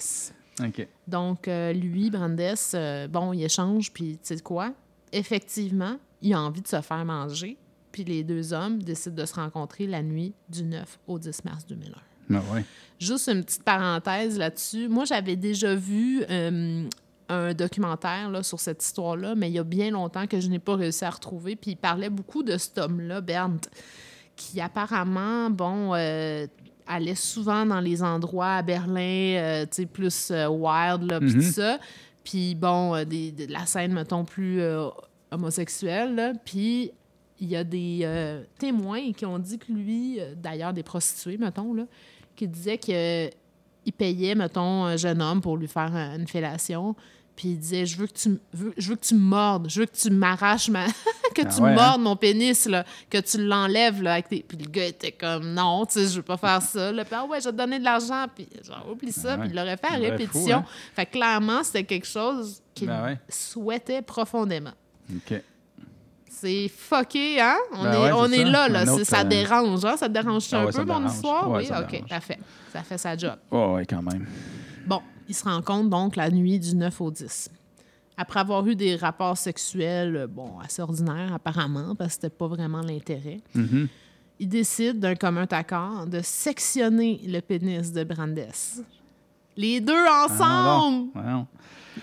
OK. 0.61 0.87
Donc, 1.07 1.47
euh, 1.47 1.71
lui, 1.71 2.09
Brandes, 2.09 2.41
euh, 2.73 3.07
bon, 3.07 3.31
il 3.33 3.43
échange, 3.43 3.93
puis 3.93 4.19
tu 4.21 4.35
sais 4.35 4.39
quoi? 4.41 4.73
Effectivement, 5.13 5.97
il 6.21 6.33
a 6.33 6.41
envie 6.41 6.61
de 6.61 6.67
se 6.67 6.81
faire 6.81 7.05
manger, 7.05 7.57
puis 7.91 8.03
les 8.03 8.23
deux 8.23 8.51
hommes 8.53 8.81
décident 8.81 9.15
de 9.15 9.25
se 9.25 9.35
rencontrer 9.35 9.87
la 9.87 10.03
nuit 10.03 10.33
du 10.49 10.63
9 10.63 10.99
au 11.07 11.19
10 11.19 11.45
mars 11.45 11.65
2001. 11.67 11.93
Ben 12.29 12.43
ouais. 12.53 12.63
Juste 12.99 13.27
une 13.29 13.43
petite 13.43 13.63
parenthèse 13.63 14.37
là-dessus. 14.37 14.87
Moi, 14.87 15.05
j'avais 15.05 15.35
déjà 15.35 15.73
vu 15.73 16.23
euh, 16.29 16.87
un 17.27 17.53
documentaire 17.53 18.29
là, 18.29 18.43
sur 18.43 18.59
cette 18.59 18.83
histoire-là, 18.83 19.35
mais 19.35 19.49
il 19.49 19.53
y 19.53 19.59
a 19.59 19.63
bien 19.63 19.91
longtemps 19.91 20.27
que 20.27 20.39
je 20.39 20.47
n'ai 20.47 20.59
pas 20.59 20.75
réussi 20.75 21.05
à 21.05 21.09
retrouver. 21.09 21.55
Puis 21.55 21.71
il 21.71 21.77
parlait 21.77 22.09
beaucoup 22.09 22.43
de 22.43 22.57
cet 22.57 22.77
homme-là, 22.77 23.21
Bernd, 23.21 23.65
qui 24.35 24.61
apparemment, 24.61 25.49
bon, 25.49 25.95
euh, 25.95 26.45
allait 26.89 27.15
souvent 27.15 27.65
dans 27.65 27.79
les 27.79 28.03
endroits 28.03 28.55
à 28.55 28.61
Berlin, 28.61 28.99
euh, 29.37 29.61
tu 29.63 29.83
sais, 29.83 29.85
plus 29.85 30.31
euh, 30.31 30.47
wild, 30.49 31.03
là, 31.09 31.19
puis 31.21 31.33
tout 31.33 31.41
ça. 31.53 31.79
Puis 32.23 32.55
bon, 32.55 32.95
euh, 32.95 33.05
des- 33.05 33.31
de 33.31 33.51
la 33.51 33.65
scène, 33.65 33.93
mettons, 33.93 34.25
plus 34.25 34.61
homosexuelle. 35.31 36.33
Puis 36.45 36.91
il 37.39 37.47
y 37.47 37.55
a 37.55 37.63
des 37.63 38.05
témoins 38.57 39.13
qui 39.13 39.25
ont 39.25 39.39
dit 39.39 39.57
que 39.57 39.71
lui, 39.71 40.19
d'ailleurs 40.35 40.73
des 40.73 40.83
prostituées, 40.83 41.37
mettons, 41.37 41.73
là, 41.73 41.83
qui 42.35 42.47
disaient 42.47 42.77
qu'il 42.77 43.93
payait, 43.97 44.35
mettons, 44.35 44.83
un 44.85 44.97
jeune 44.97 45.21
homme 45.21 45.41
pour 45.41 45.55
lui 45.57 45.67
faire 45.67 45.93
une 45.95 46.27
fellation. 46.27 46.95
Puis 47.39 47.47
il 47.51 47.57
disait 47.57 47.85
Je 47.85 47.95
veux 47.95 48.05
que 48.07 48.11
tu, 48.11 48.37
veux- 48.53 48.73
je 48.75 48.89
veux 48.89 48.95
que 48.97 49.05
tu 49.05 49.15
me 49.15 49.21
mordes, 49.21 49.69
je 49.69 49.79
veux 49.79 49.85
que 49.85 49.95
tu 49.95 50.09
m'arraches 50.09 50.67
ma. 50.67 50.87
que 51.33 51.41
Ah 51.41 51.45
tu 51.45 51.61
ouais, 51.61 51.69
hein? 51.69 51.73
mordes 51.75 52.01
mon 52.01 52.17
pénis, 52.17 52.65
là, 52.65 52.83
que 53.09 53.17
tu 53.19 53.41
l'enlèves, 53.41 54.01
là, 54.01 54.13
avec 54.13 54.27
tes. 54.27 54.43
Puis 54.45 54.57
le 54.57 54.69
gars 54.69 54.83
était 54.87 55.13
comme 55.13 55.53
Non, 55.53 55.85
tu 55.85 55.93
sais, 55.93 56.07
je 56.07 56.15
veux 56.17 56.21
pas 56.21 56.35
faire 56.35 56.61
ça. 56.61 56.91
Là. 56.91 57.05
Puis 57.05 57.15
ah 57.17 57.23
ouais, 57.23 57.39
je 57.39 57.45
vais 57.45 57.51
te 57.53 57.55
donner 57.57 57.79
de 57.79 57.85
l'argent. 57.85 58.25
Puis 58.35 58.45
genre, 58.67 58.85
oublie 58.91 59.13
ça. 59.13 59.35
Ah 59.35 59.35
ouais. 59.37 59.41
Puis 59.43 59.49
il 59.51 59.55
l'aurait 59.55 59.77
fait 59.77 59.87
à 59.87 59.95
répétition. 59.97 60.57
fou, 60.63 60.67
hein? 60.67 60.91
Fait 60.93 61.05
que 61.05 61.11
clairement, 61.13 61.63
c'était 61.63 61.85
quelque 61.85 62.07
chose 62.07 62.61
qu'il 62.75 62.87
Ben 62.89 63.03
ouais. 63.05 63.19
souhaitait 63.29 64.01
profondément. 64.01 64.73
OK. 65.15 65.41
C'est 66.29 66.67
fucké, 66.69 67.39
hein? 67.39 67.57
On 67.71 67.83
Ben 67.83 67.93
est, 67.93 68.11
on 68.11 68.31
est 68.31 68.43
là, 68.43 68.67
là. 68.67 68.81
Un 68.81 68.87
autre, 68.89 69.03
ça 69.05 69.21
euh, 69.21 69.23
dérange, 69.23 69.83
hein? 69.85 69.95
Ça 69.97 70.07
te 70.09 70.13
dérange 70.13 70.45
Ah 70.51 70.57
un 70.57 70.65
ouais, 70.65 70.71
ça 70.73 70.79
peu, 70.79 70.85
mon 70.85 70.99
dérange. 70.99 71.13
histoire? 71.15 71.49
Oui, 71.51 71.63
OK, 71.69 71.91
dérange. 71.91 72.09
parfait. 72.09 72.39
Ça 72.73 72.83
fait 72.83 72.97
sa 72.97 73.15
job. 73.17 73.35
Oh, 73.49 73.75
ouais, 73.75 73.85
quand 73.85 74.01
même. 74.01 74.25
Bon, 74.85 75.01
ils 75.29 75.35
se 75.35 75.43
rencontrent 75.45 75.89
donc 75.89 76.15
la 76.17 76.29
nuit 76.29 76.59
du 76.59 76.75
9 76.75 76.99
au 77.01 77.11
10. 77.11 77.49
Après 78.17 78.41
avoir 78.41 78.67
eu 78.67 78.75
des 78.75 78.97
rapports 78.97 79.37
sexuels, 79.37 80.15
euh, 80.17 80.27
bon, 80.27 80.59
assez 80.59 80.81
ordinaires 80.81 81.33
apparemment, 81.33 81.95
parce 81.95 82.09
que 82.09 82.13
c'était 82.23 82.35
pas 82.35 82.47
vraiment 82.47 82.81
l'intérêt, 82.81 83.39
Mhm. 83.55 83.87
ils 84.39 84.49
décident 84.49 84.99
d'un 84.99 85.15
commun 85.15 85.45
accord 85.51 86.05
de 86.05 86.19
sectionner 86.21 87.21
le 87.25 87.39
pénis 87.39 87.93
de 87.93 88.03
Brandes. 88.03 88.39
Les 89.55 89.79
deux 89.79 90.05
ensemble! 90.25 91.09
Ah. 91.15 91.45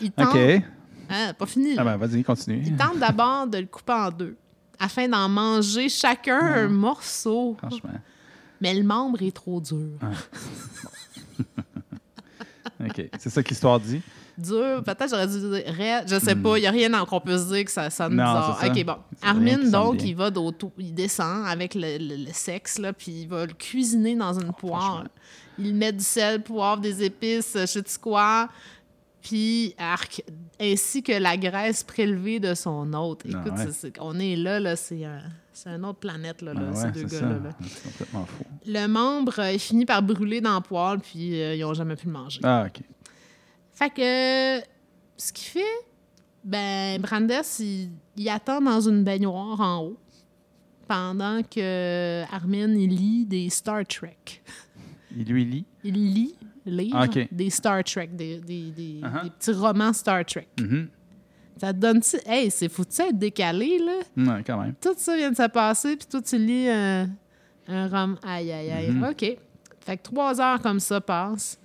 Ils 0.01 0.11
tentent... 0.13 0.35
OK. 0.35 0.63
Hein, 1.09 1.33
pas 1.39 1.47
fini, 1.47 1.75
là. 1.75 1.83
Ah 1.87 1.97
ben, 1.97 1.97
vas-y, 2.07 2.23
continue. 2.25 2.63
Ils 2.67 2.77
tentent 2.77 2.99
d'abord 2.99 3.47
de 3.47 3.59
le 3.59 3.67
couper 3.67 3.93
en 3.93 4.11
deux, 4.11 4.37
afin 4.79 5.09
d'en 5.09 5.29
manger 5.29 5.89
chacun 5.89 6.41
un 6.41 6.69
morceau. 6.69 7.57
Franchement. 7.59 7.91
Mais 8.61 8.75
le 8.75 8.83
membre 8.83 9.23
est 9.23 9.35
trop 9.35 9.61
dur. 9.61 9.99
OK. 12.81 13.09
C'est 13.19 13.31
ça 13.31 13.43
que 13.43 13.49
l'histoire 13.49 13.81
dit? 13.81 14.01
Dur, 14.39 14.83
peut-être 14.85 15.09
j'aurais 15.09 15.27
dû 15.27 15.41
dire 15.41 15.63
raide, 15.75 16.05
je 16.09 16.19
sais 16.19 16.35
pas, 16.37 16.59
il 16.59 16.61
n'y 16.61 16.67
a 16.67 16.71
rien 16.71 17.05
qu'on 17.07 17.21
peut 17.21 17.39
se 17.39 17.45
dire 17.55 17.65
que 17.65 17.71
ça 17.71 17.89
sonne 17.89 18.13
Hmm. 18.13 18.17
Non, 18.17 18.25
bizarre. 18.25 18.59
ça. 18.61 18.67
OK, 18.69 18.85
bon. 18.85 18.97
Armin, 19.23 19.71
donc, 19.71 20.03
il 20.05 20.15
va 20.15 20.31
d'auto, 20.31 20.71
il 20.79 20.93
descend 20.93 21.47
avec 21.47 21.75
le, 21.75 21.97
le- 21.99 22.25
le 22.27 22.33
sexe, 22.33 22.79
là, 22.79 22.93
puis 22.93 23.23
il 23.23 23.29
va 23.29 23.47
le 23.47 23.55
cuisiner 23.55 24.15
dans 24.15 24.39
une 24.39 24.53
poire. 24.53 24.83
Oh, 24.83 24.95
franchement. 24.97 25.11
Il 25.59 25.75
met 25.75 25.91
du 25.93 26.05
sel, 26.05 26.43
poivre, 26.43 26.83
des 26.83 27.03
épices, 27.03 27.53
je 27.59 27.67
sais 27.67 27.83
quoi, 27.99 28.49
puis 29.27 29.75
arc, 29.77 30.23
ainsi 30.61 31.03
que 31.03 31.11
la 31.11 31.37
graisse 31.37 31.83
prélevée 31.83 32.39
de 32.39 32.55
son 32.55 32.93
hôte. 32.93 33.23
Ah, 33.27 33.43
Écoute, 33.45 33.59
ouais. 33.59 33.93
on 33.99 34.17
est 34.21 34.37
là, 34.37 34.61
là 34.61 34.77
c'est 34.77 35.05
un, 35.05 35.21
une 35.67 35.85
autre 35.85 35.99
planète, 35.99 36.43
là, 36.43 36.55
là, 36.55 36.61
Ben 36.61 36.75
ces 36.77 36.93
deux 36.93 37.05
gars-là. 37.09 37.19
ça. 37.19 37.27
là. 37.43 37.51
C'est 37.61 37.89
complètement 37.89 38.27
fou. 38.27 38.45
Le 38.67 38.87
membre, 38.87 39.41
euh, 39.41 39.53
il 39.53 39.59
finit 39.59 39.85
par 39.85 40.01
brûler 40.01 40.41
dans 40.41 40.55
le 40.55 40.61
poêle, 40.61 41.01
puis 41.01 41.43
euh, 41.43 41.57
ils 41.57 41.61
n'ont 41.63 41.75
jamais 41.75 41.97
pu 41.97 42.07
le 42.07 42.13
manger. 42.13 42.41
Ah, 42.45 42.67
OK. 42.69 42.81
Fait 43.73 43.91
que 43.91 44.65
ce 45.17 45.33
qu'il 45.33 45.49
fait, 45.49 45.87
ben 46.45 47.01
Brandes, 47.01 47.33
il, 47.59 47.91
il 48.17 48.29
attend 48.29 48.61
dans 48.61 48.81
une 48.81 49.03
baignoire 49.03 49.61
en 49.61 49.79
haut 49.81 49.99
pendant 50.87 51.43
que 51.43 52.23
Armin 52.33 52.73
il 52.75 52.95
lit 52.95 53.27
des 53.27 53.51
Star 53.51 53.85
Trek. 53.87 54.17
Il 55.17 55.25
lui 55.33 55.45
lit? 55.45 55.65
Il 55.85 55.95
lit, 55.95 56.35
Ah, 56.95 57.07
des 57.31 57.49
Star 57.51 57.83
Trek, 57.85 58.09
des, 58.09 58.39
des- 58.41 58.71
des- 58.71 59.01
Uh-huh. 59.03 59.23
des 59.25 59.31
petits 59.31 59.53
romans 59.53 59.93
Star 59.93 60.25
Trek. 60.25 60.49
Mhm. 60.61 60.89
Ça 61.59 61.73
te 61.73 61.79
donne 61.79 62.01
Hey, 62.27 62.51
c'est 62.51 62.69
foutu 62.69 63.01
être 63.03 63.19
décalé, 63.19 63.79
là. 63.79 64.01
Ouais, 64.35 64.43
quand 64.47 64.61
même. 64.61 64.75
Tout 64.81 64.95
ça 64.97 65.17
vient 65.17 65.31
de 65.31 65.37
se 65.37 65.49
passer, 65.49 65.97
puis 65.97 66.07
toi, 66.07 66.21
tu 66.21 66.37
lis 66.39 66.69
un, 66.69 67.09
un 67.69 67.89
roman. 67.89 68.17
Aïe, 68.23 68.53
aïe, 68.53 68.71
aïe. 68.71 68.91
Mhm. 68.91 69.05
OK. 69.05 69.37
Fait 69.81 69.97
que 69.97 70.03
trois 70.03 70.41
heures 70.41 70.61
comme 70.61 70.81
ça 70.81 71.01
passent. 71.01 71.59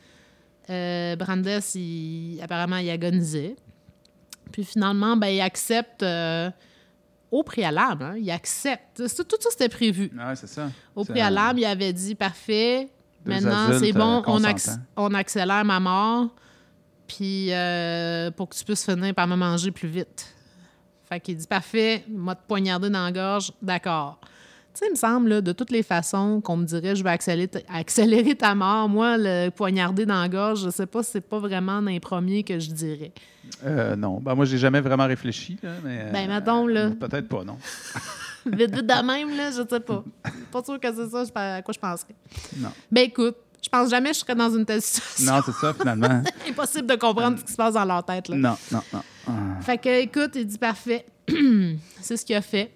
Euh, 0.69 1.15
Brandes, 1.17 1.47
il, 1.75 2.39
apparemment, 2.41 2.77
il 2.77 2.89
agonisait. 2.89 3.55
Puis 4.51 4.63
finalement, 4.63 5.17
ben, 5.17 5.27
il 5.27 5.41
accepte 5.41 6.03
euh, 6.03 6.49
au 7.31 7.41
préalable. 7.43 8.03
hein, 8.03 8.15
il 8.17 8.29
accepte. 8.31 9.01
C'est- 9.07 9.27
Tout 9.27 9.37
ça, 9.39 9.49
c'était 9.49 9.69
prévu. 9.69 10.11
Ah, 10.19 10.29
ouais, 10.29 10.35
c'est 10.35 10.47
ça. 10.47 10.69
Au 10.95 11.03
préalable, 11.03 11.59
il 11.59 11.65
avait 11.65 11.91
dit 11.93 12.15
parfait. 12.15 12.87
Maintenant, 13.25 13.77
c'est 13.79 13.91
bon, 13.93 14.17
euh, 14.19 14.21
on, 14.27 14.39
acc- 14.43 14.51
consentants. 14.53 14.81
on 14.97 15.13
accélère 15.13 15.65
ma 15.65 15.79
mort. 15.79 16.27
Puis 17.07 17.47
euh, 17.51 18.31
pour 18.31 18.49
que 18.49 18.55
tu 18.55 18.63
puisses 18.63 18.85
finir 18.85 19.13
par 19.13 19.27
me 19.27 19.35
manger 19.35 19.71
plus 19.71 19.89
vite. 19.89 20.33
Fait 21.09 21.19
qu'il 21.19 21.35
dit 21.35 21.47
parfait, 21.47 22.05
moi 22.09 22.35
te 22.35 22.41
poignarder 22.47 22.89
dans 22.89 23.03
la 23.03 23.11
gorge, 23.11 23.51
d'accord. 23.61 24.19
Tu 24.73 24.79
sais, 24.79 24.85
il 24.87 24.91
me 24.91 24.95
semble, 24.95 25.27
là, 25.27 25.41
de 25.41 25.51
toutes 25.51 25.71
les 25.71 25.83
façons 25.83 26.39
qu'on 26.39 26.55
me 26.55 26.63
dirait 26.65 26.95
je 26.95 27.03
vais 27.03 27.09
accélérer, 27.09 27.49
ta- 27.49 27.59
accélérer 27.73 28.35
ta 28.35 28.55
mort, 28.55 28.87
moi, 28.87 29.17
le 29.17 29.49
poignarder 29.49 30.05
dans 30.05 30.21
la 30.21 30.29
gorge, 30.29 30.63
je 30.63 30.69
sais 30.69 30.85
pas 30.85 31.03
si 31.03 31.11
c'est 31.11 31.19
pas 31.27 31.39
vraiment 31.39 31.81
dans 31.81 31.91
les 31.91 31.99
premiers 31.99 32.43
que 32.43 32.57
je 32.57 32.71
dirais. 32.71 33.11
Euh, 33.65 33.97
non. 33.97 34.21
Ben, 34.21 34.33
moi, 34.33 34.45
j'ai 34.45 34.57
jamais 34.57 34.79
vraiment 34.79 35.05
réfléchi. 35.07 35.57
Là, 35.61 35.71
mais, 35.83 36.09
Ben, 36.13 36.29
mettons, 36.29 36.65
là. 36.67 36.91
Peut-être 36.91 37.27
pas, 37.27 37.43
non. 37.43 37.57
vite, 38.57 38.73
vite 38.75 38.85
de 38.87 39.05
même, 39.05 39.35
là, 39.37 39.51
je 39.51 39.63
sais 39.67 39.79
pas. 39.79 40.03
Pas 40.51 40.63
sûr 40.63 40.79
que 40.79 40.87
c'est 40.93 41.09
ça 41.09 41.23
à 41.35 41.61
quoi 41.61 41.73
je 41.73 41.79
penserais. 41.79 42.15
Non. 42.57 42.69
Ben 42.91 43.05
écoute, 43.05 43.35
je 43.63 43.69
pense 43.69 43.89
jamais 43.89 44.09
que 44.09 44.15
je 44.15 44.19
serais 44.21 44.35
dans 44.35 44.49
une 44.55 44.65
telle 44.65 44.81
situation. 44.81 45.33
Non, 45.33 45.41
c'est 45.45 45.53
ça, 45.53 45.73
finalement. 45.73 46.23
Impossible 46.49 46.87
de 46.87 46.95
comprendre 46.95 47.37
ce 47.39 47.43
qui 47.45 47.51
se 47.51 47.57
passe 47.57 47.73
dans 47.75 47.85
leur 47.85 48.03
tête. 48.05 48.27
Là. 48.29 48.35
non, 48.37 48.57
non, 48.71 48.81
non. 48.93 49.01
Ah. 49.27 49.61
Fait 49.61 49.77
que, 49.77 50.01
écoute, 50.01 50.31
il 50.35 50.45
dit 50.47 50.57
parfait. 50.57 51.05
c'est 52.01 52.17
ce 52.17 52.25
qu'il 52.25 52.35
a 52.35 52.41
fait. 52.41 52.73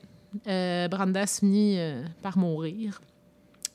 Euh, 0.47 0.88
Brandas 0.88 1.38
finit 1.39 1.80
euh, 1.80 2.04
par 2.21 2.38
mourir. 2.38 3.01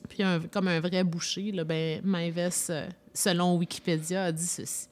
Puis, 0.07 0.23
un- 0.23 0.39
comme 0.39 0.67
un 0.67 0.79
vrai 0.79 1.03
boucher, 1.03 1.51
là, 1.51 1.63
ben, 1.63 2.01
euh, 2.05 2.87
selon 3.13 3.57
Wikipédia, 3.57 4.25
a 4.25 4.31
dit 4.31 4.45
ceci. 4.47 4.87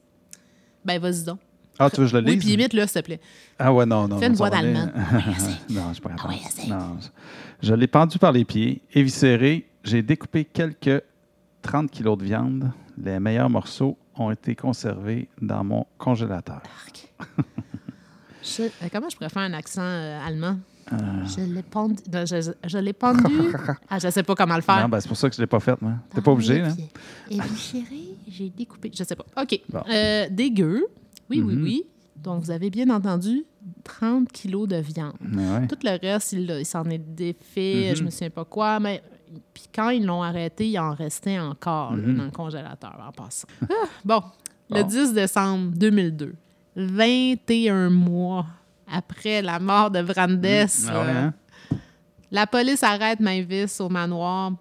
Ben, 0.84 1.00
vas-y 1.00 1.24
donc. 1.24 1.40
Ah, 1.80 1.90
tu 1.90 1.98
veux 2.02 2.06
que 2.08 2.12
je 2.12 2.18
le 2.18 2.26
Oui, 2.26 2.34
lise? 2.36 2.44
puis 2.44 2.54
imite, 2.54 2.74
là, 2.74 2.86
s'il 2.88 3.02
te 3.02 3.06
plaît. 3.06 3.20
Ah 3.58 3.74
ouais, 3.74 3.86
non, 3.86 4.08
non. 4.08 4.20
Fais 4.20 4.28
une 4.28 4.34
voix 4.36 4.50
va 4.50 4.58
aller. 4.58 4.74
d'allemand. 4.74 4.92
non, 5.70 5.94
je 5.94 6.02
pas. 6.02 6.12
Ah 6.22 6.28
ouais, 6.28 6.36
non, 6.68 6.98
je, 7.62 7.68
je 7.70 7.74
l'ai 7.74 7.88
pendu 7.88 8.20
par 8.20 8.32
les 8.34 8.44
pieds, 8.46 8.82
éviscéré. 8.94 9.66
J'ai 9.84 10.02
découpé 10.02 10.44
quelques 10.46 11.02
30 11.62 11.90
kilos 11.90 12.18
de 12.18 12.26
viande. 12.26 12.72
Les 13.02 13.20
meilleurs 13.20 13.50
morceaux 13.50 13.98
ont 14.16 14.30
été 14.30 14.56
conservés 14.56 15.30
dans 15.42 15.64
mon 15.64 15.86
congélateur. 15.98 16.62
Je- 18.44 18.64
euh, 18.64 18.68
comment 18.92 19.10
je 19.10 19.16
pourrais 19.16 19.30
faire 19.30 19.42
un 19.44 19.54
accent 19.54 19.82
euh, 19.82 20.20
allemand? 20.26 20.58
Euh. 20.92 20.96
Je 21.26 21.42
l'ai 21.54 21.62
pendu. 21.62 21.96
non, 22.12 22.26
je, 22.26 22.52
je 22.66 22.78
l'ai 22.78 22.94
pendu. 22.94 23.24
ah, 23.90 24.00
je 24.00 24.10
sais 24.10 24.24
pas 24.24 24.34
comment 24.36 24.56
le 24.56 24.62
faire. 24.62 24.82
Non, 24.82 24.90
ben, 24.90 25.00
c'est 25.00 25.08
pour 25.08 25.18
ça 25.18 25.30
que 25.30 25.36
je 25.36 25.42
ne 25.42 25.44
l'ai 25.44 25.48
pas 25.48 25.60
fait. 25.60 25.76
T'es 26.14 26.22
pas 26.22 26.32
obligé, 26.32 26.62
là. 26.62 26.70
Puis, 27.30 27.40
chérie, 27.58 28.16
j'ai 28.28 28.50
découpé. 28.50 28.92
Je 28.98 29.04
sais 29.04 29.16
pas. 29.16 29.26
OK. 29.42 29.60
Bon. 29.70 29.82
Euh, 29.90 30.28
dégueu. 30.32 30.88
Oui, 31.30 31.42
oui, 31.42 31.56
Mhm. 31.56 31.64
oui. 31.64 31.84
Donc, 32.16 32.44
vous 32.44 32.52
avez 32.52 32.70
bien 32.70 32.90
entendu 32.90 33.46
30 33.84 34.30
kilos 34.32 34.68
de 34.68 34.76
viande. 34.78 35.14
Ouais. 35.22 35.68
Tout 35.68 35.78
le 35.84 35.98
reste, 36.00 36.34
il, 36.34 36.66
s'en 36.66 36.84
est 36.90 36.98
défait, 36.98 37.90
Mhm. 37.92 37.96
je 37.96 38.04
me 38.04 38.10
souviens 38.10 38.30
pas 38.30 38.46
quoi, 38.46 38.80
mais 38.80 39.02
puis 39.54 39.64
quand 39.74 39.90
ils 39.90 40.06
l'ont 40.06 40.22
arrêté, 40.24 40.70
il 40.70 40.78
en 40.80 40.94
restait 40.94 41.40
encore 41.40 41.96
là, 41.96 42.02
Mhm. 42.02 42.18
dans 42.18 42.26
le 42.26 42.32
congélateur 42.32 42.98
en 43.08 43.12
passant. 43.12 43.48
Ah, 43.64 43.74
bon, 44.04 44.22
le 44.70 44.82
Bon. 44.82 44.88
10 44.88 45.14
décembre 45.14 45.72
2002, 45.78 46.34
21 46.76 47.90
mois 47.90 48.46
après 48.92 49.42
la 49.42 49.60
mort 49.60 49.92
de 49.92 50.02
Brandes, 50.02 50.46
Ah 50.46 51.02
ouais, 51.02 51.12
hein? 51.12 51.34
la 52.32 52.48
police 52.48 52.84
arrête 52.84 53.20
Mavis 53.20 53.80
au 53.80 53.88
manoir 53.90 54.52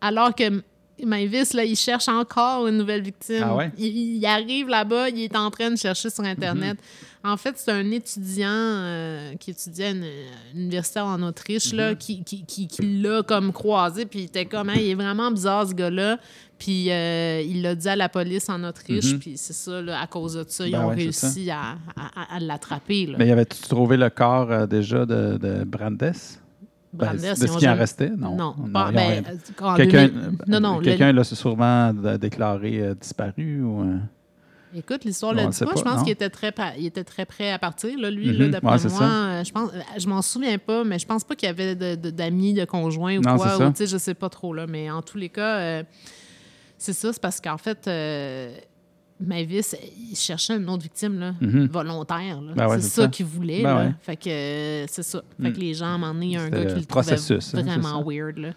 alors 0.00 0.34
que 0.34 0.62
Mavis, 1.06 1.52
là, 1.54 1.64
il 1.64 1.76
cherche 1.76 2.08
encore 2.08 2.66
une 2.66 2.76
nouvelle 2.78 3.02
victime. 3.02 3.42
Ah 3.44 3.54
ouais? 3.56 3.72
il, 3.78 4.16
il 4.18 4.26
arrive 4.26 4.68
là-bas, 4.68 5.08
il 5.10 5.20
est 5.22 5.36
en 5.36 5.50
train 5.50 5.70
de 5.70 5.76
chercher 5.76 6.10
sur 6.10 6.24
Internet. 6.24 6.74
Mhm. 6.78 7.30
En 7.32 7.36
fait, 7.36 7.54
c'est 7.56 7.70
un 7.70 7.88
étudiant 7.92 8.48
euh, 8.50 9.34
qui 9.36 9.52
étudiait 9.52 9.86
à 9.86 9.90
une, 9.90 10.04
une 10.54 10.60
université 10.62 10.98
en 11.00 11.22
Autriche 11.22 11.72
là, 11.72 11.94
qui, 11.94 12.24
qui, 12.24 12.44
qui- 12.44 12.66
qui 12.66 13.00
l'a 13.00 13.22
comme 13.22 13.52
croisé, 13.52 14.06
puis 14.06 14.20
il 14.20 14.24
était 14.24 14.44
comme, 14.46 14.68
Hein, 14.70 14.74
il 14.76 14.88
est 14.90 14.94
vraiment 14.96 15.30
bizarre 15.30 15.68
ce 15.68 15.74
gars-là. 15.74 16.18
Puis 16.58 16.90
euh, 16.90 17.40
il 17.44 17.62
l'a 17.62 17.74
dit 17.76 17.88
à 17.88 17.94
la 17.96 18.08
police 18.08 18.48
en 18.48 18.62
Autriche, 18.64 19.12
Mhm. 19.12 19.18
puis 19.20 19.32
c'est 19.36 19.52
ça, 19.52 19.80
là, 19.82 20.00
à 20.00 20.06
cause 20.08 20.34
de 20.34 20.44
ça, 20.48 20.66
ils 20.66 20.72
Ben 20.72 20.84
ont 20.84 20.88
ouais, 20.88 20.94
réussi 20.96 21.48
à, 21.50 21.76
à- 21.96 22.36
à 22.36 22.40
l'attraper. 22.40 23.12
Mais 23.18 23.28
y 23.28 23.32
avait-tu 23.32 23.60
trouvé 23.68 23.96
le 23.96 24.10
corps 24.10 24.50
euh, 24.50 24.66
déjà 24.66 25.06
de, 25.06 25.38
de 25.38 25.62
Brandes? 25.64 26.12
Ben, 26.92 27.12
de 27.14 27.18
ce 27.18 27.58
qui 27.58 27.68
en 27.68 27.74
restait? 27.74 28.10
Non. 28.10 28.36
Non, 28.36 28.54
Non, 28.58 28.80
ont 28.80 28.92
ben, 28.92 29.24
euh, 29.26 29.76
Quelqu'un 29.76 30.08
2000 30.08 30.38
non, 30.46 30.60
non, 30.60 30.78
le- 30.78 30.84
quelqu'un 30.84 31.12
l'a 31.12 31.24
sûrement 31.24 31.94
d- 31.94 32.18
déclaré 32.18 32.80
euh, 32.82 32.94
disparu 32.94 33.62
ou. 33.62 33.82
euh, 33.82 33.96
Écoute, 34.74 35.04
l'histoire 35.04 35.32
le 35.34 35.40
dit 35.46 35.58
pas. 35.58 35.70
Je 35.76 35.82
pense 35.82 35.96
non. 35.98 36.02
qu'il 36.02 36.12
était 36.12 36.30
très, 36.30 36.52
il 36.78 36.86
était 36.86 37.04
très 37.04 37.24
prêt 37.26 37.50
à 37.50 37.58
partir. 37.58 37.98
Là, 37.98 38.10
lui, 38.10 38.28
Mhm. 38.32 38.38
là, 38.38 38.48
d'après 38.48 38.84
Ouais, 38.84 38.90
moi, 38.90 39.02
euh, 39.02 39.44
je 39.44 39.52
pense, 39.52 39.70
euh, 39.72 39.80
je 39.98 40.06
m'en 40.08 40.22
souviens 40.22 40.56
pas, 40.58 40.82
mais 40.84 40.98
je 40.98 41.06
pense 41.06 41.24
pas 41.24 41.34
qu'il 41.34 41.46
y 41.46 41.50
avait 41.50 41.74
de- 41.74 41.94
de- 41.94 42.10
d'amis, 42.10 42.54
de, 42.54 42.64
conjoints 42.64 43.18
ou 43.18 43.20
Non, 43.22 43.36
quoi. 43.36 43.46
Ou, 43.68 43.72
je 43.86 43.96
sais 43.98 44.14
pas 44.14 44.28
trop 44.30 44.52
là, 44.54 44.66
mais 44.66 44.90
en 44.90 45.02
tous 45.02 45.18
les 45.18 45.28
cas, 45.28 45.58
euh, 45.58 45.82
c'est 46.78 46.92
ça. 46.94 47.12
C'est 47.12 47.20
parce 47.22 47.40
qu'en 47.40 47.58
fait, 47.58 47.86
euh, 47.86 48.54
Mavis, 49.26 49.74
il 50.10 50.16
cherchait 50.16 50.56
une 50.56 50.68
autre 50.68 50.82
victime 50.82 51.18
là, 51.18 51.34
Mhm. 51.40 51.66
volontaire. 51.66 52.40
Ben 52.56 52.66
ouais, 52.68 52.80
c'est 52.80 52.88
ça, 52.88 53.02
ça. 53.02 53.08
qu'il 53.08 53.26
voulait. 53.26 53.62
Ben 53.62 53.74
là. 53.74 53.84
ouais. 53.86 53.94
Fait 54.02 54.16
que 54.16 54.28
euh, 54.30 54.86
c'est 54.88 55.02
ça. 55.02 55.22
Fait 55.40 55.50
Mm. 55.50 55.52
que 55.52 55.58
les 55.60 55.74
gens, 55.74 55.86
à 55.86 55.88
un 55.90 55.98
moment 55.98 56.14
donné, 56.14 56.26
il 56.26 56.32
y 56.32 56.36
a 56.36 56.42
un 56.42 56.50
gars 56.50 56.58
qui 56.60 56.64
le 56.64 56.74
le 56.80 56.84
trouvait 56.86 56.86
processus, 56.86 57.54
hein, 57.54 57.62
vraiment 57.62 58.02
weird. 58.04 58.38
Là. 58.38 58.50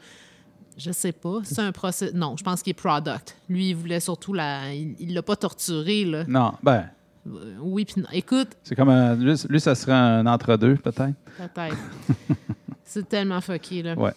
Je 0.78 0.91
sais 0.91 1.12
pas. 1.13 1.39
C'est 1.43 1.62
un 1.62 1.71
procès. 1.71 2.12
Non, 2.13 2.36
je 2.38 2.43
pense 2.43 2.62
qu'il 2.62 2.71
est 2.71 2.73
product. 2.73 3.38
Lui, 3.47 3.69
il 3.69 3.75
voulait 3.75 3.99
surtout 4.01 4.34
la. 4.34 4.73
Il 4.73 5.13
l'a 5.13 5.21
pas 5.21 5.36
torturé, 5.38 6.04
là. 6.06 6.23
Non, 6.28 6.54
ben, 6.62 6.86
Euh, 7.28 7.56
oui, 7.62 7.86
puis. 7.86 8.04
Écoute, 8.13 8.49
c'est 8.63 8.75
comme 8.75 8.89
un. 8.89 9.15
Lui, 9.15 9.34
lui, 9.49 9.60
ça 9.60 9.73
serait 9.73 9.93
un 9.93 10.25
entre-deux, 10.28 10.75
peut-être. 10.75 11.13
peut-être. 11.38 11.78
c'est 12.84 13.08
tellement 13.08 13.41
fucké, 13.41 13.82
là. 13.84 13.95
Ouais. 13.95 14.12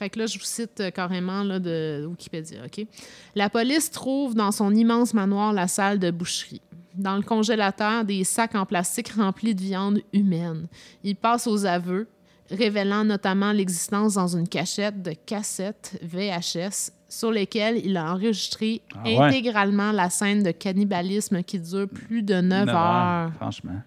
Fait 0.00 0.08
que 0.08 0.18
là, 0.18 0.24
je 0.24 0.38
vous 0.38 0.44
cite 0.46 0.80
euh, 0.80 0.90
carrément 0.90 1.42
là, 1.42 1.58
de 1.58 2.06
Wikipédia, 2.08 2.60
OK? 2.64 2.86
La 3.34 3.50
police 3.50 3.90
trouve 3.90 4.34
dans 4.34 4.50
son 4.50 4.74
immense 4.74 5.12
manoir 5.12 5.52
la 5.52 5.68
salle 5.68 5.98
de 5.98 6.10
boucherie. 6.10 6.62
Dans 6.94 7.16
le 7.16 7.22
congélateur, 7.22 8.06
des 8.06 8.24
sacs 8.24 8.54
en 8.54 8.64
plastique 8.64 9.10
remplis 9.10 9.54
de 9.54 9.60
viande 9.60 10.00
humaine. 10.14 10.68
Il 11.04 11.16
passe 11.16 11.46
aux 11.46 11.66
aveux, 11.66 12.08
révélant 12.50 13.04
notamment 13.04 13.52
l'existence 13.52 14.14
dans 14.14 14.34
une 14.36 14.48
cachette 14.48 15.02
de 15.02 15.12
cassettes 15.12 15.98
VHS 16.02 16.92
sur 17.06 17.30
lesquelles 17.30 17.76
il 17.84 17.94
a 17.98 18.14
enregistré 18.14 18.80
Ah 18.94 19.02
ouais. 19.04 19.18
intégralement 19.18 19.92
la 19.92 20.08
scène 20.08 20.42
de 20.42 20.50
cannibalisme 20.50 21.42
qui 21.42 21.58
dure 21.60 21.88
plus 21.88 22.22
de 22.22 22.40
9 22.40 22.66
Neuf 22.66 22.74
heures. 22.74 23.32
Franchement. 23.34 23.82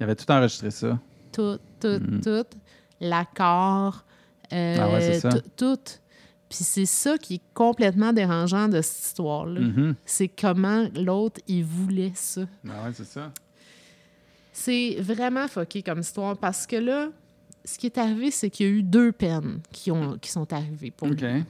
Il 0.00 0.02
avait 0.02 0.16
tout 0.16 0.28
enregistré 0.30 0.72
ça. 0.72 0.98
tout, 1.32 1.58
tout, 1.80 2.00
Mhm. 2.00 2.20
tout. 2.20 2.58
L'accord, 3.00 4.04
euh, 4.52 4.76
Ah 4.78 4.88
ouais, 4.92 5.00
c'est 5.00 5.20
ça. 5.20 5.30
tout, 5.30 5.42
tout. 5.56 5.78
Puis 6.48 6.64
c'est 6.64 6.86
ça 6.86 7.16
qui 7.16 7.34
est 7.34 7.40
complètement 7.54 8.12
dérangeant 8.12 8.66
de 8.68 8.80
cette 8.82 9.04
histoire-là. 9.06 9.60
Mhm. 9.60 9.94
C'est 10.04 10.26
comment 10.28 10.88
l'autre, 10.96 11.40
il 11.46 11.64
voulait 11.64 12.12
ça. 12.14 12.42
Ben 12.64 12.72
ouais, 12.84 12.90
c'est 12.92 13.04
ça. 13.06 13.32
C'est 14.52 14.96
vraiment 15.00 15.46
fucké 15.48 15.82
comme 15.82 16.00
histoire 16.00 16.36
parce 16.36 16.66
que 16.66 16.76
là, 16.76 17.08
ce 17.64 17.78
qui 17.78 17.86
est 17.86 17.98
arrivé, 17.98 18.30
c'est 18.30 18.50
qu'il 18.50 18.66
y 18.66 18.68
a 18.68 18.72
eu 18.72 18.82
deux 18.82 19.12
peines 19.12 19.60
qui, 19.72 19.90
ont, 19.90 20.18
qui 20.18 20.30
sont 20.30 20.52
arrivées 20.52 20.90
pour 20.90 21.08
OK. 21.08 21.20
lui. 21.20 21.44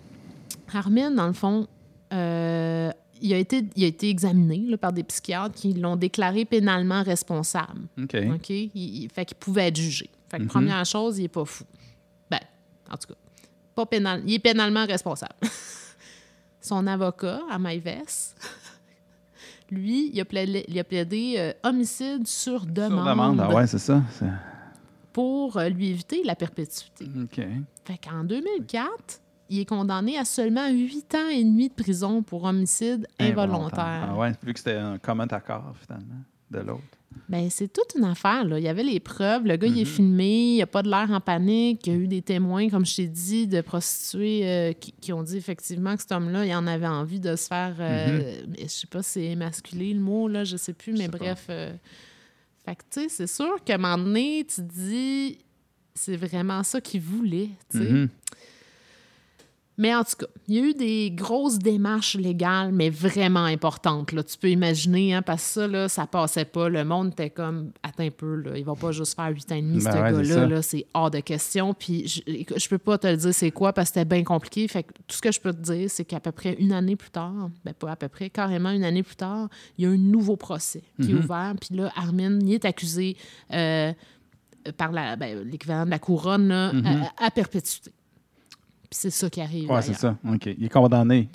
Armin, 0.74 1.10
dans 1.10 1.26
le 1.26 1.32
fond, 1.32 1.66
euh, 2.12 2.90
il, 3.22 3.32
a 3.32 3.38
été, 3.38 3.64
il 3.76 3.84
a 3.84 3.86
été 3.86 4.08
examiné 4.10 4.58
là, 4.68 4.76
par 4.76 4.92
des 4.92 5.02
psychiatres 5.02 5.54
qui 5.54 5.72
l'ont 5.74 5.96
déclaré 5.96 6.44
pénalement 6.44 7.02
responsable. 7.02 7.82
OK. 8.00 8.16
OK? 8.34 8.50
Il, 8.50 8.70
il- 8.74 9.08
fait 9.12 9.24
qu'il 9.24 9.36
pouvait 9.38 9.68
être 9.68 9.76
jugé. 9.76 10.10
Fait 10.30 10.36
que 10.38 10.42
Mhm. 10.42 10.48
première 10.48 10.84
chose, 10.84 11.18
il 11.18 11.24
est 11.24 11.28
pas 11.28 11.44
fou. 11.44 11.64
En 12.90 12.96
tout 12.96 13.08
cas, 13.08 13.20
pas 13.74 13.86
pénal, 13.86 14.22
il 14.26 14.34
est 14.34 14.38
pénalement 14.38 14.86
responsable. 14.86 15.34
Son 16.60 16.86
avocat, 16.86 17.40
à 17.50 17.58
Maïves, 17.58 18.02
lui, 19.70 20.10
il 20.12 20.20
a 20.20 20.24
plaidé, 20.24 20.64
il 20.68 20.78
a 20.78 20.84
plaidé, 20.84 21.34
euh, 21.38 21.52
homicide 21.62 22.26
sur 22.26 22.66
demande, 22.66 23.04
Sur 23.04 23.04
demande. 23.04 23.40
Ah 23.40 23.54
ouais, 23.54 23.66
c'est 23.66 23.78
ça. 23.78 24.02
Pour 25.12 25.56
euh, 25.56 25.68
lui 25.68 25.90
éviter 25.90 26.22
la 26.24 26.34
perpétuité. 26.34 27.06
OK. 27.22 27.40
Fait 27.84 27.98
qu'en 27.98 28.24
2004, 28.24 29.20
il 29.48 29.60
est 29.60 29.64
condamné 29.64 30.18
à 30.18 30.24
seulement 30.24 30.68
8 30.68 31.14
ans 31.14 31.28
et 31.28 31.42
demi 31.42 31.68
de 31.68 31.74
prison 31.74 32.22
pour 32.22 32.44
homicide 32.44 33.06
involontaire. 33.18 34.08
Ah 34.10 34.16
ouais, 34.16 34.32
vu 34.42 34.52
que 34.52 34.58
c'était 34.58 34.76
un 34.76 34.98
commun 34.98 35.26
accord, 35.28 35.74
finalement, 35.80 36.22
de 36.50 36.58
l'autre? 36.60 36.82
Ben, 37.28 37.48
c'est 37.50 37.72
toute 37.72 37.94
une 37.96 38.04
affaire. 38.04 38.44
Là. 38.44 38.58
Il 38.58 38.64
y 38.64 38.68
avait 38.68 38.82
les 38.84 38.98
preuves. 39.00 39.44
Le 39.44 39.56
gars, 39.56 39.66
il 39.68 39.78
est 39.78 39.80
Mhm. 39.84 39.86
filmé. 39.86 40.50
Il 40.50 40.54
n'y 40.54 40.62
a 40.62 40.66
pas 40.66 40.82
de 40.82 40.88
l'air 40.90 41.08
en 41.10 41.20
panique. 41.20 41.86
Il 41.86 41.92
y 41.92 41.96
a 41.96 41.98
eu 41.98 42.06
des 42.08 42.22
témoins, 42.22 42.68
comme 42.68 42.84
je 42.86 42.96
t'ai 42.96 43.06
dit, 43.08 43.46
de 43.46 43.60
prostituées 43.60 44.48
euh, 44.48 44.72
qui, 44.72 44.92
qui 44.92 45.12
ont 45.12 45.22
dit 45.22 45.36
effectivement 45.36 45.94
que 45.96 46.02
cet 46.02 46.12
homme-là, 46.12 46.44
il 46.46 46.54
en 46.54 46.66
avait 46.66 46.86
envie 46.86 47.20
de 47.20 47.34
se 47.36 47.46
faire. 47.48 47.76
euh, 47.80 48.42
mais 48.48 48.62
Je 48.62 48.68
sais 48.68 48.86
pas 48.86 49.02
si 49.02 49.10
c'est 49.10 49.24
émasculé 49.26 49.92
le 49.94 50.00
mot, 50.00 50.28
là, 50.28 50.44
je 50.44 50.56
sais 50.56 50.72
plus, 50.72 50.92
mais 50.92 51.08
bref. 51.08 51.46
euh, 51.50 51.72
fait 52.64 52.74
que, 52.76 52.82
tu 52.90 53.00
sais, 53.02 53.08
c'est 53.08 53.26
sûr 53.28 53.62
qu'à 53.64 53.74
un 53.74 53.78
moment 53.78 53.98
donné, 54.04 54.44
tu 54.48 54.56
te 54.56 54.60
dis, 54.72 55.38
c'est 55.94 56.16
vraiment 56.16 56.62
ça 56.62 56.80
qu'il 56.80 57.00
voulait, 57.00 57.50
tu 57.70 57.78
sais. 57.78 57.84
Mhm. 57.90 58.08
Mais 59.82 59.94
en 59.94 60.04
tout 60.04 60.16
cas, 60.18 60.26
il 60.46 60.54
y 60.56 60.58
a 60.58 60.62
eu 60.62 60.74
des 60.74 61.10
grosses 61.10 61.58
démarches 61.58 62.14
légales, 62.14 62.70
mais 62.70 62.90
vraiment 62.90 63.44
importantes. 63.44 64.12
Là. 64.12 64.22
Tu 64.22 64.36
peux 64.36 64.50
imaginer, 64.50 65.14
hein, 65.14 65.22
parce 65.22 65.42
que 65.42 65.48
ça, 65.48 65.66
là, 65.66 65.88
ça 65.88 66.06
passait 66.06 66.44
pas. 66.44 66.68
Le 66.68 66.84
monde 66.84 67.12
était 67.12 67.30
comme, 67.30 67.72
attends 67.82 68.02
un 68.04 68.10
peu, 68.10 68.34
là, 68.36 68.58
il 68.58 68.64
va 68.64 68.74
pas 68.74 68.92
juste 68.92 69.16
faire 69.16 69.30
8 69.30 69.52
ans 69.52 69.54
et 69.54 69.62
demi, 69.62 69.82
Ben 69.82 69.90
ce 69.90 69.96
ouais, 69.96 70.24
c'est 70.24 70.34
gars-là. 70.36 70.60
C'est 70.62 70.86
hors 70.92 71.10
de 71.10 71.20
question. 71.20 71.72
Puis 71.72 72.06
je, 72.06 72.20
je 72.58 72.68
peux 72.68 72.76
pas 72.76 72.98
te 72.98 73.06
le 73.06 73.16
dire 73.16 73.32
c'est 73.32 73.50
quoi, 73.52 73.72
parce 73.72 73.88
que 73.90 73.94
c'était 73.94 74.04
bien 74.14 74.22
compliqué. 74.22 74.68
Fait 74.68 74.82
que 74.82 74.92
tout 74.92 75.16
ce 75.16 75.22
que 75.22 75.32
je 75.32 75.40
peux 75.40 75.54
te 75.54 75.62
dire, 75.62 75.88
c'est 75.90 76.04
qu'à 76.04 76.20
peu 76.20 76.30
près 76.32 76.52
une 76.58 76.72
année 76.72 76.96
plus 76.96 77.10
tard, 77.10 77.48
ben 77.64 77.72
pas 77.72 77.92
à 77.92 77.96
peu 77.96 78.08
près, 78.08 78.28
carrément 78.28 78.70
une 78.72 78.84
année 78.84 79.02
plus 79.02 79.16
tard, 79.16 79.48
il 79.78 79.84
y 79.84 79.88
a 79.88 79.90
un 79.90 79.96
nouveau 79.96 80.36
procès 80.36 80.82
qui 81.02 81.10
est 81.10 81.14
Mhm. 81.14 81.24
ouvert. 81.24 81.54
Puis 81.58 81.74
là, 81.74 81.90
Armin, 81.96 82.38
il 82.40 82.52
est 82.52 82.66
accusé 82.66 83.16
euh, 83.50 83.94
par 84.76 84.92
la- 84.92 85.16
ben, 85.16 85.42
l'équivalent 85.42 85.86
de 85.86 85.90
la 85.90 85.98
couronne 85.98 86.48
là, 86.48 86.72
Mhm. 86.74 87.04
à, 87.18 87.26
à 87.26 87.30
perpétuité. 87.30 87.90
Puis 88.90 88.98
c'est 89.02 89.10
ça 89.10 89.30
qui 89.30 89.40
arrive. 89.40 89.70
Ouais, 89.70 89.82
c'est 89.82 89.94
ça. 89.94 90.16
OK. 90.28 90.46
Il 90.46 90.64
est 90.64 90.68
condamné. 90.68 91.28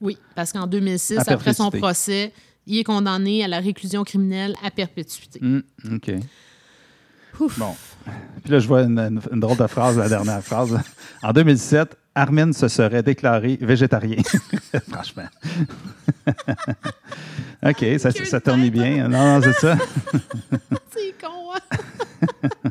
Oui, 0.00 0.16
parce 0.34 0.52
qu'en 0.52 0.66
2006, 0.66 1.18
À 1.18 1.22
après 1.32 1.52
son 1.54 1.70
procès, 1.70 2.32
il 2.66 2.78
est 2.78 2.84
condamné 2.84 3.44
à 3.44 3.48
la 3.48 3.60
réclusion 3.60 4.02
criminelle 4.02 4.54
à 4.64 4.70
perpétuité. 4.70 5.38
Mm, 5.42 5.60
OK. 5.94 6.10
Ouf. 7.40 7.58
Bon. 7.58 7.74
Puis 8.42 8.52
là, 8.52 8.58
je 8.58 8.66
vois 8.66 8.82
une, 8.82 8.98
une- 8.98 9.20
une 9.30 9.40
drôle 9.40 9.56
de 9.56 9.66
phrase, 9.66 9.96
la 9.98 10.08
dernière 10.08 10.42
phrase. 10.42 10.78
En 11.22 11.32
2007, 11.32 11.96
Armin 12.14 12.52
se 12.52 12.68
serait 12.68 13.02
déclaré 13.02 13.58
végétarien. 13.60 14.22
Franchement. 14.90 15.28
OK, 17.64 17.84
ça, 17.98 18.10
ça 18.10 18.40
tourne 18.40 18.68
bien. 18.70 19.08
Non, 19.08 19.38
non, 19.38 19.40
c'est 19.42 19.52
ça. 19.54 19.76
C'est 20.92 21.14
con, 21.20 21.52
hein? 21.54 22.70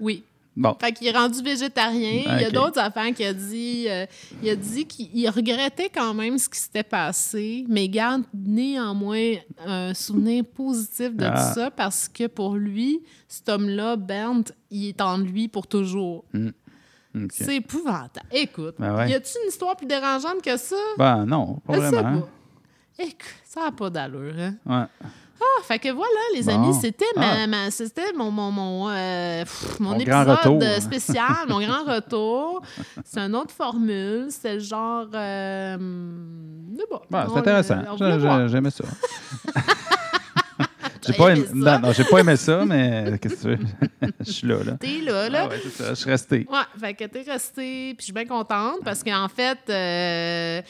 oui. 0.00 0.24
Bon. 0.62 0.76
Fait 0.80 0.92
qu'il 0.92 1.08
est 1.08 1.16
rendu 1.16 1.42
végétarien. 1.42 2.22
Il 2.36 2.40
y 2.40 2.44
a 2.44 2.50
d'autres 2.50 2.78
affaires 2.78 3.12
qu'il 3.12 3.26
a 3.26 3.34
dit. 3.34 3.86
euh, 3.88 4.06
il 4.42 4.48
a 4.50 4.54
dit 4.56 4.86
qu'il 4.86 5.10
il 5.12 5.28
regrettait 5.28 5.88
quand 5.88 6.14
même 6.14 6.38
ce 6.38 6.48
qui 6.48 6.58
s'était 6.60 6.84
passé, 6.84 7.64
mais 7.68 7.86
il 7.86 7.88
garde 7.90 8.22
néanmoins 8.32 9.34
un 9.66 9.92
souvenir 9.92 10.44
positif 10.44 11.16
de 11.16 11.24
Ah. 11.24 11.30
tout 11.32 11.60
ça 11.60 11.70
parce 11.72 12.08
que 12.08 12.28
pour 12.28 12.54
lui, 12.54 13.00
cet 13.26 13.48
homme-là, 13.48 13.96
Bernd, 13.96 14.52
il 14.70 14.88
est 14.90 15.00
en 15.00 15.18
lui 15.18 15.48
pour 15.48 15.66
toujours. 15.66 16.24
OK. 17.14 17.30
C'est 17.32 17.56
épouvantable. 17.56 18.26
Écoute, 18.30 18.76
Ben 18.78 18.94
ouais. 18.96 19.10
y 19.10 19.14
a-tu 19.14 19.32
une 19.42 19.48
histoire 19.48 19.76
plus 19.76 19.86
dérangeante 19.86 20.40
que 20.42 20.56
ça? 20.56 20.76
Ben 20.96 21.26
non, 21.26 21.56
pas 21.66 21.76
vraiment. 21.76 22.20
pas. 22.20 22.28
Écoute, 23.00 23.16
ça 23.44 23.64
n'a 23.64 23.72
pas 23.72 23.90
d'allure, 23.90 24.34
hein? 24.38 24.54
Ouais. 24.64 25.06
Ah, 25.44 25.62
fait 25.64 25.78
que 25.80 25.88
voilà, 25.90 26.20
les 26.34 26.42
Bon. 26.44 26.54
amis, 26.54 26.74
c'était 26.80 27.04
ma, 27.16 27.42
Ah. 27.42 27.46
ma- 27.46 27.70
c'était 27.70 28.12
mon, 28.16 28.30
mon, 28.30 28.50
mon, 28.52 28.88
euh, 28.90 29.40
pff, 29.42 29.80
mon 29.80 29.90
Mon 29.90 29.98
épisode 29.98 30.62
euh, 30.62 30.80
spécial, 30.80 31.46
mon 31.48 31.60
grand 31.60 31.84
retour. 31.84 32.62
C'est 33.04 33.20
une 33.20 33.34
autre 33.34 33.52
formule. 33.52 34.26
C'est 34.30 34.54
le 34.54 34.60
genre. 34.60 35.06
Euh, 35.14 35.76
c'est 36.78 36.90
bon. 36.90 37.00
Ben, 37.10 37.26
On- 37.28 37.32
c'est 37.32 37.38
intéressant. 37.40 37.78
j'ai- 37.98 38.48
J'aimais 38.48 38.70
ça. 38.70 38.84
J'ai 41.04 41.14
pas 41.14 41.30
aimé 41.30 41.44
non, 41.52 41.80
non, 41.80 41.92
j'ai 41.92 42.04
pas 42.04 42.20
aimé 42.20 42.36
ça, 42.36 42.64
mais 42.64 43.18
qu'est-ce 43.20 43.34
que 43.34 43.40
tu 43.40 43.48
veux? 43.48 43.58
Je 44.20 44.30
suis 44.30 44.46
là, 44.46 44.62
là. 44.62 44.72
T'es 44.78 45.00
là, 45.00 45.28
là. 45.28 45.42
Ah 45.46 45.48
ouais, 45.48 45.60
c'est 45.60 45.82
ça, 45.82 45.88
je 45.90 45.94
suis 45.94 46.08
resté. 46.10 46.46
Ouais, 46.48 46.58
fait 46.80 46.94
que 46.94 47.04
t'es 47.06 47.22
restée, 47.22 47.94
puis 47.94 47.96
je 47.98 48.04
suis 48.04 48.12
bien 48.12 48.24
contente 48.24 48.76
parce 48.84 49.02
qu'en 49.02 49.26
fait, 49.28 49.58
euh, 49.68 50.62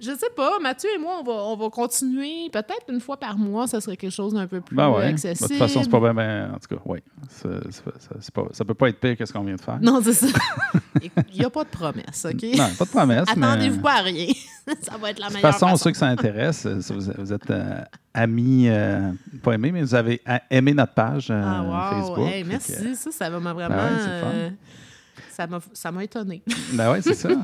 je 0.00 0.10
sais 0.12 0.30
pas, 0.34 0.58
Mathieu 0.60 0.88
et 0.94 0.98
moi, 0.98 1.18
on 1.20 1.22
va, 1.22 1.32
on 1.32 1.56
va 1.56 1.68
continuer. 1.70 2.48
Peut-être 2.50 2.84
une 2.88 3.00
fois 3.00 3.18
par 3.18 3.36
mois, 3.36 3.66
ça 3.66 3.80
serait 3.80 3.96
quelque 3.96 4.12
chose 4.12 4.32
d'un 4.32 4.46
peu 4.46 4.60
plus 4.60 4.74
Ben 4.74 4.88
ouais. 4.90 5.04
accessible. 5.04 5.48
De 5.48 5.54
toute 5.54 5.58
façon, 5.58 5.82
c'est 5.82 5.90
pas 5.90 6.00
bien, 6.00 6.14
ben, 6.14 6.52
en 6.54 6.58
tout 6.58 6.74
cas, 6.74 6.82
oui. 6.86 6.98
Ça, 7.28 8.64
peut 8.64 8.74
pas 8.74 8.88
être 8.88 8.98
pire 8.98 9.16
que 9.16 9.26
ce 9.26 9.32
qu'on 9.32 9.44
vient 9.44 9.56
de 9.56 9.60
faire. 9.60 9.78
Non, 9.80 10.00
c'est 10.02 10.12
ça. 10.14 10.26
Il 11.02 11.38
n'y 11.38 11.44
a 11.44 11.50
pas 11.50 11.64
de 11.64 11.68
promesse, 11.68 12.26
OK? 12.28 12.42
Non, 12.56 12.68
pas 12.78 12.84
de 12.84 12.90
promesse, 12.90 13.26
mais... 13.36 13.46
Attendez-vous 13.46 13.80
pas 13.80 13.98
à 13.98 14.02
rien. 14.02 14.32
ça 14.82 14.96
va 14.96 15.10
être 15.10 15.18
la 15.18 15.26
De 15.28 15.32
toute 15.32 15.42
meilleure 15.42 15.52
façon, 15.52 15.66
façon. 15.68 15.84
ceux 15.84 15.90
que 15.92 15.96
ça 15.98 16.06
intéresse, 16.06 16.66
euh, 16.66 16.80
vous, 17.18 17.32
êtes 17.32 17.50
euh, 17.50 17.82
amis, 18.14 18.68
euh, 18.68 19.12
pas 19.42 19.52
aimés, 19.52 19.72
mais 19.72 19.82
vous 19.82 19.94
avez 19.94 20.20
aimé 20.50 20.74
notre 20.74 20.94
page 20.94 21.28
euh, 21.30 21.42
Ah, 21.44 21.62
wow. 21.62 22.00
Facebook. 22.00 22.28
Hey, 22.28 22.44
merci. 22.44 22.72
que, 22.72 22.94
Ça, 22.94 23.10
ça 23.10 23.30
m'a 23.30 23.52
vraiment. 23.52 23.76
Ben 23.76 24.48
ouais, 24.48 24.52
ça 25.72 25.90
m'a 25.90 26.04
étonné. 26.04 26.42
ben 26.74 26.92
oui, 26.92 26.98
c'est 27.02 27.14
ça. 27.14 27.28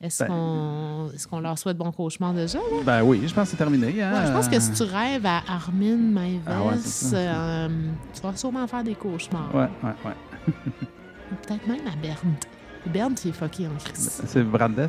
Est-ce 0.00 0.24
Ben- 0.24 0.28
qu'on 0.28 1.08
est 1.12 1.40
leur 1.40 1.58
souhaite 1.58 1.78
bon 1.78 1.90
cauchemar 1.90 2.34
déjà? 2.34 2.58
là? 2.58 2.64
ben 2.84 3.02
oui, 3.02 3.22
je 3.26 3.32
pense 3.34 3.44
que 3.44 3.50
c'est 3.52 3.56
terminé. 3.56 4.02
hein. 4.02 4.12
Ouais, 4.12 4.26
je 4.26 4.32
pense 4.32 4.48
que 4.48 4.60
si 4.60 4.72
tu 4.72 4.82
rêves 4.82 5.24
à 5.24 5.40
Armin 5.48 5.96
Maïves, 5.96 6.42
Ah 6.46 6.62
ouais, 6.62 6.74
euh, 7.14 7.68
tu 8.12 8.20
vas 8.20 8.36
sûrement 8.36 8.66
faire 8.66 8.84
des 8.84 8.94
cauchemars. 8.94 9.54
Ouais, 9.54 9.68
ouais, 9.82 9.94
ouais. 10.04 10.52
Peut-être 11.42 11.66
même 11.66 11.86
à 11.86 11.96
Bernd. 11.96 12.36
Bernd, 12.92 13.18
il 13.24 13.30
est 13.30 13.32
fucké 13.32 13.66
en 13.66 13.74
Christ. 13.82 14.22
C'est 14.26 14.44
Brandes? 14.44 14.86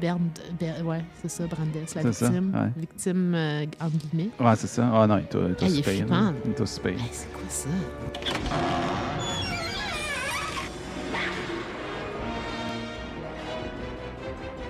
Bernd, 0.00 0.38
Ber- 0.60 0.82
ouais, 0.84 1.04
c'est 1.22 1.30
ça, 1.30 1.46
Brandes, 1.46 1.68
la 1.74 1.86
ça, 1.86 2.28
victime. 2.28 2.52
ouais. 2.54 2.70
Victime, 2.76 3.34
euh, 3.34 3.64
entre 3.80 3.96
guillemets. 3.96 4.30
Ouais, 4.38 4.56
c'est 4.56 4.66
ça. 4.66 4.90
Ah 4.92 5.06
non, 5.06 5.18
il 5.18 5.22
est 5.22 5.34
aussi 5.66 5.78
est 5.78 5.82
payé. 5.82 6.04
Il 6.44 6.50
est 6.50 6.60
c'est 7.12 7.32
quoi 7.32 7.42
ça? 7.48 7.68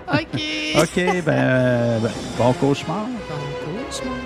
OK. 0.06 0.82
OK, 0.82 1.22
ben, 1.24 1.32
euh, 1.32 1.98
ben, 2.00 2.10
bon 2.36 2.52
cauchemar. 2.54 3.06
Bon 3.28 3.88
cauchemar. 3.88 4.16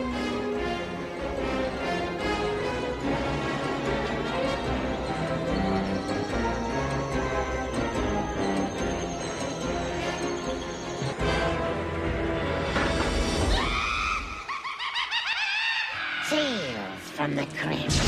Tales 16.29 17.11
from 17.15 17.37
the 17.37 17.47
Crypt. 17.57 18.08